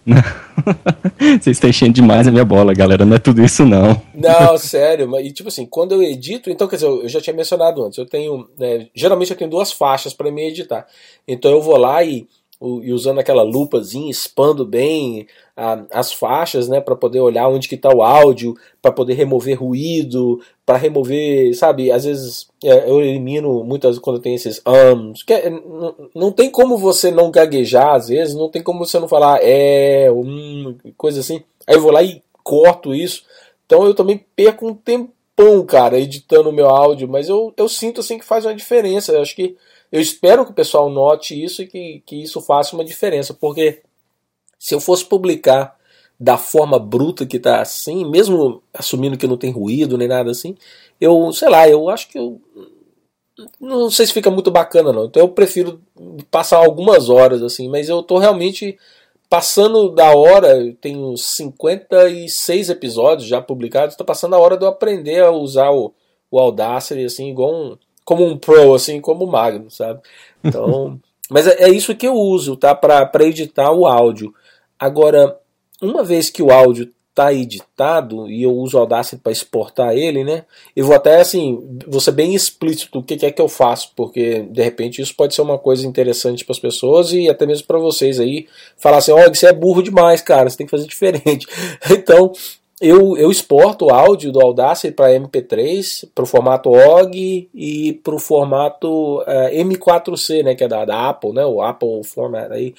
Vocês 1.41 1.57
estão 1.57 1.71
enchendo 1.71 1.93
demais 1.93 2.27
a 2.27 2.31
minha 2.31 2.45
bola, 2.45 2.73
galera. 2.73 3.05
Não 3.05 3.17
é 3.17 3.19
tudo 3.19 3.43
isso, 3.43 3.65
não. 3.65 4.01
Não, 4.15 4.57
sério. 4.59 5.09
Mas, 5.09 5.27
e 5.27 5.33
tipo 5.33 5.49
assim, 5.49 5.67
quando 5.67 5.93
eu 5.93 6.03
edito, 6.03 6.51
então, 6.51 6.67
quer 6.69 6.77
dizer, 6.77 6.89
eu 6.89 7.09
já 7.09 7.21
tinha 7.21 7.35
mencionado 7.35 7.85
antes, 7.85 7.99
eu 7.99 8.07
tenho. 8.07 8.49
Né, 8.59 8.89
geralmente 8.95 9.31
eu 9.31 9.37
tenho 9.37 9.51
duas 9.51 9.73
faixas 9.73 10.15
para 10.15 10.31
me 10.31 10.49
editar. 10.49 10.87
Então 11.27 11.51
eu 11.51 11.61
vou 11.61 11.77
lá 11.77 12.03
e, 12.03 12.27
e 12.61 12.93
usando 12.93 13.19
aquela 13.19 13.43
lupazinha, 13.43 14.11
expando 14.11 14.67
bem 14.67 15.27
a, 15.57 15.83
as 15.91 16.13
faixas, 16.13 16.69
né, 16.69 16.79
para 16.81 16.95
poder 16.95 17.21
olhar 17.21 17.49
onde 17.49 17.69
que 17.69 17.77
tá 17.77 17.89
o 17.89 18.03
áudio, 18.03 18.55
para 18.83 18.93
poder 18.93 19.15
remover 19.15 19.59
ruído, 19.59 20.41
para 20.67 20.77
remover, 20.77 21.57
sabe, 21.57 21.91
às 21.91 22.05
vezes 22.05 22.49
é, 22.63 22.91
eu 22.91 23.01
elimino 23.01 23.65
muitas 23.65 23.99
quando 23.99 24.21
tem 24.21 24.35
esses 24.35 24.63
ums, 24.67 25.25
é, 25.29 25.49
não, 25.49 25.95
não 26.15 26.33
tem 26.33 26.51
como 26.51 26.77
você 26.77 27.11
não 27.11 27.31
gaguejar 27.31 27.95
às 27.95 28.09
vezes, 28.09 28.35
não 28.35 28.51
tem 28.51 28.63
como 28.63 28.85
você 28.85 28.99
não 28.99 29.09
falar 29.09 29.39
é, 29.43 30.11
um, 30.13 30.77
coisa 30.99 31.21
assim. 31.21 31.43
Aí 31.67 31.77
eu 31.77 31.81
vou 31.81 31.91
lá 31.91 32.03
e 32.03 32.23
corto 32.43 32.95
isso. 32.95 33.25
Então 33.65 33.85
eu 33.85 33.95
também 33.95 34.25
perco 34.35 34.67
um 34.67 34.75
tempão, 34.75 35.65
cara, 35.65 35.99
editando 35.99 36.51
o 36.51 36.53
meu 36.53 36.69
áudio, 36.69 37.09
mas 37.09 37.29
eu, 37.29 37.55
eu 37.57 37.69
sinto 37.69 38.01
assim 38.01 38.19
que 38.19 38.25
faz 38.25 38.45
uma 38.45 38.55
diferença. 38.55 39.13
Eu 39.13 39.23
acho 39.23 39.35
que 39.35 39.57
eu 39.91 40.01
espero 40.01 40.45
que 40.45 40.53
o 40.53 40.55
pessoal 40.55 40.89
note 40.89 41.41
isso 41.43 41.63
e 41.63 41.67
que, 41.67 42.03
que 42.07 42.23
isso 42.23 42.41
faça 42.41 42.75
uma 42.75 42.85
diferença, 42.85 43.35
porque 43.35 43.83
se 44.59 44.75
eu 44.75 44.81
fosse 44.81 45.05
publicar 45.05 45.77
da 46.19 46.37
forma 46.37 46.79
bruta 46.79 47.25
que 47.25 47.39
tá 47.39 47.61
assim, 47.61 48.05
mesmo 48.09 48.63
assumindo 48.75 49.17
que 49.17 49.27
não 49.27 49.39
tem 49.39 49.51
ruído 49.51 49.97
nem 49.97 50.07
nada 50.07 50.31
assim, 50.31 50.55
eu, 51.01 51.33
sei 51.33 51.49
lá, 51.49 51.69
eu 51.69 51.89
acho 51.89 52.09
que 52.09 52.19
eu 52.19 52.41
não 53.59 53.91
sei 53.91 54.07
se 54.07 54.13
fica 54.13 54.31
muito 54.31 54.51
bacana 54.51 54.93
não. 54.93 55.07
Então 55.07 55.23
eu 55.23 55.29
prefiro 55.29 55.81
passar 56.31 56.59
algumas 56.59 57.09
horas 57.09 57.43
assim, 57.43 57.69
mas 57.69 57.89
eu 57.89 58.03
tô 58.03 58.19
realmente 58.19 58.79
passando 59.31 59.91
da 59.95 60.15
hora, 60.15 60.59
eu 60.59 60.75
tenho 60.75 61.17
56 61.17 62.69
episódios 62.69 63.29
já 63.29 63.41
publicados, 63.41 63.97
tá 63.97 64.05
passando 64.05 64.35
a 64.35 64.39
hora 64.39 64.57
de 64.59 64.65
eu 64.65 64.69
aprender 64.69 65.23
a 65.23 65.31
usar 65.31 65.71
o, 65.71 65.95
o 66.31 66.39
Audacity 66.39 67.05
assim, 67.05 67.31
igual 67.31 67.55
um, 67.55 67.79
como 68.11 68.27
um 68.27 68.37
pro 68.37 68.75
assim, 68.75 69.01
como 69.01 69.25
o 69.25 69.31
Magno, 69.31 69.71
sabe? 69.71 70.01
Então, 70.43 70.99
mas 71.31 71.47
é, 71.47 71.63
é, 71.63 71.69
isso 71.69 71.95
que 71.95 72.09
eu 72.09 72.15
uso, 72.15 72.57
tá, 72.57 72.75
para 72.75 73.09
editar 73.25 73.71
o 73.71 73.87
áudio. 73.87 74.35
Agora, 74.77 75.39
uma 75.81 76.03
vez 76.03 76.29
que 76.29 76.43
o 76.43 76.51
áudio 76.51 76.91
está 77.11 77.33
editado 77.33 78.29
e 78.29 78.43
eu 78.43 78.53
uso 78.53 78.77
o 78.77 78.81
Audacity 78.81 79.23
para 79.23 79.31
exportar 79.31 79.97
ele, 79.97 80.25
né? 80.25 80.45
Eu 80.75 80.87
vou 80.87 80.97
até 80.97 81.21
assim, 81.21 81.79
vou 81.87 82.01
ser 82.01 82.11
bem 82.11 82.35
explícito 82.35 82.99
o 82.99 83.03
que, 83.03 83.17
que 83.17 83.27
é 83.27 83.31
que 83.31 83.41
eu 83.41 83.49
faço, 83.49 83.93
porque 83.95 84.41
de 84.43 84.61
repente 84.61 85.01
isso 85.01 85.15
pode 85.15 85.33
ser 85.33 85.43
uma 85.43 85.59
coisa 85.59 85.87
interessante 85.87 86.45
para 86.45 86.53
as 86.53 86.59
pessoas 86.59 87.13
e 87.13 87.31
até 87.31 87.47
mesmo 87.47 87.67
para 87.69 87.79
vocês 87.79 88.19
aí 88.19 88.49
falar 88.77 88.97
assim, 88.97 89.13
olha, 89.13 89.33
você 89.33 89.47
é 89.47 89.53
burro 89.53 89.83
demais, 89.83 90.21
cara, 90.21 90.51
você 90.51 90.57
tem 90.57 90.67
que 90.67 90.71
fazer 90.73 90.87
diferente. 90.89 91.47
Então, 91.89 92.33
eu, 92.81 93.17
eu 93.17 93.31
exporto 93.31 93.87
o 93.87 93.91
áudio 93.91 94.33
do 94.33 94.41
Audacity 94.41 94.93
para 94.95 95.13
MP3, 95.13 96.09
para 96.15 96.25
o 96.25 96.27
formato 96.27 96.71
OGG 96.71 97.49
e 97.55 97.93
para 98.03 98.15
o 98.15 98.19
formato 98.19 99.19
uh, 99.19 99.25
eh, 99.27 99.63
M4C, 99.63 100.43
né, 100.43 100.55
que 100.55 100.65
é 100.65 100.69
da, 100.69 100.85
da 100.85 101.11
Apple, 101.11 101.33
né, 101.33 101.45
o 101.45 101.61
Apple 101.61 102.03
Format 102.05 102.51
aí. 102.51 102.75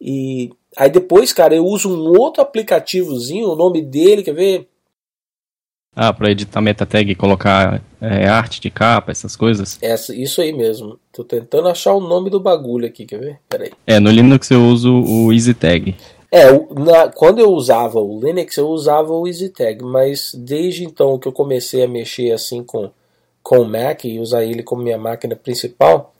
E 0.00 0.50
Aí 0.76 0.90
depois, 0.90 1.32
cara, 1.32 1.54
eu 1.54 1.66
uso 1.66 1.90
um 1.90 2.18
outro 2.18 2.42
aplicativozinho, 2.42 3.48
o 3.48 3.56
nome 3.56 3.82
dele, 3.82 4.22
quer 4.22 4.34
ver? 4.34 4.68
Ah, 5.94 6.12
para 6.12 6.30
editar 6.30 6.60
meta 6.60 6.86
tag 6.86 7.10
e 7.10 7.16
colocar 7.16 7.82
é, 8.00 8.28
arte 8.28 8.60
de 8.60 8.70
capa, 8.70 9.10
essas 9.10 9.34
coisas? 9.34 9.76
Essa, 9.82 10.14
isso 10.14 10.40
aí 10.40 10.52
mesmo. 10.52 10.98
Tô 11.12 11.24
tentando 11.24 11.68
achar 11.68 11.92
o 11.92 12.00
nome 12.00 12.30
do 12.30 12.38
bagulho 12.38 12.86
aqui, 12.86 13.04
quer 13.04 13.18
ver? 13.18 13.40
Peraí. 13.48 13.72
É, 13.84 13.98
no 13.98 14.10
Linux 14.10 14.48
eu 14.50 14.64
uso 14.64 15.02
o 15.02 15.32
EasyTag. 15.32 15.96
É, 16.32 16.52
na, 16.78 17.10
quando 17.10 17.40
eu 17.40 17.50
usava 17.50 17.98
o 18.00 18.20
Linux, 18.20 18.56
eu 18.56 18.68
usava 18.68 19.12
o 19.12 19.26
EasyTag, 19.26 19.82
mas 19.82 20.32
desde 20.34 20.84
então 20.84 21.18
que 21.18 21.26
eu 21.26 21.32
comecei 21.32 21.82
a 21.82 21.88
mexer 21.88 22.30
assim 22.30 22.62
com, 22.62 22.90
com 23.42 23.58
o 23.58 23.68
Mac 23.68 24.04
e 24.04 24.20
usar 24.20 24.44
ele 24.44 24.62
como 24.62 24.82
minha 24.82 24.98
máquina 24.98 25.34
principal, 25.34 26.14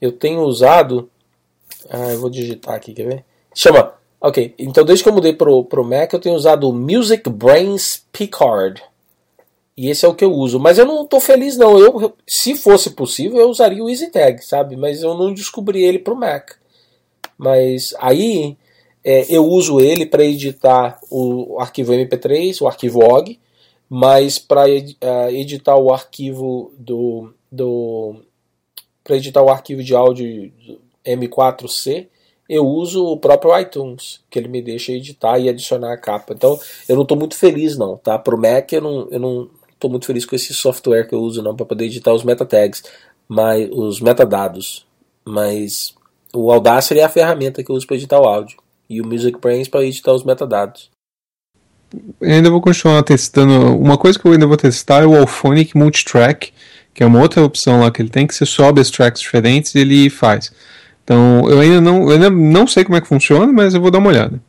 eu 0.00 0.10
tenho 0.10 0.42
usado. 0.42 1.08
Ah, 1.88 2.10
eu 2.10 2.18
vou 2.18 2.30
digitar 2.30 2.74
aqui, 2.74 2.92
quer 2.92 3.06
ver? 3.06 3.24
Chama. 3.54 3.94
Ok, 4.20 4.54
então 4.58 4.84
desde 4.84 5.02
que 5.02 5.08
eu 5.10 5.12
mudei 5.12 5.34
pro, 5.34 5.64
pro 5.64 5.84
Mac 5.84 6.10
eu 6.12 6.18
tenho 6.18 6.34
usado 6.34 6.68
o 6.68 6.72
Music 6.72 7.28
Brains 7.28 8.02
Picard. 8.10 8.82
E 9.76 9.90
esse 9.90 10.06
é 10.06 10.08
o 10.08 10.14
que 10.14 10.24
eu 10.24 10.32
uso. 10.32 10.58
Mas 10.58 10.78
eu 10.78 10.86
não 10.86 11.04
tô 11.04 11.20
feliz 11.20 11.56
não. 11.56 11.78
Eu, 11.78 12.14
se 12.26 12.56
fosse 12.56 12.90
possível, 12.90 13.38
eu 13.38 13.50
usaria 13.50 13.82
o 13.82 13.90
EasyTag, 13.90 14.44
sabe? 14.44 14.76
Mas 14.76 15.02
eu 15.02 15.14
não 15.14 15.34
descobri 15.34 15.84
ele 15.84 15.98
pro 15.98 16.16
Mac. 16.16 16.52
Mas 17.36 17.94
aí 17.98 18.56
é, 19.04 19.26
eu 19.28 19.44
uso 19.44 19.80
ele 19.80 20.06
para 20.06 20.24
editar 20.24 20.98
o, 21.10 21.56
o, 21.56 21.60
arquivo 21.60 21.92
MP3, 21.92 22.62
o 22.62 22.66
arquivo 22.66 23.04
OGG, 23.04 23.38
mas 23.88 24.38
para 24.38 24.64
uh, 24.66 25.30
editar 25.30 25.76
o 25.76 25.92
arquivo 25.92 26.72
do, 26.78 27.34
do 27.52 28.16
para 29.04 29.16
editar 29.16 29.42
o 29.42 29.50
arquivo 29.50 29.82
de 29.82 29.94
áudio 29.94 30.50
M4C, 31.04 32.08
eu 32.48 32.66
uso 32.66 33.04
o 33.04 33.18
próprio 33.18 33.58
iTunes, 33.58 34.20
que 34.30 34.38
ele 34.38 34.48
me 34.48 34.62
deixa 34.62 34.92
editar 34.92 35.38
e 35.38 35.50
adicionar 35.50 35.92
a 35.92 35.98
capa. 35.98 36.32
Então, 36.32 36.58
eu 36.88 36.96
não 36.96 37.02
estou 37.02 37.18
muito 37.18 37.36
feliz 37.36 37.76
não, 37.76 37.98
tá? 37.98 38.18
Pro 38.18 38.40
Mac 38.40 38.72
eu 38.72 38.80
não, 38.80 39.08
eu 39.10 39.20
não 39.20 39.50
estou 39.70 39.90
muito 39.90 40.06
feliz 40.06 40.24
com 40.24 40.34
esse 40.34 40.54
software 40.54 41.06
que 41.06 41.14
eu 41.14 41.20
uso 41.20 41.42
não 41.42 41.54
para 41.54 41.66
poder 41.66 41.84
editar 41.84 42.14
os 42.14 42.24
meta 42.24 42.46
tags, 42.46 42.82
mas 43.28 43.68
os 43.70 44.00
metadados. 44.00 44.86
Mas 45.26 45.94
o 46.32 46.50
Audacity 46.50 47.00
é 47.00 47.04
a 47.04 47.08
ferramenta 47.08 47.62
que 47.62 47.70
eu 47.70 47.76
uso 47.76 47.86
para 47.86 47.96
editar 47.96 48.18
o 48.18 48.26
áudio 48.26 48.63
e 48.88 49.00
o 49.00 49.06
Music 49.06 49.38
Brains 49.40 49.68
para 49.68 49.84
editar 49.84 50.12
os 50.12 50.24
metadados. 50.24 50.90
Eu 52.20 52.30
ainda 52.30 52.50
vou 52.50 52.60
continuar 52.60 53.02
testando. 53.02 53.76
Uma 53.76 53.96
coisa 53.96 54.18
que 54.18 54.26
eu 54.26 54.32
ainda 54.32 54.46
vou 54.46 54.56
testar 54.56 55.02
é 55.02 55.06
o 55.06 55.16
Alphonic 55.16 55.76
Multitrack, 55.76 56.52
que 56.92 57.02
é 57.02 57.06
uma 57.06 57.20
outra 57.20 57.42
opção 57.42 57.80
lá 57.80 57.90
que 57.90 58.02
ele 58.02 58.08
tem 58.08 58.26
que 58.26 58.34
você 58.34 58.46
sobe 58.46 58.80
as 58.80 58.90
tracks 58.90 59.20
diferentes 59.20 59.74
e 59.74 59.78
ele 59.78 60.10
faz. 60.10 60.52
Então, 61.04 61.48
eu 61.48 61.60
ainda 61.60 61.80
não, 61.80 62.02
eu 62.04 62.10
ainda 62.10 62.30
não 62.30 62.66
sei 62.66 62.82
como 62.82 62.96
é 62.96 63.00
que 63.00 63.06
funciona, 63.06 63.52
mas 63.52 63.74
eu 63.74 63.80
vou 63.80 63.90
dar 63.90 63.98
uma 63.98 64.08
olhada. 64.08 64.40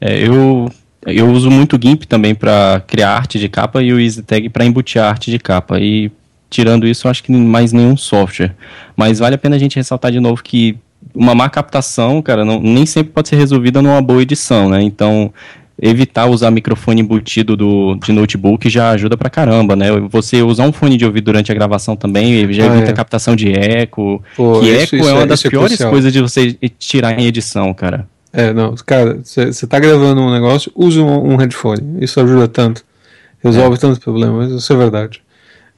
É, 0.00 0.26
eu, 0.26 0.68
eu 1.06 1.30
uso 1.30 1.50
muito 1.50 1.76
o 1.76 1.80
GIMP 1.80 2.04
também 2.04 2.34
para 2.34 2.82
criar 2.86 3.10
arte 3.10 3.38
de 3.38 3.48
capa 3.48 3.82
e 3.82 3.92
o 3.92 4.00
EasyTag 4.00 4.48
para 4.48 4.64
embutir 4.64 5.00
a 5.00 5.08
arte 5.08 5.30
de 5.30 5.38
capa. 5.38 5.78
E 5.78 6.10
tirando 6.48 6.86
isso, 6.86 7.06
eu 7.06 7.10
acho 7.10 7.22
que 7.22 7.30
mais 7.30 7.72
nenhum 7.72 7.96
software. 7.96 8.54
Mas 8.96 9.18
vale 9.18 9.34
a 9.34 9.38
pena 9.38 9.56
a 9.56 9.58
gente 9.58 9.76
ressaltar 9.76 10.10
de 10.10 10.20
novo 10.20 10.42
que 10.42 10.76
uma 11.14 11.34
má 11.34 11.48
captação, 11.48 12.22
cara, 12.22 12.44
não, 12.44 12.60
nem 12.60 12.86
sempre 12.86 13.12
pode 13.12 13.28
ser 13.28 13.36
resolvida 13.36 13.82
numa 13.82 14.00
boa 14.00 14.22
edição, 14.22 14.68
né? 14.68 14.82
Então, 14.82 15.32
evitar 15.80 16.26
usar 16.26 16.50
microfone 16.50 17.00
embutido 17.00 17.56
do, 17.56 17.96
de 17.96 18.12
notebook 18.12 18.68
já 18.68 18.90
ajuda 18.90 19.16
pra 19.16 19.30
caramba, 19.30 19.74
né? 19.76 19.88
Você 20.10 20.42
usar 20.42 20.64
um 20.64 20.72
fone 20.72 20.96
de 20.96 21.04
ouvido 21.04 21.24
durante 21.24 21.50
a 21.50 21.54
gravação 21.54 21.96
também 21.96 22.52
já 22.52 22.64
ah, 22.64 22.76
evita 22.76 22.90
é. 22.90 22.94
captação 22.94 23.34
de 23.36 23.52
eco. 23.52 24.22
Pô, 24.36 24.60
que 24.60 24.66
isso, 24.68 24.82
eco 24.82 24.96
isso 24.96 25.08
é 25.08 25.12
uma 25.12 25.22
é, 25.22 25.26
das 25.26 25.44
é 25.44 25.48
piores 25.48 25.80
é 25.80 25.88
coisas 25.88 26.12
de 26.12 26.20
você 26.20 26.52
tirar 26.78 27.18
em 27.18 27.26
edição, 27.26 27.72
cara. 27.74 28.06
É, 28.32 28.52
não, 28.52 28.74
cara, 28.86 29.20
você 29.22 29.66
tá 29.66 29.78
gravando 29.78 30.20
um 30.20 30.32
negócio, 30.32 30.72
usa 30.74 31.02
um, 31.02 31.34
um 31.34 31.36
headphone. 31.36 31.98
Isso 32.00 32.18
ajuda 32.18 32.48
tanto. 32.48 32.82
Resolve 33.42 33.76
é. 33.76 33.78
tantos 33.78 33.98
problemas, 33.98 34.50
isso 34.50 34.72
é 34.72 34.76
verdade 34.76 35.21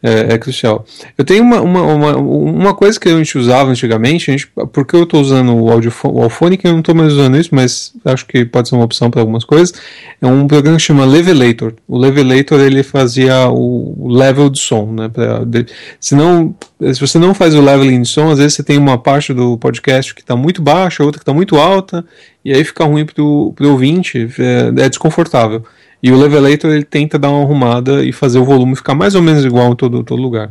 é, 0.04 0.34
é 0.34 0.38
crucial. 0.38 0.84
Eu 1.16 1.24
tenho 1.24 1.42
uma, 1.42 1.62
uma, 1.62 1.82
uma, 1.82 2.16
uma, 2.18 2.74
coisa 2.74 3.00
que 3.00 3.08
a 3.08 3.16
gente 3.16 3.38
usava 3.38 3.70
antigamente, 3.70 4.30
a 4.30 4.36
gente, 4.36 4.46
porque 4.70 4.94
eu 4.94 5.04
estou 5.04 5.18
usando 5.18 5.56
o, 5.56 5.70
audiofone, 5.70 6.14
o 6.14 6.22
Alphonic, 6.22 6.62
eu 6.62 6.72
não 6.72 6.80
estou 6.80 6.94
mais 6.94 7.14
usando 7.14 7.38
isso, 7.38 7.48
mas 7.52 7.94
acho 8.04 8.26
que 8.26 8.44
pode 8.44 8.68
ser 8.68 8.74
uma 8.74 8.84
opção 8.84 9.10
para 9.10 9.22
algumas 9.22 9.44
coisas. 9.44 9.72
É 10.20 10.26
um 10.26 10.46
programa 10.46 10.76
que 10.76 10.82
chama 10.82 11.06
Levelator. 11.06 11.72
O 11.88 11.96
Levelator 11.96 12.60
ele 12.60 12.82
fazia 12.82 13.48
o 13.48 14.06
level 14.10 14.50
de 14.50 14.60
som, 14.60 14.92
né? 14.92 15.08
Pra, 15.08 15.42
de, 15.42 15.64
se, 15.98 16.14
não, 16.14 16.54
se 16.92 17.00
você 17.00 17.18
não 17.18 17.32
faz 17.32 17.54
o 17.54 17.62
leveling 17.62 18.02
de 18.02 18.08
som, 18.08 18.30
às 18.30 18.38
vezes 18.38 18.52
você 18.52 18.62
tem 18.62 18.76
uma 18.76 18.98
parte 18.98 19.32
do 19.32 19.56
podcast 19.56 20.14
que 20.14 20.20
está 20.20 20.36
muito 20.36 20.60
baixa, 20.60 21.02
outra 21.02 21.18
que 21.18 21.22
está 21.22 21.32
muito 21.32 21.56
alta, 21.56 22.04
e 22.44 22.52
aí 22.52 22.62
fica 22.62 22.84
ruim 22.84 23.06
para 23.06 23.22
o 23.22 23.54
ouvinte, 23.62 24.28
é, 24.38 24.84
é 24.84 24.88
desconfortável. 24.90 25.64
E 26.04 26.12
o 26.12 26.18
Levelator 26.18 26.70
ele 26.70 26.84
tenta 26.84 27.18
dar 27.18 27.30
uma 27.30 27.42
arrumada 27.42 28.04
e 28.04 28.12
fazer 28.12 28.38
o 28.38 28.44
volume 28.44 28.76
ficar 28.76 28.94
mais 28.94 29.14
ou 29.14 29.22
menos 29.22 29.42
igual 29.42 29.72
em 29.72 29.74
todo, 29.74 30.04
todo 30.04 30.20
lugar. 30.20 30.50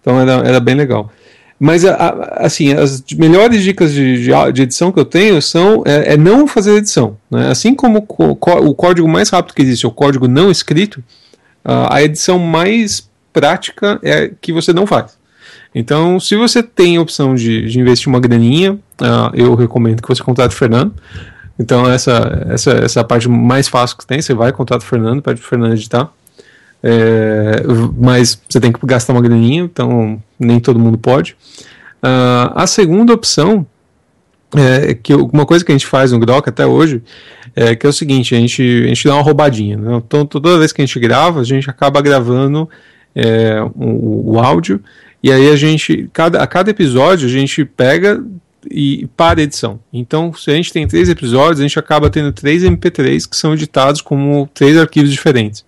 Então 0.00 0.20
era, 0.20 0.32
era 0.44 0.58
bem 0.58 0.74
legal. 0.74 1.08
Mas 1.56 1.84
assim, 1.84 2.72
as 2.72 3.04
melhores 3.16 3.62
dicas 3.62 3.92
de, 3.92 4.24
de, 4.24 4.52
de 4.52 4.62
edição 4.62 4.90
que 4.90 4.98
eu 4.98 5.04
tenho 5.04 5.40
são 5.40 5.84
é, 5.86 6.14
é 6.14 6.16
não 6.16 6.48
fazer 6.48 6.74
edição. 6.74 7.16
Né? 7.30 7.48
Assim 7.48 7.76
como 7.76 8.04
o, 8.08 8.74
código 8.74 9.06
mais 9.06 9.30
rápido 9.30 9.54
que 9.54 9.62
existe 9.62 9.86
o 9.86 9.92
código 9.92 10.26
não 10.26 10.50
escrito, 10.50 11.00
a 11.64 12.02
edição 12.02 12.36
mais 12.36 13.08
prática 13.32 14.00
é 14.02 14.32
que 14.40 14.52
você 14.52 14.72
não 14.72 14.84
faz. 14.84 15.16
Então, 15.72 16.18
se 16.18 16.34
você 16.34 16.60
tem 16.60 16.96
a 16.96 17.00
opção 17.00 17.36
de, 17.36 17.68
de 17.68 17.78
investir 17.78 18.08
uma 18.08 18.18
graninha, 18.18 18.72
uh, 18.72 19.30
eu 19.32 19.54
recomendo 19.54 20.02
que 20.02 20.08
você 20.08 20.22
contrate 20.24 20.56
o 20.56 20.58
Fernando. 20.58 20.92
Então, 21.58 21.90
essa, 21.90 22.46
essa, 22.48 22.70
essa 22.72 23.00
é 23.00 23.04
parte 23.04 23.28
mais 23.28 23.68
fácil 23.68 23.96
que 23.96 24.06
tem. 24.06 24.22
Você 24.22 24.32
vai, 24.32 24.52
contrata 24.52 24.84
o 24.84 24.88
Fernando, 24.88 25.22
pede 25.22 25.40
pro 25.40 25.48
Fernando 25.48 25.72
editar. 25.72 26.10
É, 26.82 27.62
mas 27.96 28.40
você 28.48 28.60
tem 28.60 28.70
que 28.70 28.78
gastar 28.86 29.12
uma 29.12 29.22
graninha, 29.22 29.62
então 29.62 30.22
nem 30.38 30.60
todo 30.60 30.78
mundo 30.78 30.96
pode. 30.96 31.36
Uh, 32.02 32.54
a 32.54 32.66
segunda 32.66 33.12
opção 33.12 33.66
é 34.56 34.94
que 34.94 35.12
uma 35.14 35.44
coisa 35.44 35.64
que 35.64 35.72
a 35.72 35.74
gente 35.74 35.86
faz 35.86 36.12
no 36.12 36.18
Grok 36.18 36.48
até 36.48 36.64
hoje 36.64 37.02
é 37.54 37.74
que 37.74 37.84
é 37.84 37.88
o 37.88 37.92
seguinte, 37.92 38.34
a 38.34 38.38
gente, 38.38 38.62
a 38.62 38.88
gente 38.88 39.06
dá 39.06 39.14
uma 39.14 39.22
roubadinha. 39.22 39.76
Né? 39.76 39.96
Então 39.96 40.24
toda 40.24 40.58
vez 40.58 40.72
que 40.72 40.80
a 40.80 40.86
gente 40.86 40.98
grava, 41.00 41.40
a 41.40 41.44
gente 41.44 41.68
acaba 41.68 42.00
gravando 42.00 42.68
é, 43.14 43.60
o, 43.74 44.34
o, 44.34 44.38
áudio 44.38 44.80
e 45.22 45.32
aí 45.32 45.50
a 45.50 45.56
gente, 45.56 46.08
cada, 46.12 46.40
a 46.40 46.46
cada 46.46 46.70
episódio 46.70 47.28
a 47.28 47.30
gente 47.30 47.64
pega 47.64 48.22
e 48.70 49.08
para 49.16 49.42
edição. 49.42 49.78
Então, 49.92 50.32
se 50.32 50.50
a 50.50 50.54
gente 50.54 50.72
tem 50.72 50.86
três 50.86 51.08
episódios, 51.08 51.60
a 51.60 51.62
gente 51.62 51.78
acaba 51.78 52.10
tendo 52.10 52.32
três 52.32 52.62
MP3 52.62 53.28
que 53.28 53.36
são 53.36 53.54
editados 53.54 54.00
como 54.00 54.48
três 54.52 54.76
arquivos 54.76 55.10
diferentes. 55.10 55.64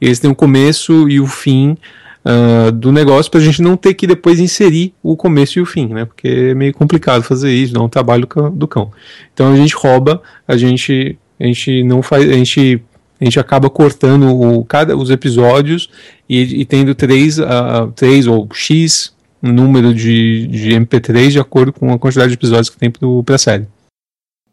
Eles 0.00 0.18
têm 0.18 0.30
o 0.30 0.34
começo 0.34 1.08
e 1.08 1.20
o 1.20 1.26
fim 1.26 1.76
uh, 2.24 2.72
do 2.72 2.92
negócio 2.92 3.30
para 3.30 3.40
a 3.40 3.42
gente 3.42 3.62
não 3.62 3.76
ter 3.76 3.94
que 3.94 4.06
depois 4.06 4.40
inserir 4.40 4.92
o 5.02 5.16
começo 5.16 5.58
e 5.58 5.62
o 5.62 5.66
fim, 5.66 5.88
né? 5.88 6.04
Porque 6.04 6.28
é 6.28 6.54
meio 6.54 6.72
complicado 6.72 7.22
fazer 7.22 7.52
isso, 7.52 7.72
dá 7.72 7.80
um 7.80 7.88
trabalho 7.88 8.28
do 8.52 8.68
cão. 8.68 8.90
Então 9.32 9.52
a 9.52 9.56
gente 9.56 9.74
rouba, 9.74 10.22
a 10.46 10.56
gente, 10.56 11.18
a 11.38 11.44
gente 11.44 11.82
não 11.84 12.02
faz, 12.02 12.28
a 12.28 12.32
gente 12.32 12.82
a 13.20 13.24
gente 13.24 13.38
acaba 13.38 13.70
cortando 13.70 14.28
o, 14.28 14.64
cada, 14.64 14.96
os 14.96 15.08
episódios 15.08 15.88
e, 16.28 16.60
e 16.60 16.64
tendo 16.64 16.94
três, 16.94 17.38
uh, 17.38 17.90
três 17.94 18.26
ou 18.26 18.46
X 18.52 19.13
número 19.52 19.94
de, 19.94 20.46
de 20.46 20.70
MP3 20.70 21.30
de 21.30 21.40
acordo 21.40 21.72
com 21.72 21.92
a 21.92 21.98
quantidade 21.98 22.28
de 22.28 22.34
episódios 22.34 22.70
que 22.70 22.78
tem 22.78 22.90
para 22.90 23.34
a 23.34 23.38
série. 23.38 23.66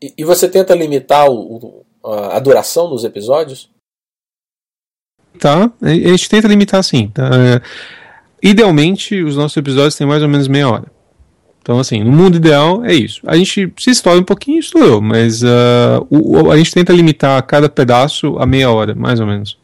E, 0.01 0.13
e, 0.17 0.23
você 0.23 0.49
tenta 0.49 0.73
limitar 0.73 1.29
o, 1.29 1.85
a 2.03 2.39
duração 2.39 2.89
dos 2.89 3.03
episódios? 3.03 3.69
Tá, 5.39 5.71
a 5.81 5.89
gente 5.89 6.29
tenta 6.29 6.47
limitar 6.47 6.79
assim. 6.79 7.07
Tá? 7.09 7.29
É, 7.33 7.61
idealmente, 8.41 9.21
os 9.23 9.35
nossos 9.35 9.57
episódios 9.57 9.95
têm 9.95 10.07
mais 10.07 10.21
ou 10.21 10.29
menos 10.29 10.47
meia 10.47 10.69
hora. 10.69 10.91
Então, 11.61 11.79
assim, 11.79 12.03
no 12.03 12.11
mundo 12.11 12.37
ideal 12.37 12.83
é 12.83 12.93
isso. 12.93 13.21
A 13.25 13.35
gente 13.35 13.71
se 13.77 13.91
estoura 13.91 14.19
um 14.19 14.23
pouquinho, 14.23 14.59
estourou, 14.59 14.99
mas 14.99 15.43
uh, 15.43 16.05
o, 16.09 16.49
a 16.51 16.57
gente 16.57 16.73
tenta 16.73 16.91
limitar 16.91 17.41
cada 17.45 17.69
pedaço 17.69 18.35
a 18.39 18.47
meia 18.47 18.71
hora, 18.71 18.95
mais 18.95 19.19
ou 19.19 19.27
menos. 19.27 19.60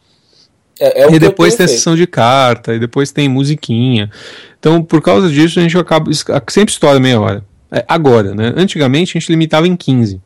É, 0.80 1.02
é 1.02 1.12
e 1.12 1.18
depois 1.18 1.54
tem 1.54 1.64
a 1.64 1.68
sessão 1.68 1.96
de 1.96 2.06
carta, 2.06 2.74
e 2.74 2.78
depois 2.78 3.10
tem 3.10 3.28
musiquinha. 3.28 4.10
Então, 4.58 4.82
por 4.82 5.00
causa 5.00 5.28
disso, 5.28 5.58
a 5.58 5.62
gente 5.62 5.76
acaba 5.76 6.10
sempre 6.48 6.72
estoura 6.72 7.00
meia 7.00 7.20
hora. 7.20 7.44
É, 7.70 7.84
agora, 7.86 8.34
né? 8.34 8.54
Antigamente 8.56 9.16
a 9.16 9.20
gente 9.20 9.30
limitava 9.30 9.66
em 9.66 9.76
15. 9.76 10.20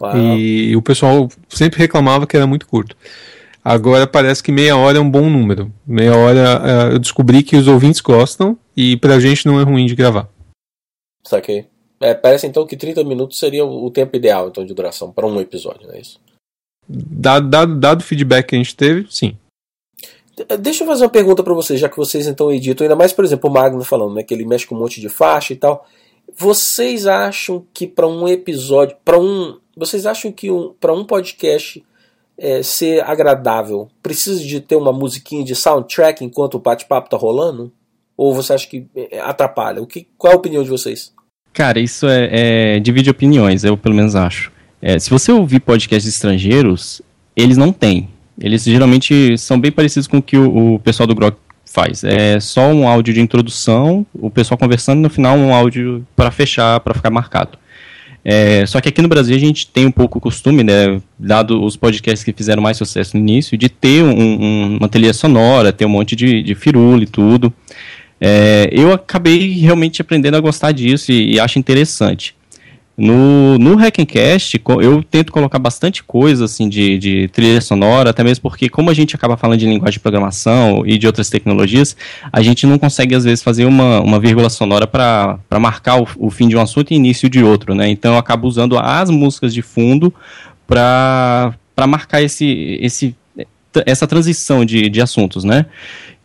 Uau. 0.00 0.16
E 0.16 0.74
o 0.74 0.82
pessoal 0.82 1.28
sempre 1.48 1.78
reclamava 1.78 2.26
que 2.26 2.36
era 2.36 2.46
muito 2.46 2.66
curto. 2.66 2.96
Agora 3.62 4.06
parece 4.06 4.42
que 4.42 4.50
meia 4.50 4.76
hora 4.76 4.98
é 4.98 5.00
um 5.00 5.10
bom 5.10 5.28
número. 5.28 5.70
Meia 5.86 6.16
hora 6.16 6.60
uh, 6.60 6.92
eu 6.92 6.98
descobri 6.98 7.42
que 7.42 7.56
os 7.56 7.68
ouvintes 7.68 8.00
gostam 8.00 8.58
e 8.74 8.96
pra 8.96 9.20
gente 9.20 9.46
não 9.46 9.60
é 9.60 9.62
ruim 9.62 9.86
de 9.86 9.94
gravar. 9.94 10.28
Saquei. 11.22 11.66
É, 12.00 12.14
parece 12.14 12.46
então 12.46 12.66
que 12.66 12.76
30 12.76 13.04
minutos 13.04 13.38
seria 13.38 13.64
o 13.64 13.90
tempo 13.90 14.16
ideal 14.16 14.48
então, 14.48 14.64
de 14.64 14.72
duração 14.72 15.12
para 15.12 15.26
um 15.26 15.38
episódio, 15.38 15.86
não 15.86 15.94
é 15.94 16.00
isso? 16.00 16.18
Dado, 16.88 17.48
dado, 17.48 17.78
dado 17.78 18.00
o 18.00 18.04
feedback 18.04 18.46
que 18.48 18.54
a 18.54 18.58
gente 18.58 18.74
teve, 18.74 19.06
sim. 19.10 19.36
Deixa 20.60 20.84
eu 20.84 20.86
fazer 20.86 21.04
uma 21.04 21.10
pergunta 21.10 21.42
para 21.42 21.54
vocês, 21.54 21.80
já 21.80 21.88
que 21.88 21.96
vocês 21.96 22.26
então 22.26 22.50
editam, 22.52 22.84
ainda 22.84 22.96
mais, 22.96 23.12
por 23.12 23.24
exemplo, 23.24 23.50
o 23.50 23.52
Magno 23.52 23.84
falando, 23.84 24.14
né, 24.14 24.22
que 24.22 24.32
ele 24.32 24.46
mexe 24.46 24.66
com 24.66 24.74
um 24.74 24.78
monte 24.78 25.00
de 25.00 25.08
faixa 25.08 25.52
e 25.52 25.56
tal. 25.56 25.86
Vocês 26.36 27.06
acham 27.06 27.64
que 27.74 27.86
para 27.86 28.06
um 28.06 28.28
episódio, 28.28 28.96
para 29.04 29.18
um, 29.18 29.58
vocês 29.76 30.06
acham 30.06 30.30
que 30.30 30.50
um, 30.50 30.72
para 30.80 30.92
um 30.92 31.04
podcast 31.04 31.84
é, 32.38 32.62
ser 32.62 33.02
agradável, 33.04 33.88
precisa 34.02 34.40
de 34.42 34.60
ter 34.60 34.76
uma 34.76 34.92
musiquinha 34.92 35.44
de 35.44 35.54
soundtrack 35.54 36.24
enquanto 36.24 36.54
o 36.54 36.60
bate-papo 36.60 37.10
tá 37.10 37.16
rolando? 37.16 37.72
Ou 38.16 38.34
você 38.34 38.52
acha 38.52 38.66
que 38.66 38.86
é, 38.94 39.20
atrapalha? 39.20 39.82
O 39.82 39.86
que, 39.86 40.06
qual 40.16 40.32
é 40.32 40.34
a 40.34 40.38
opinião 40.38 40.62
de 40.62 40.70
vocês? 40.70 41.12
Cara, 41.52 41.80
isso 41.80 42.06
é, 42.06 42.76
é 42.76 42.80
divide 42.80 43.10
opiniões, 43.10 43.64
eu 43.64 43.76
pelo 43.76 43.94
menos 43.94 44.14
acho. 44.14 44.52
É, 44.80 44.98
se 44.98 45.10
você 45.10 45.32
ouvir 45.32 45.60
podcasts 45.60 46.14
estrangeiros, 46.14 47.02
eles 47.36 47.56
não 47.56 47.72
têm. 47.72 48.08
Eles 48.40 48.64
geralmente 48.64 49.36
são 49.36 49.60
bem 49.60 49.70
parecidos 49.70 50.06
com 50.06 50.18
o 50.18 50.22
que 50.22 50.36
o, 50.36 50.74
o 50.74 50.78
pessoal 50.78 51.06
do 51.06 51.14
Grok 51.14 51.36
faz. 51.64 52.02
É 52.02 52.40
só 52.40 52.62
um 52.72 52.88
áudio 52.88 53.14
de 53.14 53.20
introdução, 53.20 54.04
o 54.12 54.30
pessoal 54.30 54.58
conversando 54.58 54.98
e 54.98 55.02
no 55.02 55.10
final 55.10 55.36
um 55.36 55.54
áudio 55.54 56.06
para 56.16 56.30
fechar, 56.30 56.80
para 56.80 56.94
ficar 56.94 57.10
marcado. 57.10 57.58
É, 58.24 58.66
só 58.66 58.80
que 58.80 58.88
aqui 58.88 59.00
no 59.00 59.08
Brasil 59.08 59.34
a 59.34 59.38
gente 59.38 59.66
tem 59.66 59.86
um 59.86 59.90
pouco 59.90 60.18
o 60.18 60.20
costume, 60.20 60.62
né, 60.62 61.00
dado 61.18 61.62
os 61.62 61.76
podcasts 61.76 62.22
que 62.22 62.32
fizeram 62.32 62.62
mais 62.62 62.76
sucesso 62.76 63.16
no 63.16 63.22
início, 63.22 63.56
de 63.56 63.68
ter 63.68 64.02
um, 64.02 64.10
um, 64.10 64.76
uma 64.78 64.88
trilha 64.88 65.12
sonora, 65.14 65.72
ter 65.72 65.86
um 65.86 65.90
monte 65.90 66.14
de, 66.14 66.42
de 66.42 66.54
firula 66.54 67.02
e 67.02 67.06
tudo. 67.06 67.52
É, 68.20 68.68
eu 68.70 68.92
acabei 68.92 69.52
realmente 69.52 70.02
aprendendo 70.02 70.36
a 70.36 70.40
gostar 70.40 70.72
disso 70.72 71.10
e, 71.10 71.34
e 71.34 71.40
acho 71.40 71.58
interessante. 71.58 72.34
No, 73.02 73.58
no 73.58 73.76
Hackencast, 73.76 74.60
eu 74.82 75.02
tento 75.02 75.32
colocar 75.32 75.58
bastante 75.58 76.04
coisa 76.04 76.44
assim 76.44 76.68
de, 76.68 76.98
de 76.98 77.28
trilha 77.28 77.58
sonora, 77.62 78.10
até 78.10 78.22
mesmo 78.22 78.42
porque, 78.42 78.68
como 78.68 78.90
a 78.90 78.94
gente 78.94 79.16
acaba 79.16 79.38
falando 79.38 79.58
de 79.58 79.64
linguagem 79.64 79.94
de 79.94 80.00
programação 80.00 80.82
e 80.84 80.98
de 80.98 81.06
outras 81.06 81.30
tecnologias, 81.30 81.96
a 82.30 82.42
gente 82.42 82.66
não 82.66 82.78
consegue, 82.78 83.14
às 83.14 83.24
vezes, 83.24 83.42
fazer 83.42 83.64
uma, 83.64 84.02
uma 84.02 84.20
vírgula 84.20 84.50
sonora 84.50 84.86
para 84.86 85.38
marcar 85.58 85.98
o, 85.98 86.06
o 86.18 86.30
fim 86.30 86.46
de 86.46 86.58
um 86.58 86.60
assunto 86.60 86.90
e 86.92 86.94
início 86.94 87.30
de 87.30 87.42
outro, 87.42 87.74
né? 87.74 87.88
Então 87.88 88.12
eu 88.12 88.18
acabo 88.18 88.46
usando 88.46 88.78
as 88.78 89.08
músicas 89.08 89.54
de 89.54 89.62
fundo 89.62 90.12
para 90.66 91.54
marcar 91.88 92.20
esse, 92.20 92.76
esse, 92.82 93.16
essa 93.86 94.06
transição 94.06 94.62
de, 94.62 94.90
de 94.90 95.00
assuntos, 95.00 95.42
né? 95.42 95.64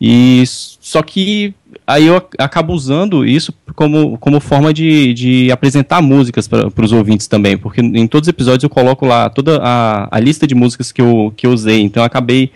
E 0.01 0.43
só 0.45 1.01
que 1.01 1.53
aí 1.87 2.07
eu 2.07 2.17
acabo 2.37 2.73
usando 2.73 3.25
isso 3.25 3.53
como, 3.75 4.17
como 4.17 4.39
forma 4.39 4.73
de, 4.73 5.13
de 5.13 5.51
apresentar 5.51 6.01
músicas 6.01 6.47
para 6.47 6.85
os 6.85 6.91
ouvintes 6.91 7.27
também, 7.27 7.57
porque 7.57 7.81
em 7.81 8.07
todos 8.07 8.27
os 8.27 8.29
episódios 8.29 8.63
eu 8.63 8.69
coloco 8.69 9.05
lá 9.05 9.29
toda 9.29 9.59
a, 9.61 10.07
a 10.09 10.19
lista 10.19 10.47
de 10.47 10.55
músicas 10.55 10.91
que 10.91 11.01
eu, 11.01 11.33
que 11.35 11.45
eu 11.45 11.51
usei, 11.51 11.81
então 11.81 12.03
acabei 12.03 12.51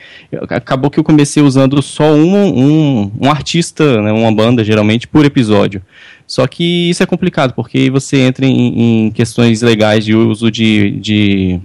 acabou 0.50 0.90
que 0.90 1.00
eu 1.00 1.04
comecei 1.04 1.44
usando 1.44 1.82
só 1.82 2.12
um, 2.12 2.36
um, 2.36 3.12
um 3.22 3.30
artista, 3.30 4.02
né, 4.02 4.12
uma 4.12 4.32
banda 4.32 4.64
geralmente, 4.64 5.08
por 5.08 5.26
episódio. 5.26 5.82
Só 6.26 6.46
que 6.46 6.90
isso 6.90 7.02
é 7.02 7.06
complicado, 7.08 7.54
porque 7.54 7.90
você 7.90 8.18
entra 8.18 8.46
em, 8.46 9.08
em 9.08 9.12
questões 9.12 9.62
legais 9.62 10.06
de 10.06 10.14
uso 10.14 10.52
de, 10.52 10.92
de, 10.92 11.60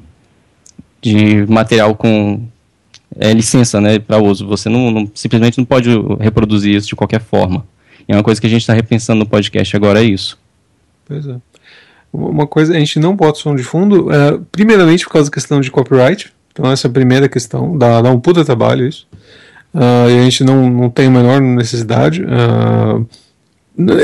de 1.03 1.47
material 1.47 1.95
com 1.95 2.49
é, 3.19 3.33
licença 3.33 3.81
né, 3.81 3.99
para 3.99 4.19
uso. 4.19 4.47
Você 4.47 4.69
não, 4.69 4.91
não, 4.91 5.11
simplesmente 5.15 5.59
não 5.59 5.65
pode 5.65 5.91
reproduzir 6.21 6.75
isso 6.75 6.89
de 6.89 6.97
qualquer 6.97 7.21
forma. 7.21 7.67
E 8.09 8.13
é 8.13 8.17
uma 8.17 8.23
coisa 8.23 8.41
que 8.41 8.47
a 8.47 8.51
gente 8.51 8.61
está 8.61 8.75
repensando 8.75 9.21
no 9.21 9.27
podcast 9.27 9.75
agora, 9.77 10.01
é 10.01 10.05
isso. 10.05 10.39
Pois 11.07 11.27
é. 11.27 11.37
Uma 12.13 12.47
coisa, 12.47 12.75
a 12.75 12.79
gente 12.79 13.01
não 13.01 13.17
bota 13.17 13.39
som 13.39 13.57
de 13.57 13.65
fundo, 13.65 14.13
é, 14.13 14.39
primeiramente 14.53 15.05
por 15.05 15.13
causa 15.13 15.29
da 15.29 15.35
questão 15.35 15.61
de 15.61 15.71
copyright. 15.71 16.33
Então 16.53 16.71
essa 16.71 16.87
é 16.87 16.89
a 16.89 16.93
primeira 16.93 17.29
questão, 17.29 17.77
dá, 17.77 18.01
dá 18.01 18.11
um 18.11 18.21
puta 18.21 18.45
trabalho 18.45 18.87
isso. 18.87 19.07
Uh, 19.75 20.09
e 20.09 20.19
a 20.21 20.23
gente 20.23 20.45
não, 20.45 20.71
não 20.71 20.89
tem 20.89 21.09
a 21.09 21.11
menor 21.11 21.41
necessidade. 21.41 22.23
Uh, 22.23 23.05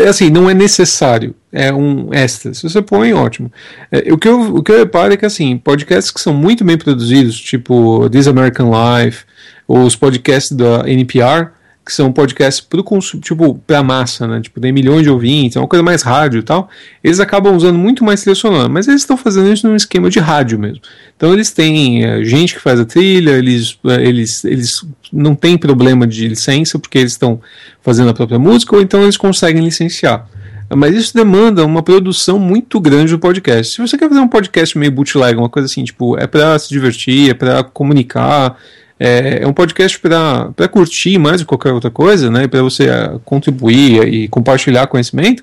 assim, 0.08 0.30
não 0.30 0.50
é 0.50 0.54
necessário, 0.54 1.34
é 1.52 1.72
um 1.72 2.12
extra. 2.12 2.52
Se 2.52 2.62
você 2.62 2.82
põe, 2.82 3.12
ótimo. 3.12 3.52
É, 3.90 4.12
o, 4.12 4.18
que 4.18 4.28
eu, 4.28 4.56
o 4.56 4.62
que 4.62 4.72
eu 4.72 4.78
reparo 4.78 5.12
é 5.12 5.16
que, 5.16 5.26
assim, 5.26 5.56
podcasts 5.56 6.10
que 6.10 6.20
são 6.20 6.34
muito 6.34 6.64
bem 6.64 6.76
produzidos, 6.76 7.40
tipo 7.40 8.08
This 8.10 8.26
American 8.26 8.70
Life, 8.70 9.24
ou 9.68 9.84
os 9.84 9.94
podcasts 9.94 10.50
da 10.56 10.88
NPR, 10.88 11.50
que 11.84 11.92
são 11.92 12.12
podcasts 12.12 12.60
pro 12.60 12.84
consumo, 12.84 13.22
tipo, 13.22 13.54
pra 13.66 13.82
massa, 13.82 14.26
né? 14.26 14.40
Tipo, 14.40 14.60
tem 14.60 14.72
milhões 14.72 15.02
de 15.02 15.10
ouvintes, 15.10 15.56
é 15.56 15.60
uma 15.60 15.66
coisa 15.66 15.82
mais 15.82 16.02
rádio 16.02 16.40
e 16.40 16.42
tal. 16.42 16.68
Eles 17.02 17.20
acabam 17.20 17.54
usando 17.56 17.78
muito 17.78 18.04
mais 18.04 18.22
trilha 18.22 18.68
mas 18.68 18.86
eles 18.86 19.02
estão 19.02 19.16
fazendo 19.16 19.52
isso 19.52 19.66
num 19.66 19.74
esquema 19.74 20.10
de 20.10 20.18
rádio 20.18 20.58
mesmo. 20.58 20.80
Então 21.16 21.32
eles 21.32 21.50
têm 21.50 22.04
é, 22.04 22.22
gente 22.22 22.54
que 22.54 22.60
faz 22.60 22.78
a 22.78 22.84
trilha, 22.84 23.30
eles, 23.30 23.78
é, 23.86 24.06
eles, 24.06 24.44
eles 24.44 24.84
não 25.12 25.34
têm 25.34 25.56
problema 25.56 26.06
de 26.06 26.28
licença 26.28 26.78
porque 26.78 26.98
eles 26.98 27.12
estão 27.12 27.40
fazendo 27.82 28.10
a 28.10 28.14
própria 28.14 28.38
música, 28.38 28.76
ou 28.76 28.82
então 28.82 29.02
eles 29.02 29.16
conseguem 29.16 29.64
licenciar. 29.64 30.28
Mas 30.76 30.94
isso 30.94 31.12
demanda 31.14 31.64
uma 31.64 31.82
produção 31.82 32.38
muito 32.38 32.78
grande 32.78 33.10
do 33.10 33.18
podcast. 33.18 33.74
Se 33.74 33.80
você 33.80 33.98
quer 33.98 34.08
fazer 34.08 34.20
um 34.20 34.28
podcast 34.28 34.78
meio 34.78 34.92
bootleg, 34.92 35.36
uma 35.36 35.48
coisa 35.48 35.66
assim, 35.66 35.82
tipo, 35.82 36.16
é 36.16 36.28
para 36.28 36.56
se 36.60 36.68
divertir, 36.68 37.30
é 37.30 37.34
para 37.34 37.64
comunicar, 37.64 38.56
é, 39.02 39.42
é 39.42 39.46
um 39.46 39.52
podcast 39.54 39.98
para 39.98 40.68
curtir 40.70 41.18
mais 41.18 41.40
do 41.40 41.46
que 41.46 41.48
qualquer 41.48 41.72
outra 41.72 41.90
coisa, 41.90 42.30
né? 42.30 42.46
Para 42.46 42.62
você 42.62 42.90
uh, 42.90 43.18
contribuir 43.24 44.06
e 44.06 44.28
compartilhar 44.28 44.86
conhecimento. 44.88 45.42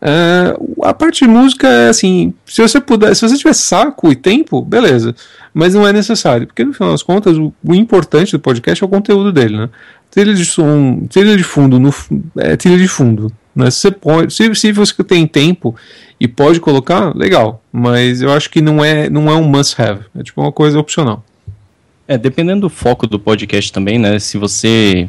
Uh, 0.00 0.84
a 0.84 0.92
parte 0.92 1.24
de 1.24 1.30
música 1.30 1.66
é 1.66 1.88
assim, 1.88 2.34
se 2.44 2.60
você 2.60 2.78
puder, 2.78 3.16
se 3.16 3.26
você 3.26 3.36
tiver 3.36 3.54
saco 3.54 4.12
e 4.12 4.14
tempo, 4.14 4.60
beleza, 4.62 5.14
mas 5.52 5.74
não 5.74 5.88
é 5.88 5.92
necessário, 5.92 6.46
porque 6.46 6.62
no 6.62 6.72
final 6.72 6.92
das 6.92 7.02
contas 7.02 7.36
o, 7.36 7.52
o 7.64 7.74
importante 7.74 8.30
do 8.30 8.38
podcast 8.38 8.84
é 8.84 8.86
o 8.86 8.90
conteúdo 8.90 9.32
dele, 9.32 9.56
né? 9.56 9.70
Trilha 10.10 10.34
de 10.34 10.44
som, 10.44 11.06
trilha 11.08 11.36
de 11.36 11.42
fundo, 11.42 11.80
no, 11.80 11.92
é 12.36 12.56
trilha 12.56 12.78
de 12.78 12.88
fundo, 12.88 13.32
Né? 13.56 13.70
Se, 13.70 13.80
você 13.80 13.90
pode, 13.90 14.32
se, 14.32 14.54
se 14.54 14.70
você 14.70 15.02
tem 15.02 15.26
tempo 15.26 15.74
e 16.20 16.28
pode 16.28 16.60
colocar, 16.60 17.16
legal. 17.16 17.62
Mas 17.72 18.22
eu 18.22 18.30
acho 18.32 18.50
que 18.50 18.60
não 18.60 18.84
é, 18.84 19.10
não 19.10 19.28
é 19.28 19.34
um 19.34 19.48
must-have. 19.48 20.04
É 20.16 20.22
tipo 20.22 20.40
uma 20.40 20.52
coisa 20.52 20.78
opcional. 20.78 21.24
É, 22.08 22.16
dependendo 22.16 22.62
do 22.62 22.70
foco 22.70 23.06
do 23.06 23.20
podcast 23.20 23.70
também, 23.70 23.98
né? 23.98 24.18
Se 24.18 24.38
você. 24.38 25.06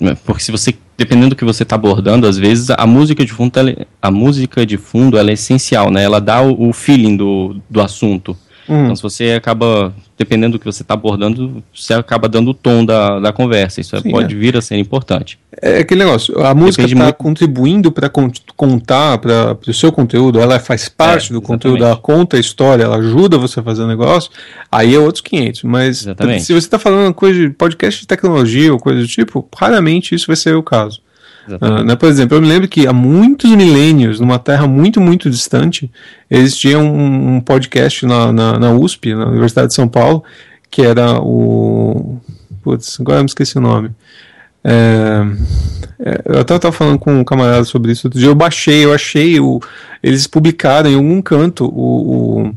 Né, 0.00 0.16
porque 0.24 0.42
se 0.42 0.52
você. 0.52 0.72
Dependendo 0.96 1.30
do 1.30 1.36
que 1.36 1.44
você 1.44 1.64
está 1.64 1.74
abordando, 1.74 2.26
às 2.26 2.38
vezes 2.38 2.70
a 2.70 2.86
música 2.86 3.22
de 3.22 3.32
fundo, 3.32 3.58
ela, 3.58 3.86
a 4.00 4.10
música 4.10 4.64
de 4.64 4.78
fundo 4.78 5.18
ela 5.18 5.28
é 5.28 5.34
essencial, 5.34 5.90
né? 5.90 6.04
Ela 6.04 6.20
dá 6.20 6.40
o, 6.40 6.68
o 6.68 6.72
feeling 6.72 7.16
do, 7.16 7.56
do 7.68 7.82
assunto. 7.82 8.34
Uhum. 8.66 8.84
Então, 8.84 8.96
se 8.96 9.02
você 9.02 9.32
acaba, 9.32 9.92
dependendo 10.18 10.52
do 10.52 10.58
que 10.58 10.64
você 10.64 10.82
está 10.82 10.94
abordando, 10.94 11.62
você 11.74 11.92
acaba 11.92 12.28
dando 12.28 12.50
o 12.50 12.54
tom 12.54 12.84
da, 12.84 13.20
da 13.20 13.32
conversa. 13.32 13.80
Isso 13.80 13.98
Sim, 14.00 14.10
pode 14.10 14.34
é. 14.34 14.38
vir 14.38 14.56
a 14.56 14.62
ser 14.62 14.76
importante. 14.76 15.38
É 15.60 15.78
aquele 15.78 16.04
negócio, 16.04 16.38
a 16.44 16.54
música 16.54 16.84
está 16.84 17.04
muito... 17.04 17.14
contribuindo 17.14 17.90
para 17.90 18.10
contar 18.56 19.18
para 19.18 19.58
o 19.66 19.74
seu 19.74 19.90
conteúdo, 19.90 20.40
ela 20.40 20.58
faz 20.58 20.88
parte 20.88 21.30
é, 21.30 21.34
do 21.34 21.40
conteúdo, 21.40 21.84
ela 21.84 21.96
conta 21.96 22.36
a 22.36 22.40
história, 22.40 22.84
ela 22.84 22.96
ajuda 22.96 23.38
você 23.38 23.60
a 23.60 23.62
fazer 23.62 23.82
o 23.82 23.86
negócio, 23.86 24.30
aí 24.70 24.94
é 24.94 24.98
outros 24.98 25.22
500. 25.22 25.62
Mas 25.62 26.02
exatamente. 26.02 26.44
se 26.44 26.52
você 26.52 26.66
está 26.66 26.78
falando 26.78 27.12
coisa 27.14 27.38
de 27.38 27.50
podcast 27.50 28.00
de 28.00 28.06
tecnologia 28.06 28.72
ou 28.72 28.78
coisa 28.78 29.00
do 29.00 29.08
tipo, 29.08 29.46
raramente 29.54 30.14
isso 30.14 30.26
vai 30.26 30.36
ser 30.36 30.54
o 30.56 30.62
caso. 30.62 31.00
Uh, 31.48 31.84
né, 31.84 31.94
por 31.94 32.08
exemplo, 32.08 32.36
eu 32.36 32.42
me 32.42 32.48
lembro 32.48 32.68
que 32.68 32.86
há 32.86 32.92
muitos 32.92 33.50
milênios, 33.52 34.18
numa 34.18 34.38
terra 34.38 34.66
muito, 34.66 35.00
muito 35.00 35.30
distante, 35.30 35.90
existia 36.30 36.78
um, 36.78 37.36
um 37.36 37.40
podcast 37.40 38.04
na, 38.04 38.32
na, 38.32 38.58
na, 38.58 38.72
USP, 38.72 39.14
na 39.14 39.28
Universidade 39.28 39.68
de 39.68 39.74
São 39.74 39.86
Paulo, 39.86 40.24
que 40.70 40.82
era 40.82 41.20
o. 41.20 42.20
Putz, 42.62 42.98
agora 43.00 43.18
eu 43.18 43.22
me 43.22 43.28
esqueci 43.28 43.56
o 43.56 43.60
nome. 43.60 43.90
É, 44.64 45.24
é, 46.00 46.22
eu 46.24 46.40
até 46.40 46.56
estava 46.56 46.72
falando 46.72 46.98
com 46.98 47.20
um 47.20 47.24
camarada 47.24 47.62
sobre 47.64 47.92
isso 47.92 48.08
outro 48.08 48.18
dia. 48.18 48.28
Eu 48.28 48.34
baixei, 48.34 48.84
eu 48.84 48.92
achei. 48.92 49.38
O, 49.38 49.60
eles 50.02 50.26
publicaram 50.26 50.90
em 50.90 50.96
algum 50.96 51.22
canto 51.22 51.64
o. 51.66 52.42
o 52.42 52.54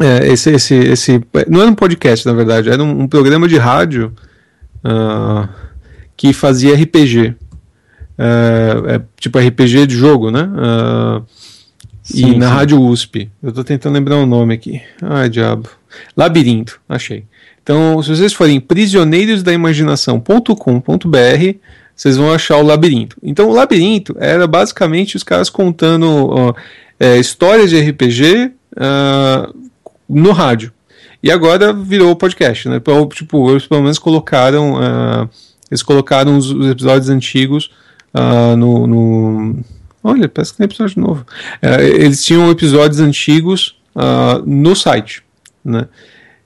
é, 0.00 0.26
esse, 0.28 0.50
esse, 0.50 0.74
esse. 0.74 1.20
Não 1.48 1.60
era 1.60 1.70
um 1.70 1.74
podcast, 1.74 2.24
na 2.24 2.32
verdade, 2.32 2.70
era 2.70 2.82
um, 2.82 3.02
um 3.02 3.08
programa 3.08 3.46
de 3.46 3.58
rádio. 3.58 4.14
Uh, 4.82 5.46
que 6.16 6.32
fazia 6.32 6.74
RPG. 6.74 7.34
É, 8.18 8.94
é, 8.94 9.00
tipo 9.18 9.38
RPG 9.38 9.86
de 9.86 9.96
jogo, 9.96 10.30
né? 10.30 10.42
Uh, 10.42 11.24
sim, 12.02 12.32
e 12.32 12.38
na 12.38 12.48
sim. 12.48 12.54
Rádio 12.54 12.80
USP. 12.80 13.30
Eu 13.42 13.52
tô 13.52 13.64
tentando 13.64 13.94
lembrar 13.94 14.16
o 14.16 14.26
nome 14.26 14.54
aqui. 14.54 14.82
Ai, 15.00 15.28
diabo. 15.28 15.68
Labirinto, 16.16 16.80
achei. 16.88 17.24
Então, 17.62 18.02
se 18.02 18.10
vocês 18.10 18.32
forem 18.32 18.60
prisioneiros-da-imaginação.com.br, 18.60 21.56
vocês 21.94 22.16
vão 22.16 22.32
achar 22.32 22.56
o 22.56 22.62
labirinto. 22.62 23.16
Então, 23.22 23.48
o 23.48 23.52
labirinto 23.52 24.16
era 24.18 24.46
basicamente 24.46 25.16
os 25.16 25.22
caras 25.22 25.48
contando 25.48 26.54
é, 26.98 27.18
histórias 27.18 27.70
de 27.70 27.80
RPG 27.80 28.50
uh, 28.76 29.54
no 30.08 30.32
rádio. 30.32 30.72
E 31.22 31.30
agora 31.30 31.72
virou 31.72 32.16
podcast, 32.16 32.68
né? 32.68 32.80
Tipo, 33.14 33.52
eles 33.52 33.66
pelo 33.66 33.82
menos 33.82 33.98
colocaram. 33.98 34.74
Uh, 34.74 35.28
eles 35.72 35.82
colocaram 35.82 36.36
os, 36.36 36.50
os 36.50 36.70
episódios 36.70 37.08
antigos 37.08 37.70
uh, 38.14 38.54
no, 38.54 38.86
no, 38.86 39.64
Olha, 40.04 40.28
parece 40.28 40.52
que 40.52 40.58
tem 40.58 40.66
episódio 40.66 41.00
novo. 41.00 41.24
Uh, 41.62 41.80
eles 41.80 42.22
tinham 42.22 42.50
episódios 42.50 43.00
antigos 43.00 43.80
uh, 43.96 44.44
no 44.44 44.76
site, 44.76 45.22
né? 45.64 45.88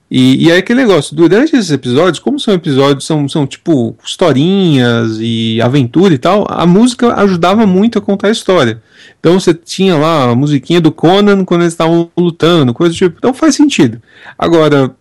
E, 0.09 0.45
e 0.45 0.51
aí 0.51 0.59
aquele 0.59 0.79
negócio, 0.79 1.13
durante 1.13 1.53
esses 1.53 1.69
episódios, 1.69 2.19
como 2.19 2.39
são 2.39 2.53
episódios, 2.53 3.05
são, 3.05 3.27
são 3.27 3.45
tipo 3.45 3.93
historinhas 4.01 5.17
e 5.19 5.61
aventura 5.61 6.13
e 6.13 6.17
tal, 6.17 6.47
a 6.49 6.65
música 6.65 7.13
ajudava 7.15 7.67
muito 7.67 7.99
a 7.99 8.01
contar 8.01 8.29
a 8.29 8.31
história. 8.31 8.81
Então 9.19 9.37
você 9.37 9.53
tinha 9.53 9.97
lá 9.97 10.29
a 10.29 10.35
musiquinha 10.35 10.79
do 10.79 10.93
Conan 10.93 11.43
quando 11.43 11.63
eles 11.63 11.73
estavam 11.73 12.09
lutando, 12.15 12.73
coisa 12.73 12.93
do 12.93 12.97
tipo. 12.97 13.17
Então 13.17 13.33
faz 13.33 13.55
sentido. 13.55 14.01
Agora, 14.39 14.95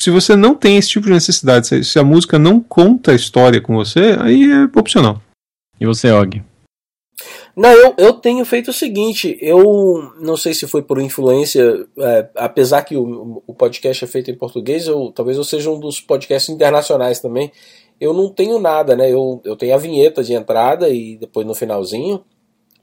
se 0.00 0.10
você 0.10 0.34
não 0.34 0.54
tem 0.54 0.78
esse 0.78 0.88
tipo 0.88 1.06
de 1.06 1.12
necessidade, 1.12 1.66
se, 1.66 1.84
se 1.84 1.98
a 1.98 2.02
música 2.02 2.38
não 2.38 2.58
conta 2.58 3.12
a 3.12 3.14
história 3.14 3.60
com 3.60 3.74
você, 3.74 4.16
aí 4.18 4.50
é 4.50 4.78
opcional. 4.78 5.20
E 5.78 5.84
você, 5.86 6.10
Og? 6.10 6.42
Não, 7.54 7.70
eu, 7.70 7.94
eu 7.98 8.12
tenho 8.14 8.42
feito 8.46 8.70
o 8.70 8.72
seguinte, 8.72 9.36
eu 9.42 10.14
não 10.18 10.36
sei 10.36 10.54
se 10.54 10.66
foi 10.66 10.82
por 10.82 10.98
influência, 11.00 11.86
é, 11.98 12.28
apesar 12.36 12.82
que 12.82 12.96
o, 12.96 13.42
o 13.46 13.52
podcast 13.52 14.02
é 14.02 14.06
feito 14.06 14.30
em 14.30 14.34
português, 14.34 14.86
eu, 14.86 15.12
talvez 15.14 15.36
eu 15.36 15.44
seja 15.44 15.70
um 15.70 15.78
dos 15.78 16.00
podcasts 16.00 16.48
internacionais 16.48 17.20
também, 17.20 17.52
eu 18.00 18.14
não 18.14 18.30
tenho 18.30 18.58
nada, 18.58 18.96
né? 18.96 19.12
Eu, 19.12 19.42
eu 19.44 19.54
tenho 19.54 19.74
a 19.74 19.78
vinheta 19.78 20.24
de 20.24 20.32
entrada 20.32 20.88
e 20.88 21.18
depois 21.18 21.46
no 21.46 21.54
finalzinho, 21.54 22.24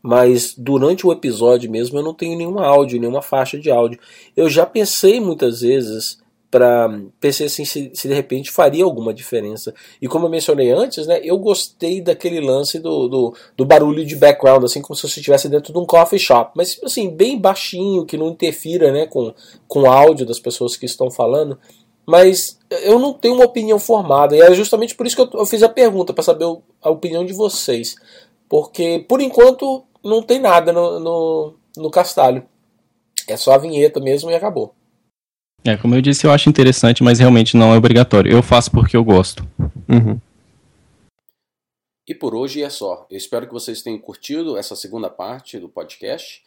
mas 0.04 0.54
durante 0.56 1.08
o 1.08 1.12
episódio 1.12 1.72
mesmo 1.72 1.98
eu 1.98 2.04
não 2.04 2.14
tenho 2.14 2.38
nenhum 2.38 2.60
áudio, 2.60 3.00
nenhuma 3.00 3.24
faixa 3.24 3.58
de 3.58 3.72
áudio. 3.72 4.00
Eu 4.36 4.48
já 4.48 4.64
pensei 4.64 5.20
muitas 5.20 5.62
vezes 5.62 6.20
para 6.50 6.90
pensei 7.20 7.48
assim 7.48 7.66
se, 7.66 7.92
se, 7.94 8.08
de 8.08 8.14
repente 8.14 8.52
faria 8.52 8.84
alguma 8.84 9.14
diferença. 9.14 9.74
E 10.02 10.08
como 10.08 10.26
eu 10.26 10.30
mencionei 10.30 10.72
antes, 10.72 11.06
né, 11.06 11.20
eu 11.24 11.38
gostei 11.38 12.02
daquele 12.02 12.40
lance 12.40 12.80
do, 12.80 13.08
do, 13.08 13.36
do, 13.56 13.66
barulho 13.66 14.06
de 14.06 14.16
background, 14.16 14.64
assim 14.64 14.82
como 14.82 14.96
se 14.96 15.02
você 15.02 15.20
estivesse 15.20 15.50
dentro 15.50 15.74
de 15.74 15.80
um 15.80 15.86
coffee 15.86 16.20
shop, 16.20 16.52
mas 16.56 16.80
assim, 16.84 17.10
bem 17.10 17.38
baixinho, 17.38 18.06
que 18.06 18.18
não 18.18 18.30
interfira 18.30 18.92
né, 18.92 19.06
com, 19.08 19.34
com 19.68 19.82
o 19.82 19.92
áudio 19.92 20.26
das 20.26 20.40
pessoas 20.40 20.78
que 20.78 20.86
estão 20.86 21.12
falando. 21.12 21.60
Mas 22.06 22.58
eu 22.84 22.98
não 22.98 23.12
tenho 23.12 23.36
uma 23.36 23.44
opinião 23.46 23.78
formada, 23.78 24.34
e 24.34 24.40
é 24.40 24.54
justamente 24.54 24.96
por 24.96 25.06
isso 25.06 25.16
que 25.16 25.22
eu, 25.22 25.42
eu 25.42 25.46
fiz 25.46 25.62
a 25.62 25.68
pergunta, 25.68 26.14
para 26.14 26.24
saber 26.24 26.46
a 26.82 26.90
opinião 26.90 27.26
de 27.26 27.34
vocês. 27.34 27.96
Porque, 28.48 29.04
por 29.10 29.20
enquanto, 29.20 29.84
não 30.02 30.22
tem 30.24 30.40
nada 30.40 30.72
no, 30.72 31.00
no, 31.02 31.54
no 31.76 31.92
castalho. 31.92 32.46
É 33.28 33.36
só 33.36 33.52
a 33.52 33.58
vinheta 33.58 34.00
mesmo 34.00 34.32
e 34.32 34.36
acabou. 34.36 34.74
É, 35.68 35.76
como 35.76 35.94
eu 35.94 36.02
disse, 36.02 36.26
eu 36.26 36.32
acho 36.32 36.48
interessante, 36.48 37.04
mas 37.04 37.20
realmente 37.20 37.58
não 37.58 37.74
é 37.74 37.78
obrigatório. 37.78 38.32
Eu 38.32 38.42
faço 38.42 38.72
porque 38.72 38.96
eu 38.96 39.04
gosto. 39.04 39.46
Uhum. 39.90 40.18
E 42.08 42.16
por 42.16 42.34
hoje 42.34 42.64
é 42.64 42.70
só. 42.70 43.06
Eu 43.12 43.18
espero 43.18 43.46
que 43.46 43.52
vocês 43.52 43.82
tenham 43.82 44.00
curtido 44.00 44.58
essa 44.58 44.78
segunda 44.78 45.10
parte 45.10 45.60
do 45.60 45.68
podcast. 45.68 46.42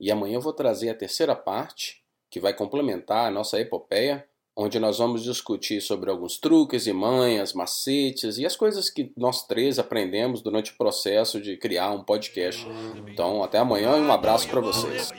E 0.00 0.10
amanhã 0.10 0.36
eu 0.36 0.40
vou 0.40 0.54
trazer 0.54 0.88
a 0.88 0.94
terceira 0.94 1.36
parte, 1.36 2.02
que 2.30 2.40
vai 2.40 2.54
complementar 2.54 3.26
a 3.26 3.30
nossa 3.30 3.60
epopeia, 3.60 4.26
onde 4.56 4.80
nós 4.80 4.98
vamos 4.98 5.22
discutir 5.22 5.82
sobre 5.82 6.10
alguns 6.10 6.38
truques 6.38 6.86
e 6.86 6.92
manhas, 6.92 7.52
macetes 7.52 8.38
e 8.38 8.46
as 8.46 8.56
coisas 8.56 8.88
que 8.88 9.12
nós 9.14 9.46
três 9.46 9.78
aprendemos 9.78 10.40
durante 10.40 10.72
o 10.72 10.76
processo 10.76 11.38
de 11.40 11.58
criar 11.58 11.90
um 11.90 12.02
podcast. 12.02 12.66
Então, 13.06 13.42
até 13.42 13.58
amanhã 13.58 13.98
e 13.98 14.00
um 14.00 14.10
abraço 14.10 14.48
para 14.48 14.60
vocês. 14.62 15.12